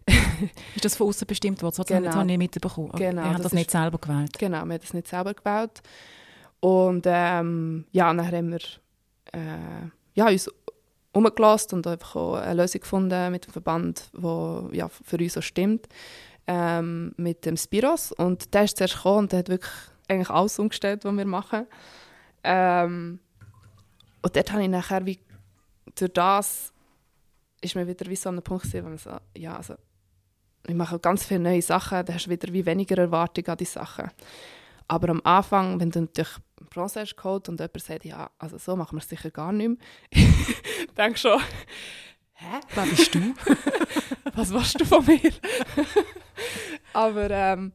ist 0.74 0.84
das 0.84 0.96
von 0.96 1.06
außen 1.08 1.28
bestimmt 1.28 1.62
worden? 1.62 1.84
Genau. 1.86 2.06
Das 2.06 2.16
habe 2.16 2.32
ich 2.32 2.38
mitbekommen. 2.38 2.90
Genau, 2.96 3.22
wir 3.22 3.34
haben 3.34 3.42
das, 3.42 3.52
nicht 3.52 3.70
selber 3.70 3.98
gewählt. 3.98 4.36
Genau, 4.36 4.64
wir 4.64 4.72
haben 4.72 4.80
das 4.80 4.94
nicht 4.94 5.06
selber 5.06 5.32
gewählt. 5.32 5.80
Und 6.58 7.04
ähm, 7.06 7.84
ja, 7.92 8.12
dann 8.12 8.26
haben 8.26 8.50
wir 8.50 8.60
äh, 9.32 9.88
ja, 10.14 10.28
uns 10.28 10.50
umgelassen 11.12 11.76
und 11.76 11.86
einfach 11.86 12.16
auch 12.16 12.34
eine 12.34 12.62
Lösung 12.62 12.80
gefunden 12.80 13.30
mit 13.30 13.46
dem 13.46 13.52
Verband, 13.52 14.10
die 14.14 14.76
ja, 14.76 14.88
für 14.88 15.18
uns 15.18 15.34
so 15.34 15.40
stimmt, 15.40 15.86
ähm, 16.46 17.12
mit 17.16 17.44
dem 17.44 17.56
Spiros. 17.56 18.12
Und 18.12 18.52
der 18.54 18.64
ist 18.64 18.78
zuerst 18.78 18.96
gekommen 18.96 19.18
und 19.18 19.32
der 19.32 19.40
hat 19.40 19.48
wirklich 19.48 19.72
eigentlich 20.08 20.30
alles 20.30 20.58
umgestellt, 20.58 21.04
was 21.04 21.16
wir 21.16 21.26
machen. 21.26 21.66
Ähm, 22.44 23.20
und 24.22 24.36
dort 24.36 24.52
habe 24.52 24.62
ich 24.62 24.68
nachher 24.68 25.04
wie, 25.04 25.18
durch 25.94 26.12
das 26.12 26.72
ist 27.60 27.76
mir 27.76 27.86
wieder 27.86 28.08
wie 28.10 28.16
so 28.16 28.28
ein 28.28 28.42
Punkt 28.42 28.64
gewesen, 28.64 28.84
wo 28.84 28.88
man 28.88 28.98
so, 28.98 29.10
ja, 29.36 29.56
also, 29.56 29.74
ich 30.66 30.74
mache 30.74 30.98
ganz 30.98 31.24
viele 31.24 31.40
neue 31.40 31.62
Sachen, 31.62 32.04
da 32.04 32.14
hast 32.14 32.26
du 32.26 32.30
wieder 32.30 32.52
wie 32.52 32.66
weniger 32.66 32.98
Erwartung 32.98 33.46
an 33.46 33.56
die 33.56 33.64
Sachen. 33.64 34.10
Aber 34.88 35.08
am 35.08 35.20
Anfang, 35.24 35.80
wenn 35.80 35.90
du 35.90 36.02
natürlich 36.02 36.36
Bronze 36.70 37.00
hast 37.00 37.16
geholt 37.16 37.48
und 37.48 37.60
jemand 37.60 37.82
sagt, 37.82 38.04
ja, 38.04 38.30
also 38.38 38.58
so 38.58 38.76
machen 38.76 38.96
wir 38.96 39.02
es 39.02 39.08
sicher 39.08 39.30
gar 39.30 39.52
nicht 39.52 39.68
mehr, 39.68 40.26
denkst 40.96 41.20
schon, 41.20 41.40
hä, 42.34 42.60
wer 42.74 42.86
bist 42.86 43.14
du? 43.14 43.34
Was 44.34 44.52
warst 44.52 44.80
du 44.80 44.84
von 44.84 45.04
mir? 45.06 45.32
Aber 46.92 47.30
ähm, 47.30 47.72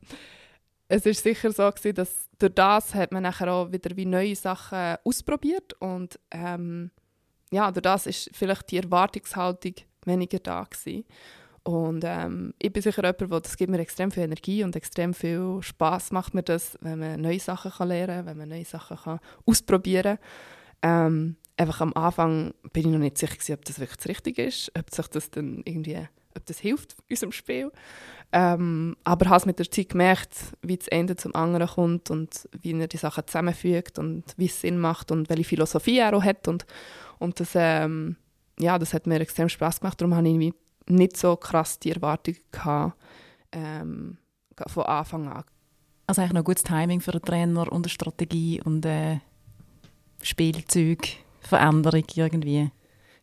es 0.88 1.06
ist 1.06 1.23
sicher 1.23 1.52
so 1.52 1.69
gewesen, 1.71 1.95
dass 1.95 2.30
durch 2.39 2.54
das 2.54 2.93
hat 2.93 3.12
man 3.12 3.23
nachher 3.23 3.52
auch 3.52 3.71
wieder 3.71 3.95
wie 3.95 4.06
neue 4.06 4.36
Sachen 4.36 4.97
ausprobiert 5.04 5.73
und 5.80 6.19
ähm, 6.32 6.91
ja, 7.52 7.71
durch 7.71 7.84
das 7.84 8.08
ist 8.08 8.30
vielleicht 8.34 8.71
die 8.71 8.78
Erwartungshaltung 8.78 9.76
weniger 10.06 10.39
da 10.39 10.63
gewesen. 10.63 11.06
Und 11.67 12.06
ähm, 12.06 12.53
ich 12.60 12.71
bin 12.71 12.82
sicher 12.82 13.03
jemand, 13.03 13.19
der 13.19 13.41
das 13.41 13.58
gibt 13.58 13.69
mir 13.69 13.80
extrem 13.80 14.10
viel 14.10 14.23
Energie 14.23 14.63
und 14.63 14.77
extrem 14.77 15.13
viel 15.13 15.58
Spaß 15.60 16.13
macht 16.13 16.34
mir 16.34 16.41
das, 16.41 16.77
wenn 16.80 16.97
man 16.97 17.19
neue 17.19 17.41
Sachen 17.41 17.71
kann 17.71 17.89
lernen 17.89 18.15
kann, 18.15 18.25
wenn 18.25 18.38
man 18.38 18.47
neue 18.47 18.63
Sachen 18.63 18.95
kann 18.95 19.19
ausprobieren 19.45 20.17
kann. 20.82 21.08
Ähm, 21.08 21.36
einfach 21.58 21.82
am 21.82 21.91
Anfang 21.93 22.53
bin 22.71 22.86
ich 22.86 22.91
noch 22.93 22.99
nicht 22.99 23.17
sicher 23.17 23.53
ob 23.53 23.65
das 23.65 23.82
wirklich 23.82 23.97
das 23.97 24.08
Richtige 24.08 24.45
ist, 24.45 24.71
ob 24.80 24.89
sich 24.95 25.08
das 25.08 25.30
dann 25.30 25.62
irgendwie, 25.65 26.08
ob 26.38 26.45
das 26.45 26.60
hilft 26.60 26.95
unserem 27.10 27.34
Spiel. 27.34 27.69
Ähm, 28.32 28.95
aber 29.03 29.25
ich 29.25 29.32
habe 29.32 29.47
mit 29.47 29.60
der 29.60 29.69
Zeit 29.69 29.89
gemerkt, 29.89 30.38
wie 30.62 30.77
das 30.77 30.88
Ende 30.88 31.17
zum 31.17 31.36
anderen 31.36 31.67
kommt 31.67 32.10
und 32.10 32.47
wie 32.62 32.80
er 32.80 32.88
die 32.88 32.95
Sachen 32.95 33.27
zusammenfügt 33.27 33.99
und 33.99 34.23
wie 34.38 34.45
es 34.45 34.62
Sinn 34.62 34.77
macht 34.77 35.12
und 35.12 35.27
welche 35.30 35.43
Philosophie 35.43 35.99
er 35.99 36.15
auch 36.15 36.23
hat 36.23 36.47
und, 36.47 36.65
und 37.19 37.41
das, 37.41 37.49
ähm, 37.56 38.15
ja, 38.58 38.80
das 38.80 38.93
hat 38.93 39.06
mir 39.06 39.19
extrem 39.19 39.49
Spaß 39.49 39.82
gemacht. 39.82 39.99
Darum 39.99 40.15
habe 40.15 40.30
ich 40.30 40.53
nicht 40.89 41.17
so 41.17 41.36
krass 41.36 41.80
die 41.80 41.91
Erwartung 41.91 42.36
gehabt, 42.52 42.97
ähm, 43.52 44.17
von 44.67 44.84
Anfang 44.84 45.28
an. 45.28 45.43
Also 46.08 46.21
eigentlich 46.21 46.34
noch 46.34 46.43
gutes 46.43 46.63
Timing 46.63 47.02
für 47.02 47.12
den 47.12 47.21
Trainer 47.21 47.71
und 47.71 47.86
eine 47.86 47.89
Strategie 47.89 48.62
und 48.63 48.86
äh, 48.86 49.19
Spielzeug, 50.21 51.08
Veränderung 51.41 52.06
irgendwie. 52.15 52.71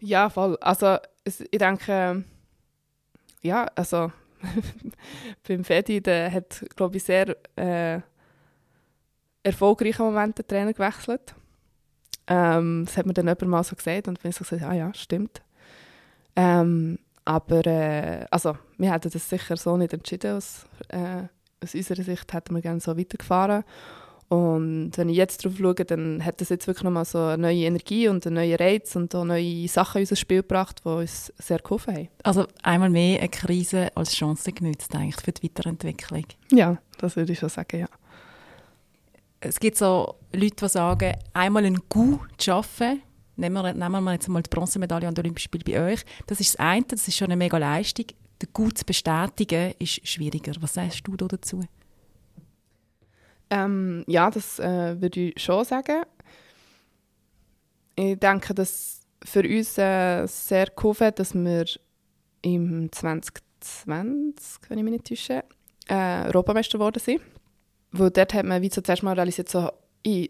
Ja, 0.01 0.29
voll. 0.29 0.57
Also 0.61 0.99
ich 1.25 1.59
denke, 1.59 2.25
ja, 3.43 3.67
also 3.75 4.13
beim 5.49 5.65
Fedi, 5.65 6.03
der 6.03 6.31
hat, 6.31 6.65
glaube 6.77 6.99
ich, 6.99 7.05
sehr 7.05 7.37
äh, 7.57 8.01
erfolgreichen 9.43 10.05
Moment 10.05 10.39
den 10.39 10.47
Trainer 10.47 10.73
gewechselt. 10.73 11.35
Ähm, 12.27 12.85
das 12.87 12.97
hat 12.97 13.07
mir 13.07 13.15
dann 13.15 13.27
jemand 13.27 13.49
mal 13.49 13.65
so 13.65 13.77
gesagt 13.77 14.09
und 14.09 14.23
bin 14.23 14.33
so 14.33 14.45
gesagt, 14.45 14.63
ah 14.63 14.75
ja, 14.75 14.93
stimmt. 14.95 15.43
Ähm, 16.37 16.99
aber 17.25 17.67
äh, 17.67 18.27
also, 18.31 18.57
wir 18.79 18.93
hätten 18.93 19.11
das 19.11 19.29
sicher 19.29 19.57
so 19.57 19.77
nicht 19.77 19.93
entschieden. 19.93 20.37
Aus, 20.37 20.67
äh, 20.89 21.23
aus 21.63 21.75
unserer 21.75 22.03
Sicht 22.03 22.33
hätten 22.33 22.55
wir 22.55 22.63
gerne 22.63 22.81
so 22.81 22.97
weitergefahren. 22.97 23.65
Und 24.29 24.93
wenn 24.97 25.09
ich 25.11 25.17
jetzt 25.17 25.45
darauf 25.45 25.59
schaue, 25.59 25.75
dann 25.75 26.25
hat 26.25 26.41
das 26.41 26.49
jetzt 26.49 26.67
wirklich 26.67 26.85
nochmal 26.85 27.05
so 27.05 27.19
eine 27.19 27.43
neue 27.43 27.65
Energie 27.65 28.09
und 28.09 28.27
einen 28.27 28.37
neuen 28.37 28.57
Reiz 28.57 28.97
und 28.97 29.15
auch 29.15 29.25
neue 29.25 29.69
Sachen 29.69 29.99
in 29.99 30.03
unser 30.03 30.17
Spiel 30.17 30.43
gebracht, 30.43 30.81
die 30.85 30.89
uns 30.89 31.33
sehr 31.39 31.59
geholfen 31.59 31.95
haben. 31.95 32.09
Also 32.23 32.47
einmal 32.63 32.91
mehr 32.91 33.21
eine 33.21 33.29
Krise 33.29 33.95
als 33.95 34.13
Chance 34.13 34.53
genützt 34.53 34.95
eigentlich 34.95 35.23
für 35.23 35.33
die 35.33 35.45
Weiterentwicklung. 35.45 36.25
Ja, 36.51 36.79
das 36.99 37.17
würde 37.17 37.33
ich 37.33 37.39
schon 37.39 37.49
sagen, 37.49 37.81
ja. 37.81 37.87
Es 39.41 39.61
gibt 39.61 39.77
so 39.77 40.15
Leute, 40.33 40.57
die 40.57 40.69
sagen, 40.69 41.13
einmal 41.35 41.67
ein 41.67 41.87
Coup 41.89 42.21
zu 42.39 42.53
arbeiten, 42.53 43.03
Nehmen 43.37 43.63
wir, 43.63 43.75
nehmen 43.75 44.05
wir 44.05 44.13
jetzt 44.13 44.29
mal 44.29 44.43
die 44.43 44.51
Bronzemedaille 44.51 45.09
an 45.09 45.15
den 45.15 45.25
Olympischen 45.25 45.47
Spielen 45.47 45.65
bei 45.67 45.93
euch. 45.93 46.05
Das 46.27 46.41
ist 46.41 46.55
das 46.55 46.61
eine, 46.61 46.85
das 46.87 47.09
ist 47.09 47.17
schon 47.17 47.27
eine 47.27 47.37
mega 47.37 47.59
Leistung. 47.59 48.07
Gut 48.53 48.79
zu 48.79 48.85
bestätigen 48.85 49.75
ist 49.79 50.07
schwieriger. 50.07 50.53
Was 50.61 50.75
sagst 50.75 51.07
du 51.07 51.17
dazu? 51.17 51.63
Ähm, 53.51 54.05
ja, 54.07 54.31
das 54.31 54.59
äh, 54.59 55.01
würde 55.01 55.21
ich 55.21 55.43
schon 55.43 55.65
sagen. 55.65 56.03
Ich 57.97 58.19
denke, 58.19 58.55
dass 58.55 59.01
für 59.25 59.43
uns 59.43 59.79
äh, 59.79 60.27
sehr 60.27 60.67
geholfen 60.67 61.07
hat, 61.07 61.19
dass 61.19 61.35
wir 61.35 61.65
im 62.43 62.91
2020, 62.93 64.69
wenn 64.69 64.79
ich 64.79 64.85
mich 64.85 64.93
nicht 64.93 65.09
täusche, 65.09 65.45
äh, 65.89 66.27
Europameister 66.27 66.79
geworden 66.79 67.01
sind. 67.01 67.23
Wo 67.93 68.09
dort 68.09 68.35
hat 68.35 68.45
man 68.45 68.61
wie 68.61 68.71
zuerst 68.71 69.03
mal 69.03 69.15
realisiert, 69.15 69.49
so, 69.49 69.71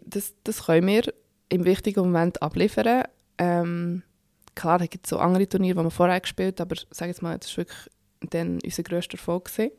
das, 0.05 0.33
das 0.43 0.65
können 0.65 0.87
wir 0.87 1.13
im 1.49 1.65
wichtigen 1.65 2.01
Moment 2.01 2.41
abliefern. 2.41 3.03
Ähm, 3.37 4.03
klar, 4.55 4.79
da 4.79 4.85
gibt 4.85 5.05
es 5.05 5.09
so 5.09 5.19
andere 5.19 5.47
Turniere, 5.47 5.79
die 5.79 5.83
wir 5.83 5.91
vorher 5.91 6.19
gespielt 6.19 6.61
aber 6.61 6.75
sage 6.89 7.11
jetzt 7.11 7.21
mal, 7.21 7.37
das 7.37 7.51
war 7.51 7.57
wirklich 7.57 7.89
dann 8.21 8.59
unser 8.63 8.83
grösster 8.83 9.17
Erfolg. 9.17 9.45
Gewesen. 9.45 9.71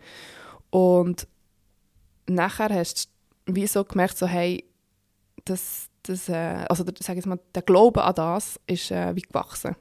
Und 0.70 1.26
nachher 2.26 2.68
hast 2.70 3.11
du 3.46 3.55
wie 3.55 3.66
so 3.66 3.85
gemerkt, 3.85 4.18
so, 4.18 4.26
hey, 4.26 4.64
das, 5.44 5.88
das, 6.02 6.29
äh, 6.29 6.64
also 6.68 6.85
sag 7.01 7.16
jetzt 7.16 7.26
mal, 7.26 7.38
der 7.55 7.62
Glaube 7.62 8.05
an 8.05 8.14
das 8.14 8.61
ist 8.66 8.91
äh, 8.91 9.14
wie 9.14 9.22
gewachsen. 9.22 9.76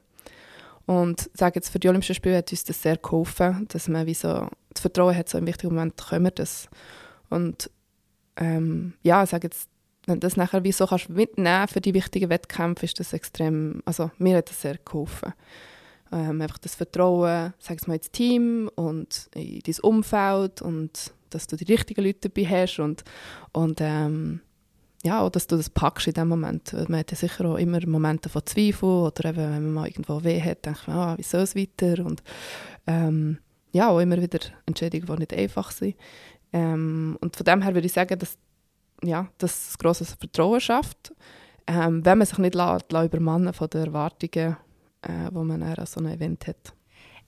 Und 0.86 1.28
sage 1.34 1.56
jetzt, 1.56 1.68
für 1.68 1.80
die 1.80 1.88
Olympischen 1.88 2.14
Spiele 2.14 2.36
hat 2.36 2.52
uns 2.52 2.62
das 2.62 2.80
sehr 2.80 2.96
geholfen, 2.96 3.66
dass 3.68 3.88
man 3.88 4.06
wie 4.06 4.14
so 4.14 4.48
das 4.70 4.80
Vertrauen 4.80 5.16
hat, 5.16 5.28
so 5.28 5.36
im 5.36 5.46
wichtigen 5.46 5.74
Moment 5.74 5.96
können 5.96 6.26
wir 6.26 6.30
das. 6.30 6.68
Und 7.28 7.70
ähm, 8.36 8.94
ja, 9.02 9.26
sage 9.26 9.48
jetzt, 9.48 9.68
wenn 10.06 10.20
das 10.20 10.36
nachher 10.36 10.64
wie 10.64 10.72
so 10.72 10.86
kannst 10.86 11.08
mitnehmen 11.08 11.68
für 11.68 11.80
die 11.80 11.94
wichtigen 11.94 12.30
Wettkämpfe, 12.30 12.84
ist 12.84 12.98
das 13.00 13.12
extrem, 13.12 13.82
also 13.84 14.10
mir 14.18 14.38
hat 14.38 14.48
das 14.48 14.62
sehr 14.62 14.78
geholfen. 14.78 15.32
Ähm, 16.12 16.40
einfach 16.40 16.58
das 16.58 16.76
Vertrauen, 16.76 17.52
sag 17.58 17.86
mal, 17.88 17.94
ins 17.94 18.12
Team 18.12 18.70
und 18.76 19.28
in 19.34 19.60
dein 19.60 19.80
Umfeld 19.82 20.62
und 20.62 21.12
dass 21.30 21.48
du 21.48 21.56
die 21.56 21.64
richtigen 21.64 22.04
Leute 22.04 22.28
dabei 22.28 22.46
hast 22.48 22.78
und, 22.78 23.02
und 23.52 23.80
ähm, 23.80 24.40
ja, 25.02 25.20
auch, 25.20 25.30
dass 25.30 25.46
du 25.46 25.56
das 25.56 25.70
packst 25.70 26.06
in 26.06 26.14
dem 26.14 26.28
Moment. 26.28 26.72
Man 26.88 27.00
hat 27.00 27.10
ja 27.10 27.16
sicher 27.16 27.44
auch 27.44 27.56
immer 27.56 27.84
Momente 27.86 28.28
von 28.28 28.44
Zweifel 28.46 28.88
oder 28.88 29.28
eben, 29.28 29.38
wenn 29.38 29.62
man 29.62 29.72
mal 29.72 29.86
irgendwo 29.86 30.22
weh 30.24 30.40
hat, 30.40 30.64
denkt 30.64 30.88
man, 30.88 30.96
ah, 30.96 31.18
wie 31.18 31.22
soll 31.22 31.42
es 31.42 31.54
weiter? 31.54 32.04
Und 32.04 32.22
ähm, 32.86 33.38
ja, 33.72 33.88
auch 33.88 34.00
immer 34.00 34.20
wieder 34.20 34.40
Entscheidungen, 34.66 35.06
die 35.06 35.18
nicht 35.18 35.34
einfach 35.34 35.70
sind. 35.70 35.96
Ähm, 36.52 37.16
und 37.20 37.36
von 37.36 37.44
dem 37.44 37.62
her 37.62 37.74
würde 37.74 37.86
ich 37.86 37.92
sagen, 37.92 38.18
dass, 38.18 38.38
ja, 39.02 39.28
dass 39.38 39.70
es 39.70 39.78
grosses 39.78 40.14
Vertrauen 40.14 40.60
schafft, 40.60 41.14
ähm, 41.66 42.04
wenn 42.04 42.18
man 42.18 42.26
sich 42.26 42.38
nicht 42.38 42.54
lässt, 42.54 42.92
lässt 42.92 43.06
übermannen 43.06 43.52
von 43.52 43.68
den 43.68 43.86
Erwartungen, 43.86 44.56
äh, 45.02 45.30
die 45.30 45.38
man 45.38 45.62
an 45.62 45.86
so 45.86 46.00
einem 46.00 46.12
Event 46.12 46.46
hat. 46.46 46.74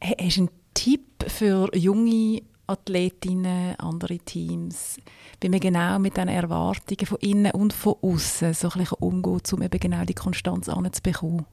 Hast 0.01 0.37
du 0.37 0.43
einen 0.43 0.51
Tipp 0.75 1.25
für 1.27 1.69
junge 1.77 2.43
Athletinnen, 2.67 3.75
andere 3.79 4.19
Teams, 4.19 4.99
wie 5.41 5.49
man 5.49 5.61
genau 5.61 5.99
mit 5.99 6.17
diesen 6.17 6.29
Erwartungen 6.29 7.07
von 7.07 7.19
innen 7.21 7.53
und 7.53 7.73
von 7.73 7.97
außen 8.03 8.55
so 8.55 8.69
ein 8.71 8.81
bisschen 8.81 8.99
umgeht, 8.99 9.53
um 9.53 9.63
eben 9.63 9.81
genau 9.81 10.05
die 10.05 10.15
Konstanz 10.15 10.69
anzubekommen? 10.69 11.47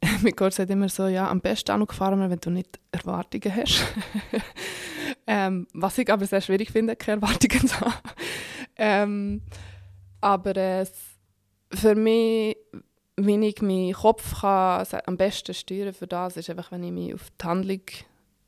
mein 0.22 0.36
Coach 0.36 0.56
sagt 0.56 0.70
immer 0.70 0.88
so, 0.88 1.08
ja, 1.08 1.28
am 1.28 1.40
besten 1.40 1.72
auch 1.72 1.78
noch 1.78 1.88
gefahren, 1.88 2.30
wenn 2.30 2.38
du 2.38 2.50
nicht 2.50 2.78
Erwartungen 2.92 3.54
hast. 3.54 3.84
ähm, 5.26 5.66
was 5.72 5.98
ich 5.98 6.10
aber 6.10 6.26
sehr 6.26 6.40
schwierig 6.40 6.70
finde, 6.70 6.96
keine 6.96 7.20
Erwartungen 7.22 7.66
zu 7.66 7.80
haben. 7.80 7.94
Ähm, 8.78 9.42
aber 10.20 10.56
äh, 10.56 10.86
für 11.72 11.94
mich, 11.94 12.56
wenn 13.16 13.42
ich 13.42 13.60
meinen 13.62 13.92
Kopf 13.92 14.40
kann, 14.40 14.86
am 15.06 15.16
besten 15.16 15.54
steuern 15.54 15.92
für 15.92 16.06
das, 16.06 16.36
ist 16.36 16.50
einfach, 16.50 16.72
wenn 16.72 16.84
ich 16.84 16.92
mich 16.92 17.14
auf 17.14 17.30
die 17.30 17.46
Handlung 17.46 17.82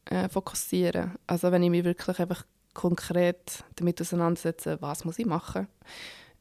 äh, 0.07 0.29
fokussiere. 0.29 1.13
Also 1.27 1.51
wenn 1.53 1.63
ich 1.63 1.71
mich 1.71 1.85
wirklich 1.85 2.19
einfach 2.19 2.45
konkret 2.75 3.65
damit 3.77 4.01
auseinandersetze, 4.01 4.79
was 4.81 5.05
muss 5.05 5.19
ich 5.19 5.27
machen. 5.27 5.67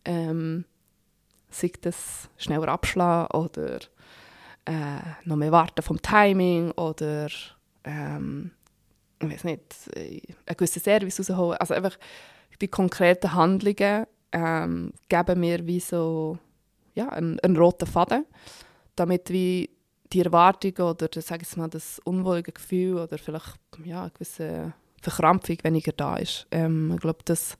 Ähm, 0.05 0.65
sei 1.49 1.71
das 1.81 2.29
schneller 2.37 2.67
abschlagen 2.69 3.35
oder 3.37 3.79
äh, 4.65 5.01
noch 5.25 5.35
mehr 5.35 5.51
warten 5.51 5.81
vom 5.81 6.01
Timing 6.01 6.71
oder 6.71 7.27
ähm, 7.83 8.51
ich 9.21 9.29
weiß 9.29 9.43
nicht, 9.43 9.75
einen 9.95 10.57
gewissen 10.57 10.81
Service 10.81 11.19
rausholen. 11.19 11.57
Also 11.57 11.73
einfach 11.73 11.97
die 12.62 12.68
konkreten 12.68 13.34
Handlungen 13.34 14.06
ähm, 14.32 14.93
geben 15.08 15.39
mir 15.39 15.66
wie 15.66 15.80
so 15.80 16.38
ja, 16.93 17.10
einen, 17.10 17.39
einen 17.39 17.58
roten 17.58 17.88
Faden, 17.88 18.26
damit 18.95 19.30
wie 19.30 19.70
die 20.12 20.22
Erwartung 20.22 20.74
oder 20.88 21.08
sage 21.22 21.43
ich 21.43 21.58
mal, 21.58 21.70
das 21.70 22.00
unwohlige 22.04 22.52
Gefühl 22.52 22.97
oder 22.97 23.18
vielleicht 23.18 23.60
ja, 23.86 24.02
eine 24.02 24.12
gewisse 24.12 24.74
Verkrampfung 25.02 25.58
weniger 25.64 25.91
da 25.91 26.18
ist. 26.18 26.47
Ähm, 26.52 26.93
ich 26.95 27.02
glaube, 27.02 27.20
das, 27.26 27.58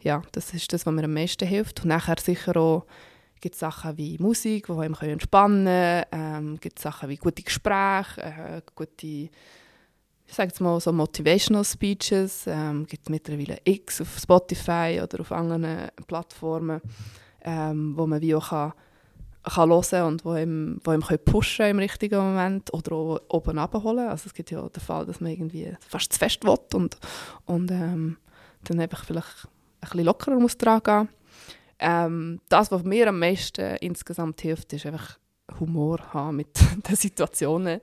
ja, 0.00 0.22
das 0.32 0.52
ist 0.54 0.72
das, 0.72 0.86
was 0.86 0.94
mir 0.94 1.04
am 1.04 1.14
meisten 1.14 1.46
hilft. 1.46 1.82
Und 1.82 1.88
nachher 1.88 2.16
sicher 2.18 2.56
auch 2.56 2.86
gibt 3.40 3.54
es 3.54 3.60
Sachen 3.60 3.96
wie 3.96 4.18
Musik, 4.18 4.66
die 4.66 4.72
einem 4.72 4.94
entspannen 5.00 5.64
können. 5.66 6.04
Ähm, 6.12 6.60
gibt 6.60 6.78
Sachen 6.78 7.08
wie 7.08 7.16
gute 7.16 7.42
Gespräche, 7.42 8.20
äh, 8.22 8.62
gute, 8.74 9.28
ich 10.30 10.36
sage 10.36 10.50
jetzt 10.50 10.60
mal 10.60 10.78
so 10.78 10.92
Motivational 10.92 11.64
Speeches. 11.64 12.44
Ähm, 12.46 12.86
gibt 12.86 13.10
mittlerweile 13.10 13.58
X 13.64 14.00
auf 14.00 14.16
Spotify 14.16 15.00
oder 15.02 15.20
auf 15.20 15.32
anderen 15.32 15.88
Plattformen, 16.06 16.80
ähm, 17.42 17.96
wo 17.96 18.06
man 18.06 18.20
wie 18.20 18.36
auch 18.36 18.50
kann 18.50 18.72
kann 19.42 19.70
hören 19.70 20.04
und 20.04 20.24
wo 20.24 20.36
ihm, 20.36 20.80
wo 20.84 20.92
ihm 20.92 21.02
pushen 21.24 21.66
im 21.66 21.78
richtigen 21.78 22.18
Moment 22.18 22.72
oder 22.72 22.92
auch 22.92 23.20
oben 23.28 23.58
abholen. 23.58 24.08
Also 24.08 24.26
es 24.26 24.34
gibt 24.34 24.52
ja 24.52 24.68
den 24.68 24.80
Fall, 24.80 25.04
dass 25.04 25.20
man 25.20 25.32
irgendwie 25.32 25.74
fast 25.80 26.12
zu 26.12 26.18
fest 26.18 26.44
will 26.44 26.56
und, 26.74 26.98
und 27.46 27.70
ähm, 27.72 28.16
dann 28.64 28.78
einfach 28.78 29.04
vielleicht 29.04 29.46
ein 29.46 29.80
bisschen 29.80 30.04
lockerer 30.04 30.38
muss 30.38 30.56
dran 30.56 30.82
gehen. 30.84 31.08
Ähm, 31.80 32.40
das, 32.48 32.70
was 32.70 32.84
mir 32.84 33.08
am 33.08 33.18
meisten 33.18 33.76
insgesamt 33.76 34.42
hilft, 34.42 34.72
ist 34.74 34.86
einfach 34.86 35.18
Humor 35.58 35.98
haben 36.12 36.36
mit 36.36 36.56
den 36.88 36.94
Situationen, 36.94 37.80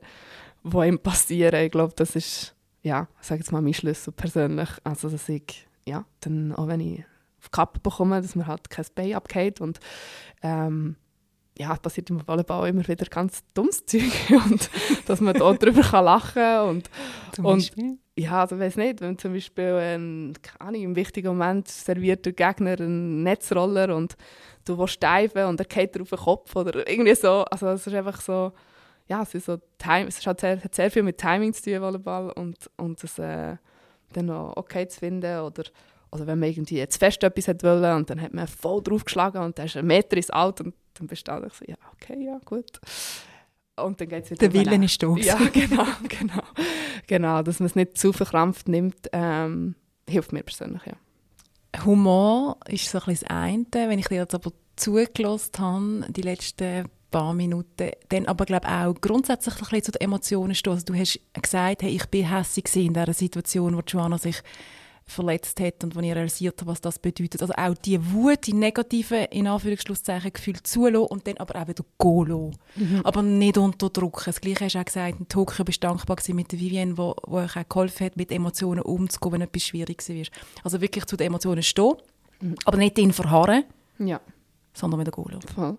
die 0.72 0.88
ihm 0.88 1.00
passieren. 1.00 1.64
Ich 1.64 1.72
glaube, 1.72 1.94
das 1.96 2.16
ist, 2.16 2.56
ja, 2.82 3.08
ich 3.22 3.28
sage 3.28 3.40
jetzt 3.42 3.52
mal 3.52 3.62
mein 3.62 3.74
Schlüssel 3.74 4.14
persönlich. 4.14 4.70
Also, 4.84 5.10
dass 5.10 5.30
ich, 5.30 5.68
ja, 5.86 6.06
dann 6.22 6.54
auch 6.54 6.68
wenn 6.68 6.80
ich 6.80 7.00
auf 7.40 7.50
die 7.50 7.52
Kappe 7.52 7.80
bekomme, 7.80 8.22
dass 8.22 8.36
mir 8.36 8.48
halt 8.48 8.70
kein 8.70 8.86
Bein 8.96 9.14
abgeht 9.14 9.62
und 9.62 9.80
ähm, 10.42 10.96
ja, 11.58 11.76
passiert 11.76 12.10
im 12.10 12.26
Volleyball 12.28 12.70
immer 12.70 12.88
wieder 12.88 13.06
ganz 13.06 13.44
dummes 13.54 13.86
Zeug 13.88 14.04
und 14.30 14.70
dass 15.06 15.22
man 15.22 15.34
da 15.34 15.52
drüber 15.54 15.82
kann 15.82 16.06
lachen 16.06 16.60
und, 16.70 16.90
zum 17.34 17.46
und 17.46 17.72
ja, 18.18 18.42
also 18.42 18.60
weiß 18.60 18.78
nicht, 18.78 19.02
wenn 19.02 19.18
zum 19.18 19.34
Beispiel 19.34 19.74
ein, 19.76 20.34
keine 20.42 20.62
Ahnung, 20.62 20.82
im 20.82 20.96
wichtigen 20.96 21.28
Moment 21.28 21.68
serviert 21.68 22.26
der 22.26 22.34
Gegner 22.34 22.80
einen 22.80 23.24
Netzroller 23.24 23.96
und 23.96 24.16
du 24.66 24.78
willst 24.78 24.96
steifen 24.96 25.46
und 25.46 25.60
er 25.60 25.66
geht 25.66 26.00
auf 26.00 26.10
den 26.10 26.18
Kopf 26.18 26.56
oder 26.56 26.88
irgendwie 26.90 27.16
so, 27.16 27.44
also 27.46 27.68
es 27.70 27.86
ist 27.86 27.94
einfach 27.94 28.20
so, 28.22 28.54
ja, 29.08 29.22
es 29.22 29.34
ist 29.34 29.46
so, 29.46 29.58
Time, 29.78 30.08
es 30.08 30.26
hat 30.26 30.40
sehr, 30.42 30.64
hat 30.64 30.76
sehr 30.76 30.92
viel 30.92 31.04
mit 31.04 31.18
Timing 31.18 31.54
zu 31.54 31.64
tun, 31.64 31.82
Volleyball 31.82 32.32
und, 32.32 32.70
und 32.78 33.04
es 33.04 33.18
äh, 33.20 33.56
dann 34.14 34.26
noch 34.26 34.56
okay 34.56 34.88
zu 34.88 35.00
finden 35.00 35.40
oder 35.40 35.64
oder 36.12 36.28
wenn 36.28 36.40
man 36.40 36.50
irgendwie 36.50 36.78
jetzt 36.78 36.98
fest 36.98 37.24
etwas 37.24 37.48
wollte 37.48 37.96
und 37.96 38.10
dann 38.10 38.22
hat 38.22 38.34
man 38.34 38.48
voll 38.48 38.82
draufgeschlagen 38.82 39.42
und 39.42 39.58
dann 39.58 39.66
ist 39.66 39.78
ein 39.78 39.86
Meter 39.86 40.16
ins 40.18 40.30
Alt 40.30 40.62
und 40.62 40.74
dann 40.94 41.08
bist 41.08 41.28
du 41.28 41.50
so, 41.52 41.66
ja, 41.68 41.76
okay, 41.94 42.24
ja, 42.24 42.40
gut. 42.46 42.80
Und 43.76 44.02
dann 44.02 44.08
geht 44.08 44.24
es 44.24 44.32
wieder 44.32 44.48
Der 44.48 44.54
Wille 44.54 44.84
ist 44.84 45.04
da. 45.04 45.16
Ja, 45.18 45.38
genau, 45.54 45.86
genau. 46.08 46.44
Genau, 47.06 47.44
dass 47.44 47.60
man 47.60 47.68
es 47.68 47.76
nicht 47.76 47.98
zu 47.98 48.12
verkrampft 48.12 48.68
nimmt, 48.68 49.08
ähm, 49.12 49.76
hilft 50.10 50.34
mir 50.34 50.44
persönlich, 50.44 50.82
ja. 50.86 50.94
Humor 51.86 52.58
ist 52.68 52.90
so 52.90 52.98
ein 52.98 53.06
bisschen 53.06 53.28
das 53.28 53.38
eine. 53.38 53.90
Wenn 53.90 54.00
ich 54.00 54.08
dir 54.08 54.16
jetzt 54.16 54.34
aber 54.34 54.52
zugelassen 54.76 55.52
habe, 55.60 56.12
die 56.12 56.22
letzten 56.22 56.90
paar 57.12 57.34
Minuten, 57.34 57.92
dann 58.10 58.26
aber 58.26 58.46
glaube 58.46 58.68
auch 58.68 58.94
grundsätzlich 59.00 59.56
ein 59.56 59.60
bisschen 59.60 59.84
zu 59.84 59.92
den 59.92 60.02
Emotionen 60.02 60.56
stehen. 60.56 60.74
Also 60.74 60.86
du 60.86 60.94
hast 60.94 61.20
gesagt, 61.34 61.84
hey, 61.84 61.92
ich 61.92 62.06
bin 62.08 62.30
hässlich 62.30 62.76
in 62.76 62.94
dieser 62.94 63.14
Situation, 63.14 63.76
wo 63.76 63.82
Joanna 63.82 64.18
sich 64.18 64.42
verletzt 65.08 65.60
hat 65.62 65.84
und 65.84 65.96
wo 65.96 66.02
ich 66.02 66.14
realisiert 66.14 66.60
habe, 66.60 66.72
was 66.72 66.82
das 66.82 67.00
bedeutet. 67.00 67.42
Also 67.42 67.54
auch 67.54 67.74
die 67.76 68.12
Wut, 68.12 68.46
die 68.46 68.54
negativen, 68.54 69.26
in 69.32 69.48
Anführungsschlusszeichen, 69.48 70.34
Gefühle 70.34 70.62
zulassen 70.64 71.08
und 71.08 71.26
dann 71.26 71.38
aber 71.38 71.62
auch 71.62 71.68
wieder 71.68 71.86
gehen 71.98 72.28
lassen. 72.28 72.58
Mhm. 72.76 73.02
Aber 73.04 73.22
nicht 73.22 73.58
unterdrücken. 73.58 74.24
Das 74.26 74.42
Gleiche 74.42 74.66
hast 74.66 74.76
du 74.76 74.80
auch 74.80 74.86
gesagt, 74.86 75.20
in 75.20 75.28
Tokio 75.30 75.64
bist 75.64 75.82
du 75.82 75.88
dankbar 75.88 76.18
mit 76.34 76.52
der 76.52 76.60
Vivienne, 76.60 76.98
wo, 76.98 77.16
wo 77.26 77.38
euch 77.38 77.56
auch 77.56 77.70
geholfen 77.70 78.06
hat, 78.06 78.18
mit 78.18 78.32
Emotionen 78.32 78.82
umzugehen, 78.82 79.34
wenn 79.34 79.42
etwas 79.42 79.64
schwierig 79.64 80.08
war. 80.08 80.26
Also 80.64 80.82
wirklich 80.82 81.06
zu 81.06 81.16
den 81.16 81.28
Emotionen 81.28 81.64
stehen, 81.64 81.94
mhm. 82.42 82.56
aber 82.66 82.78
nicht 82.78 83.00
in 83.00 83.14
verharren, 83.14 83.64
ja. 84.00 84.20
Sondern 84.78 85.00
wieder 85.00 85.12
gehen 85.12 85.32
lassen. 85.32 85.78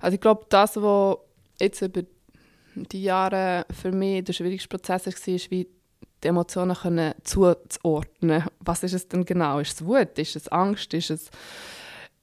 Also 0.00 0.14
ich 0.14 0.20
glaube, 0.20 0.46
das, 0.48 0.76
was 0.76 1.18
jetzt 1.60 1.82
über 1.82 2.02
die 2.74 3.02
Jahre 3.02 3.66
für 3.70 3.92
mich 3.92 4.24
der 4.24 4.32
schwierigste 4.32 4.68
Prozess 4.68 5.06
war, 5.06 5.34
ist 5.34 5.50
wie 5.50 5.68
die 6.22 6.28
Emotionen 6.28 6.76
können 6.76 7.14
zuzuordnen. 7.22 8.44
Was 8.60 8.82
ist 8.82 8.94
es 8.94 9.08
denn 9.08 9.24
genau? 9.24 9.60
Ist 9.60 9.80
es 9.80 9.86
Wut? 9.86 10.18
Ist 10.18 10.36
es 10.36 10.48
Angst? 10.48 10.92
Ist 10.94 11.10
es 11.10 11.30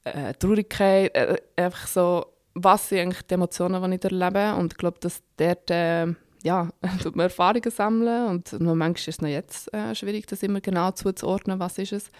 äh, 0.04 0.34
Traurigkeit? 0.34 1.14
Äh, 1.14 1.36
einfach 1.56 1.86
so, 1.86 2.26
was 2.54 2.88
sind 2.88 3.00
eigentlich 3.00 3.22
die 3.22 3.34
Emotionen, 3.34 3.90
die 3.90 3.96
ich 3.96 4.04
erlebe? 4.04 4.54
Und 4.54 4.74
ich 4.74 4.78
glaube, 4.78 4.98
dass 5.00 5.22
dort 5.36 5.70
äh, 5.70 6.08
ja, 6.42 6.68
tut 7.02 7.16
man 7.16 7.24
Erfahrungen 7.24 7.70
sammeln 7.70 8.28
und 8.28 8.52
manchmal 8.60 8.92
ist 8.92 9.08
es 9.08 9.20
noch 9.20 9.28
jetzt 9.28 9.72
äh, 9.74 9.94
schwierig, 9.94 10.26
das 10.26 10.42
immer 10.42 10.60
genau 10.60 10.90
zuzuordnen, 10.92 11.58
was 11.58 11.78
ist 11.78 11.92
es. 11.92 12.10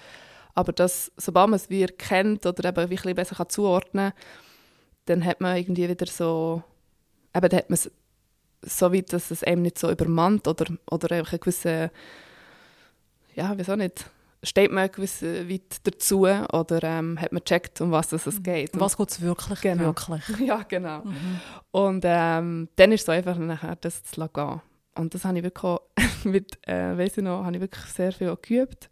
Aber 0.56 0.72
das, 0.72 1.12
sobald 1.18 1.50
man 1.50 1.58
es 1.58 1.70
wie 1.70 1.82
erkennt 1.82 2.46
oder 2.46 2.68
eben 2.68 2.78
ein 2.78 2.88
bisschen 2.88 3.14
besser 3.14 3.36
kann 3.36 3.50
zuordnen 3.50 4.10
kann, 4.10 4.20
dann 5.04 5.24
hat 5.24 5.40
man 5.40 5.56
irgendwie 5.56 5.88
wieder 5.88 6.06
so, 6.06 6.62
eben, 7.34 7.48
dann 7.48 7.58
hat 7.58 7.70
man 7.70 7.74
es 7.74 7.90
so 8.62 8.92
weit, 8.92 9.12
dass 9.12 9.30
es 9.30 9.42
eben 9.42 9.62
nicht 9.62 9.78
so 9.78 9.90
übermannt 9.90 10.48
oder, 10.48 10.66
oder 10.90 11.14
einfach 11.14 11.32
eine 11.32 11.38
gewisse, 11.38 11.90
ja, 13.34 13.52
wieso 13.56 13.76
nicht, 13.76 14.10
steht 14.42 14.72
man 14.72 14.90
gewiss 14.90 15.22
weit 15.22 15.76
dazu 15.84 16.20
oder 16.20 16.82
ähm, 16.82 17.20
hat 17.20 17.32
man 17.32 17.42
gecheckt, 17.44 17.80
um 17.82 17.90
was 17.90 18.12
es 18.12 18.42
geht. 18.42 18.72
Um 18.74 18.80
was 18.80 18.96
geht 18.96 19.10
es 19.10 19.20
wirklich, 19.20 19.60
genau. 19.60 19.84
wirklich? 19.84 20.24
Ja, 20.40 20.62
genau. 20.62 21.02
Mhm. 21.04 21.40
Und 21.70 22.04
ähm, 22.06 22.68
dann 22.76 22.92
ist 22.92 23.00
es 23.00 23.06
so 23.06 23.12
einfach 23.12 23.36
nachher, 23.36 23.76
das 23.76 24.02
zu 24.04 24.20
lassen. 24.20 24.62
Und 24.94 25.12
das 25.12 25.24
habe 25.26 25.36
ich 25.36 25.44
wirklich 25.44 25.78
mit, 26.24 26.66
äh, 26.66 26.96
weiss 26.96 27.18
ich 27.18 27.24
noch, 27.24 27.44
habe 27.44 27.56
ich 27.56 27.60
wirklich 27.60 27.84
sehr 27.92 28.12
viel 28.12 28.34
geübt, 28.40 28.88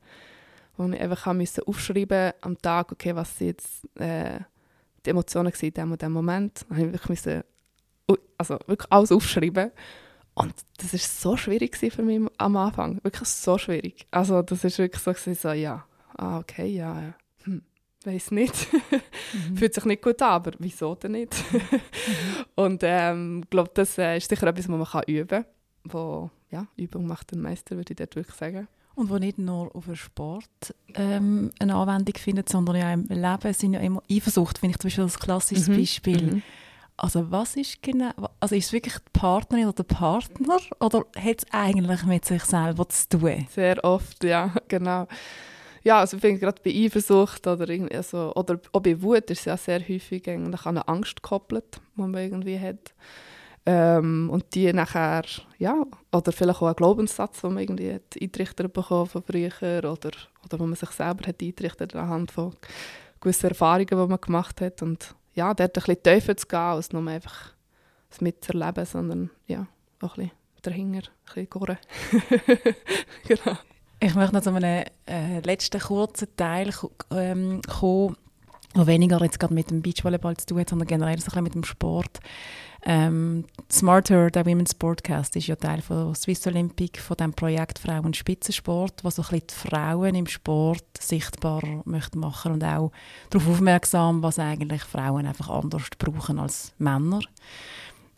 wo 0.76 0.86
ich 0.88 1.00
einfach 1.00 1.32
musste 1.32 1.66
aufschreiben 1.66 2.32
am 2.40 2.58
Tag, 2.60 2.92
okay, 2.92 3.14
was 3.14 3.38
jetzt 3.40 3.88
äh, 3.98 4.40
die 5.04 5.10
Emotionen 5.10 5.52
in 5.52 5.72
diesem 5.72 5.92
und 5.92 6.02
dem 6.02 6.12
Moment. 6.12 6.66
Dann 6.68 6.78
habe 6.78 6.96
ich 6.96 7.08
müssen 7.08 7.42
also 8.38 8.58
wirklich 8.66 8.90
alles 8.90 9.12
aufschreiben. 9.12 9.70
Und 10.34 10.52
das 10.78 10.92
war 10.92 11.00
so 11.00 11.36
schwierig 11.36 11.76
für 11.76 12.02
mich 12.02 12.20
am 12.38 12.56
Anfang. 12.56 12.98
Wirklich 13.02 13.28
so 13.28 13.56
schwierig. 13.56 14.06
Also 14.10 14.42
das 14.42 14.64
ist 14.64 14.78
wirklich 14.78 15.02
so, 15.02 15.34
so 15.34 15.52
ja, 15.52 15.86
ah, 16.16 16.38
okay, 16.38 16.66
ja, 16.66 17.00
ja. 17.00 17.14
Hm, 17.44 17.62
weiß 18.04 18.32
nicht. 18.32 18.72
mhm. 18.72 19.56
Fühlt 19.56 19.74
sich 19.74 19.84
nicht 19.84 20.02
gut 20.02 20.20
an, 20.22 20.30
aber 20.30 20.52
wieso 20.58 20.94
denn 20.96 21.12
nicht? 21.12 21.34
mhm. 21.52 21.60
Und 22.56 22.82
ich 22.82 22.88
ähm, 22.90 23.44
glaube, 23.48 23.70
das 23.74 23.96
äh, 23.98 24.16
ist 24.16 24.28
sicher 24.28 24.48
etwas, 24.48 24.68
was 24.68 24.76
man 24.76 24.84
kann 24.84 25.04
üben 25.06 25.28
kann. 25.28 25.46
Wo, 25.84 26.30
ja, 26.50 26.66
Übung 26.76 27.06
macht 27.06 27.30
den 27.30 27.40
Meister, 27.40 27.76
würde 27.76 27.92
ich 27.92 27.96
dort 27.96 28.16
wirklich 28.16 28.36
sagen. 28.36 28.66
Und 28.94 29.10
wo 29.10 29.18
nicht 29.18 29.38
nur 29.38 29.74
auf 29.74 29.86
den 29.86 29.96
Sport 29.96 30.74
ähm, 30.94 31.50
eine 31.58 31.74
Anwendung 31.74 32.14
findet, 32.16 32.48
sondern 32.48 32.76
ja 32.76 32.92
im 32.92 33.06
Leben 33.08 33.52
sind 33.52 33.74
ja 33.74 33.80
immer 33.80 34.02
Eifersucht, 34.10 34.58
finde 34.58 34.74
ich 34.74 34.78
zum 34.78 34.88
Beispiel 34.88 35.04
als 35.04 35.18
klassisches 35.18 35.68
Mhm. 35.68 35.76
Beispiel. 35.76 36.22
Mhm. 36.22 36.42
Also 36.96 37.28
was 37.32 37.56
ist 37.56 37.82
genau, 37.82 38.10
also 38.38 38.54
ist 38.54 38.66
es 38.66 38.72
wirklich 38.72 38.94
die 38.94 39.10
Partnerin 39.18 39.64
oder 39.64 39.82
der 39.82 39.94
Partner 39.94 40.58
oder 40.78 41.04
hat 41.16 41.38
es 41.38 41.46
eigentlich 41.50 42.04
mit 42.04 42.24
sich 42.24 42.44
selber 42.44 42.88
zu 42.88 43.08
tun? 43.08 43.46
Sehr 43.50 43.82
oft, 43.82 44.22
ja, 44.22 44.54
genau. 44.68 45.08
Ja, 45.82 45.98
also 45.98 46.16
ich 46.16 46.20
finde 46.20 46.38
gerade 46.38 46.62
bei 46.64 46.70
Eifersucht 46.70 47.46
oder, 47.48 47.68
irgendwie 47.68 47.96
also, 47.96 48.32
oder 48.36 48.60
auch 48.72 48.80
bei 48.80 49.02
Wut 49.02 49.28
ist 49.30 49.40
es 49.40 49.44
ja 49.46 49.56
sehr 49.56 49.80
häufig 49.80 50.28
eigentlich 50.30 50.64
an 50.66 50.78
eine 50.78 50.86
Angst 50.88 51.16
gekoppelt, 51.22 51.80
die 51.96 52.00
man 52.00 52.14
irgendwie 52.14 52.58
hat. 52.60 52.94
Ähm, 53.66 54.28
und 54.30 54.54
die 54.54 54.72
nachher, 54.72 55.24
ja, 55.58 55.84
oder 56.12 56.32
vielleicht 56.32 56.60
auch 56.60 56.68
ein 56.68 56.76
Glaubenssatz, 56.76 57.40
den 57.40 57.54
man 57.54 57.62
irgendwie 57.62 57.94
hat 57.94 58.14
eintrichtert 58.20 58.72
bekommen 58.72 59.06
von 59.06 59.22
früher 59.22 59.50
oder, 59.78 60.10
oder 60.44 60.58
wo 60.58 60.66
man 60.66 60.74
sich 60.74 60.90
selber 60.90 61.26
hat 61.26 61.42
eintrichtert 61.42 61.94
anhand 61.96 62.30
von 62.30 62.54
gewissen 63.20 63.48
Erfahrungen, 63.48 63.86
die 63.88 63.94
man 63.94 64.20
gemacht 64.20 64.60
hat. 64.60 64.82
Und 64.82 65.14
ja, 65.32 65.54
dort 65.54 65.76
ein 65.76 65.82
bisschen 65.82 66.02
tiefer 66.02 66.36
zu 66.36 66.46
gehen, 66.46 66.58
als 66.58 66.92
nur 66.92 67.06
einfach 67.08 67.54
es 68.10 68.20
mitzuerleben, 68.20 68.84
sondern 68.84 69.30
ja, 69.46 69.66
auch 70.00 70.18
ein 70.18 70.30
bisschen 70.30 70.44
dahinter, 70.62 71.10
ein 71.34 71.46
bisschen 71.46 71.66
gehen. 71.66 72.74
genau. 73.28 73.58
Ich 74.00 74.14
möchte 74.14 74.34
noch 74.34 74.42
zu 74.42 74.50
einem 74.50 74.84
äh, 75.06 75.40
letzten 75.40 75.80
kurzen 75.80 76.28
Teil 76.36 76.70
ähm, 77.10 77.62
kommen, 77.62 78.16
der 78.76 78.86
weniger 78.86 79.22
jetzt 79.22 79.38
gerade 79.38 79.54
mit 79.54 79.70
dem 79.70 79.82
Beachvolleyball 79.82 80.36
zu 80.36 80.46
tun 80.46 80.60
hat, 80.60 80.70
sondern 80.70 80.88
generell 80.88 81.18
so 81.18 81.24
ein 81.24 81.26
bisschen 81.26 81.42
mit 81.44 81.54
dem 81.54 81.64
Sport. 81.64 82.20
Ähm, 82.86 83.46
Smarter, 83.70 84.30
der 84.30 84.44
Women's 84.44 84.72
Sportcast, 84.72 85.36
ist 85.36 85.46
ja 85.46 85.56
Teil 85.56 85.80
von 85.80 86.14
Swiss 86.14 86.46
Olympic, 86.46 87.00
von 87.00 87.16
dem 87.16 87.32
Projekt 87.32 87.78
Frauen 87.78 88.12
Spitzensport, 88.12 89.02
was 89.02 89.16
so 89.16 89.22
ein 89.22 89.28
bisschen 89.28 89.46
die 89.46 89.68
Frauen 89.68 90.14
im 90.14 90.26
Sport 90.26 90.84
sichtbar 91.00 91.62
möchte 91.84 92.18
machen 92.18 92.52
und 92.52 92.62
auch 92.62 92.92
darauf 93.30 93.48
aufmerksam, 93.48 94.22
was 94.22 94.38
eigentlich 94.38 94.82
Frauen 94.82 95.26
einfach 95.26 95.48
anders 95.48 95.88
brauchen 95.98 96.38
als 96.38 96.74
Männer. 96.76 97.20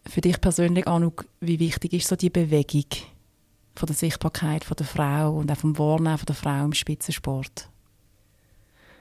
Für 0.05 0.21
dich 0.21 0.41
persönlich, 0.41 0.89
Anouk, 0.89 1.27
wie 1.41 1.61
wichtig 1.61 1.93
ist 1.93 2.09
so 2.09 2.17
die 2.17 2.31
Bewegung 2.31 2.87
von 3.77 3.87
der 3.87 3.97
Sichtbarkeit 3.97 4.65
von 4.65 4.77
der 4.77 4.87
Frau 4.87 5.37
und 5.37 5.51
auch 5.51 5.57
vom 5.57 5.79
Wahrnehmen 5.79 6.19
von 6.19 6.27
der 6.27 6.35
Frau 6.35 6.65
im 6.65 6.73
Spitzensport? 6.73 7.69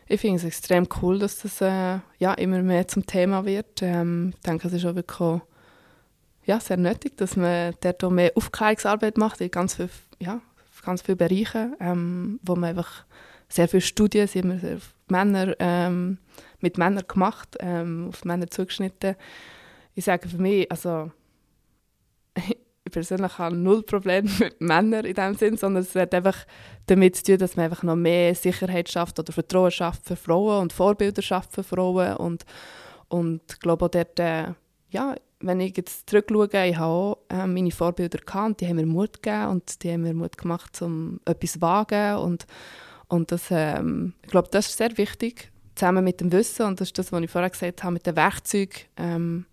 Ich 0.07 0.21
finde 0.21 0.37
es 0.37 0.43
extrem 0.43 0.87
cool, 1.01 1.19
dass 1.19 1.39
das 1.39 1.61
äh, 1.61 1.99
ja, 2.19 2.33
immer 2.35 2.61
mehr 2.61 2.87
zum 2.87 3.05
Thema 3.05 3.45
wird. 3.45 3.81
Ähm, 3.81 4.33
ich 4.35 4.41
denke, 4.41 4.67
es 4.67 4.73
ist 4.73 4.85
auch 4.85 4.95
wirklich 4.95 5.41
ja, 6.45 6.59
sehr 6.59 6.77
nötig, 6.77 7.17
dass 7.17 7.35
man 7.35 7.73
dort 7.81 8.03
auch 8.03 8.11
mehr 8.11 8.31
Aufklärungsarbeit 8.35 9.17
macht 9.17 9.41
in 9.41 9.49
ganz 9.49 9.75
vielen 9.75 9.89
ja, 10.19 10.41
ganz 10.83 11.01
viele 11.01 11.15
Bereiche, 11.17 11.75
ähm, 11.79 12.39
wo 12.43 12.55
man 12.55 12.69
einfach 12.69 13.05
sehr 13.49 13.67
viele 13.67 13.81
Studien 13.81 14.27
sind 14.27 14.45
immer 14.45 14.59
sehr 14.59 14.77
Männer, 15.07 15.55
ähm, 15.59 16.19
mit 16.59 16.77
Männern 16.77 17.03
gemacht, 17.07 17.57
ähm, 17.59 18.07
auf 18.09 18.25
Männer 18.25 18.47
zugeschnitten. 18.47 19.15
Ich 19.93 20.05
sage 20.05 20.29
für 20.29 20.37
mich, 20.37 20.71
also 20.71 21.11
persönlich 22.95 23.37
habe 23.37 23.57
null 23.57 23.83
Probleme 23.83 24.29
mit 24.39 24.61
Männern 24.61 25.05
in 25.05 25.13
dem 25.13 25.35
Sinn, 25.35 25.57
sondern 25.57 25.83
es 25.83 25.93
hat 25.95 26.13
einfach 26.13 26.45
damit 26.87 27.17
zu 27.17 27.23
tun, 27.23 27.37
dass 27.37 27.57
man 27.57 27.65
einfach 27.65 27.83
noch 27.83 27.97
mehr 27.97 28.33
Sicherheit 28.35 28.89
schafft 28.89 29.19
oder 29.19 29.33
Vertrauen 29.33 29.69
schafft 29.69 30.05
für 30.05 30.15
Frauen 30.15 30.61
und 30.61 30.73
Vorbilder 30.73 31.21
schafft 31.21 31.51
für 31.51 31.63
Frauen. 31.63 32.15
Und, 32.15 32.45
und 33.09 33.41
ich 33.51 33.59
glaube 33.59 33.85
auch 33.85 33.89
dort, 33.89 34.17
äh, 34.19 34.53
ja, 34.89 35.15
wenn 35.41 35.59
ich 35.59 35.75
jetzt 35.75 36.09
zurückschaue, 36.09 36.67
ich 36.67 36.77
habe 36.77 36.85
auch 36.85 37.17
äh, 37.29 37.45
meine 37.45 37.71
Vorbilder 37.71 38.19
und 38.45 38.61
die 38.61 38.67
haben 38.67 38.77
mir 38.77 38.85
Mut 38.85 39.21
gegeben 39.21 39.47
und 39.47 39.83
die 39.83 39.91
haben 39.91 40.03
mir 40.03 40.13
Mut 40.13 40.37
gemacht, 40.37 40.81
um 40.81 41.19
etwas 41.25 41.51
zu 41.51 41.61
wagen. 41.61 42.15
Und, 42.15 42.47
und 43.09 43.29
das, 43.33 43.47
ähm, 43.51 44.13
ich 44.23 44.29
glaube, 44.29 44.47
das 44.51 44.67
ist 44.67 44.77
sehr 44.77 44.97
wichtig, 44.97 45.51
zusammen 45.75 46.05
mit 46.05 46.21
dem 46.21 46.31
Wissen. 46.31 46.65
Und 46.65 46.79
das 46.79 46.87
ist 46.87 46.97
das, 46.97 47.11
was 47.11 47.21
ich 47.21 47.29
vorher 47.29 47.49
gesagt 47.49 47.83
habe, 47.83 47.91
mit 47.91 48.05
den 48.05 48.15
Werkzeugen, 48.15 48.83
ähm, 48.95 49.45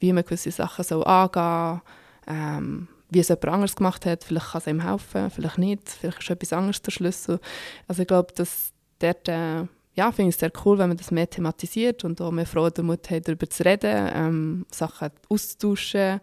wie 0.00 0.12
man 0.12 0.24
gewisse 0.24 0.50
Sachen 0.50 0.84
so 0.84 1.04
angehen 1.04 1.80
ähm, 2.26 2.88
wie 3.10 3.18
es 3.20 3.28
jemand 3.28 3.46
anderes 3.48 3.76
gemacht 3.76 4.06
hat. 4.06 4.24
Vielleicht 4.24 4.52
kann 4.52 4.60
es 4.60 4.66
ihm 4.66 4.80
helfen, 4.80 5.30
vielleicht 5.30 5.58
nicht. 5.58 5.88
Vielleicht 5.88 6.20
ist 6.20 6.30
etwas 6.30 6.52
anderes 6.52 6.82
der 6.82 6.90
Schlüssel. 6.92 7.40
Also 7.88 8.02
ich 8.02 8.08
glaube, 8.08 8.32
dass 8.34 8.72
dort, 8.98 9.28
äh, 9.28 9.64
ja, 9.94 10.10
finde 10.12 10.30
ich 10.30 10.36
es 10.36 10.40
sehr 10.40 10.52
cool, 10.64 10.78
wenn 10.78 10.88
man 10.88 10.96
das 10.96 11.10
mehr 11.10 11.28
thematisiert 11.28 12.04
und 12.04 12.20
auch 12.22 12.30
mehr 12.30 12.46
Frauen 12.46 12.72
den 12.72 12.86
Mut 12.86 13.10
haben, 13.10 13.22
darüber 13.22 13.48
zu 13.50 13.64
reden, 13.64 14.10
ähm, 14.14 14.66
Sachen 14.70 15.10
auszutauschen 15.28 16.20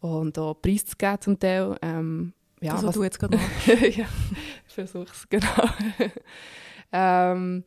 und 0.00 0.38
auch 0.38 0.54
preiszugeben 0.54 1.20
zum 1.20 1.38
Teil. 1.38 1.76
Ähm, 1.82 2.32
ja, 2.62 2.74
also 2.74 2.86
was- 2.88 2.94
du 2.94 3.02
jetzt 3.04 3.18
gerade 3.18 3.36
machst. 3.66 3.66
ja, 3.66 4.06
ich 4.66 4.74
versuche 4.74 5.08
es, 5.12 5.26
genau. 5.30 5.68
ähm, 6.92 7.64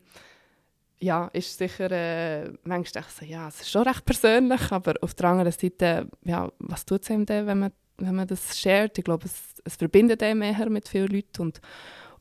ja, 1.00 1.28
ist 1.28 1.58
sicher, 1.58 1.91
äh, 1.91 2.46
manchmal 2.64 3.04
denke 3.04 3.08
ich 3.10 3.16
so, 3.20 3.26
ja, 3.26 3.48
es 3.48 3.62
ist 3.62 3.72
schon 3.72 3.84
recht 3.84 4.06
persönlich, 4.06 4.72
aber 4.72 4.93
auf 5.02 5.14
der 5.14 5.30
anderen 5.30 5.52
Seite, 5.52 6.08
ja, 6.24 6.52
was 6.60 6.86
tut 6.86 7.04
es 7.04 7.12
einem 7.12 7.26
denn, 7.26 7.48
wenn 7.48 7.60
man, 7.60 7.72
wenn 7.98 8.16
man 8.16 8.28
das 8.28 8.58
shared? 8.58 8.98
Ich 8.98 9.04
glaube, 9.04 9.26
es, 9.26 9.62
es 9.64 9.76
verbindet 9.76 10.24
einem 10.24 10.41
eher 10.41 10.70
mit 10.70 10.88
vielen 10.88 11.10
Leuten 11.10 11.41
und, 11.41 11.62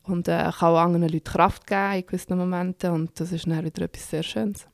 und 0.03 0.27
äh, 0.27 0.51
kann 0.57 0.73
auch 0.73 0.79
anderen 0.79 1.09
Leuten 1.09 1.23
Kraft 1.23 1.65
geben 1.67 1.93
in 1.93 2.05
gewissen 2.05 2.37
Momenten 2.37 2.91
und 2.91 3.19
das 3.19 3.31
ist 3.31 3.47
dann 3.47 3.63
wieder 3.63 3.83
etwas 3.83 4.09
sehr 4.09 4.23
Schönes. 4.23 4.67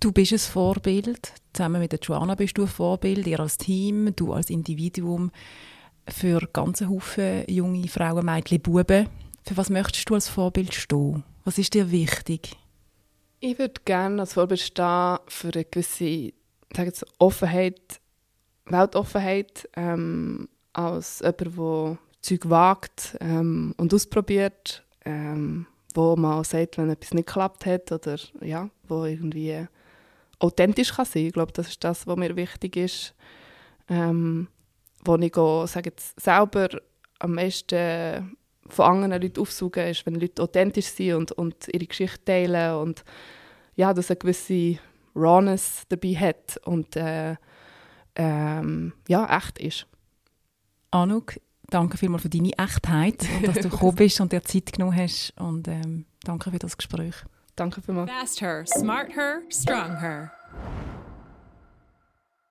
Du 0.00 0.12
bist 0.12 0.32
ein 0.32 0.38
Vorbild. 0.38 1.32
Zusammen 1.54 1.80
mit 1.80 1.92
der 1.92 2.00
Joanna 2.00 2.34
bist 2.34 2.58
du 2.58 2.62
ein 2.62 2.68
Vorbild. 2.68 3.26
Ihr 3.26 3.40
als 3.40 3.56
Team, 3.56 4.14
du 4.14 4.34
als 4.34 4.50
Individuum 4.50 5.30
für 6.06 6.40
ganze 6.52 6.90
Haufen 6.90 7.44
junge 7.48 7.88
Frauen, 7.88 8.26
Mädchen, 8.26 8.60
Buben. 8.60 9.08
Für 9.46 9.56
was 9.56 9.70
möchtest 9.70 10.10
du 10.10 10.14
als 10.14 10.28
Vorbild 10.28 10.74
stehen? 10.74 11.24
Was 11.44 11.56
ist 11.56 11.72
dir 11.72 11.90
wichtig? 11.90 12.56
Ich 13.46 13.58
würde 13.58 13.82
gerne 13.84 14.22
als 14.22 14.32
Vorbild 14.32 14.58
stehen 14.58 15.18
für 15.28 15.50
eine 15.52 15.66
gewisse 15.66 16.32
sage 16.74 16.88
jetzt, 16.88 17.04
Offenheit, 17.18 18.00
Weltoffenheit, 18.64 19.68
ähm, 19.76 20.48
als 20.72 21.20
jemand, 21.20 21.58
der 21.58 21.98
Zeug 22.22 22.48
wagt 22.48 23.18
ähm, 23.20 23.74
und 23.76 23.92
ausprobiert, 23.92 24.82
ähm, 25.04 25.66
wo 25.92 26.16
man 26.16 26.42
sagt, 26.44 26.78
wenn 26.78 26.88
etwas 26.88 27.12
nicht 27.12 27.26
geklappt 27.26 27.66
hat 27.66 27.92
oder 27.92 28.16
ja, 28.40 28.70
wo 28.88 29.04
irgendwie 29.04 29.66
authentisch 30.38 30.94
kann 30.94 31.04
sein. 31.04 31.26
Ich 31.26 31.34
glaube, 31.34 31.52
das 31.52 31.68
ist 31.68 31.84
das, 31.84 32.06
was 32.06 32.16
mir 32.16 32.36
wichtig 32.36 32.76
ist. 32.76 33.14
Ähm, 33.90 34.48
wo 35.04 35.16
ich 35.16 35.36
auch, 35.36 35.66
sage 35.66 35.90
jetzt, 35.90 36.18
selber 36.18 36.70
am 37.18 37.34
meisten 37.34 38.38
von 38.68 39.04
anderen 39.04 39.22
Leuten 39.22 39.40
aufsaugen, 39.40 39.86
ist, 39.88 40.06
wenn 40.06 40.14
Leute 40.14 40.42
authentisch 40.42 40.86
sind 40.86 41.14
und, 41.14 41.32
und 41.32 41.68
ihre 41.72 41.86
Geschichte 41.86 42.24
teilen 42.24 42.76
und 42.76 43.04
ja, 43.76 43.92
dass 43.92 44.10
eine 44.10 44.16
gewisse 44.16 44.78
Rawness 45.14 45.82
dabei 45.88 46.14
hat 46.14 46.58
und 46.64 46.96
äh, 46.96 47.36
ähm, 48.16 48.92
ja, 49.08 49.36
echt 49.36 49.58
ist. 49.58 49.86
Anouk, 50.90 51.34
danke 51.70 51.98
vielmals 51.98 52.22
für 52.22 52.28
deine 52.28 52.56
Echtheit 52.56 53.26
und 53.36 53.46
dass 53.48 53.62
du 53.62 53.68
gekommen 53.68 53.96
bist 53.96 54.20
und 54.20 54.32
dir 54.32 54.42
Zeit 54.42 54.72
genommen 54.72 54.96
hast. 54.96 55.32
Und 55.38 55.68
ähm, 55.68 56.06
danke 56.22 56.50
für 56.50 56.58
das 56.58 56.76
Gespräch. 56.76 57.14
Danke 57.56 57.82
vielmals. 57.82 58.10
Fast 58.10 58.40
her, 58.40 58.64
smart 58.66 59.14
her, 59.14 59.42
strong 59.50 59.98
her. 59.98 60.32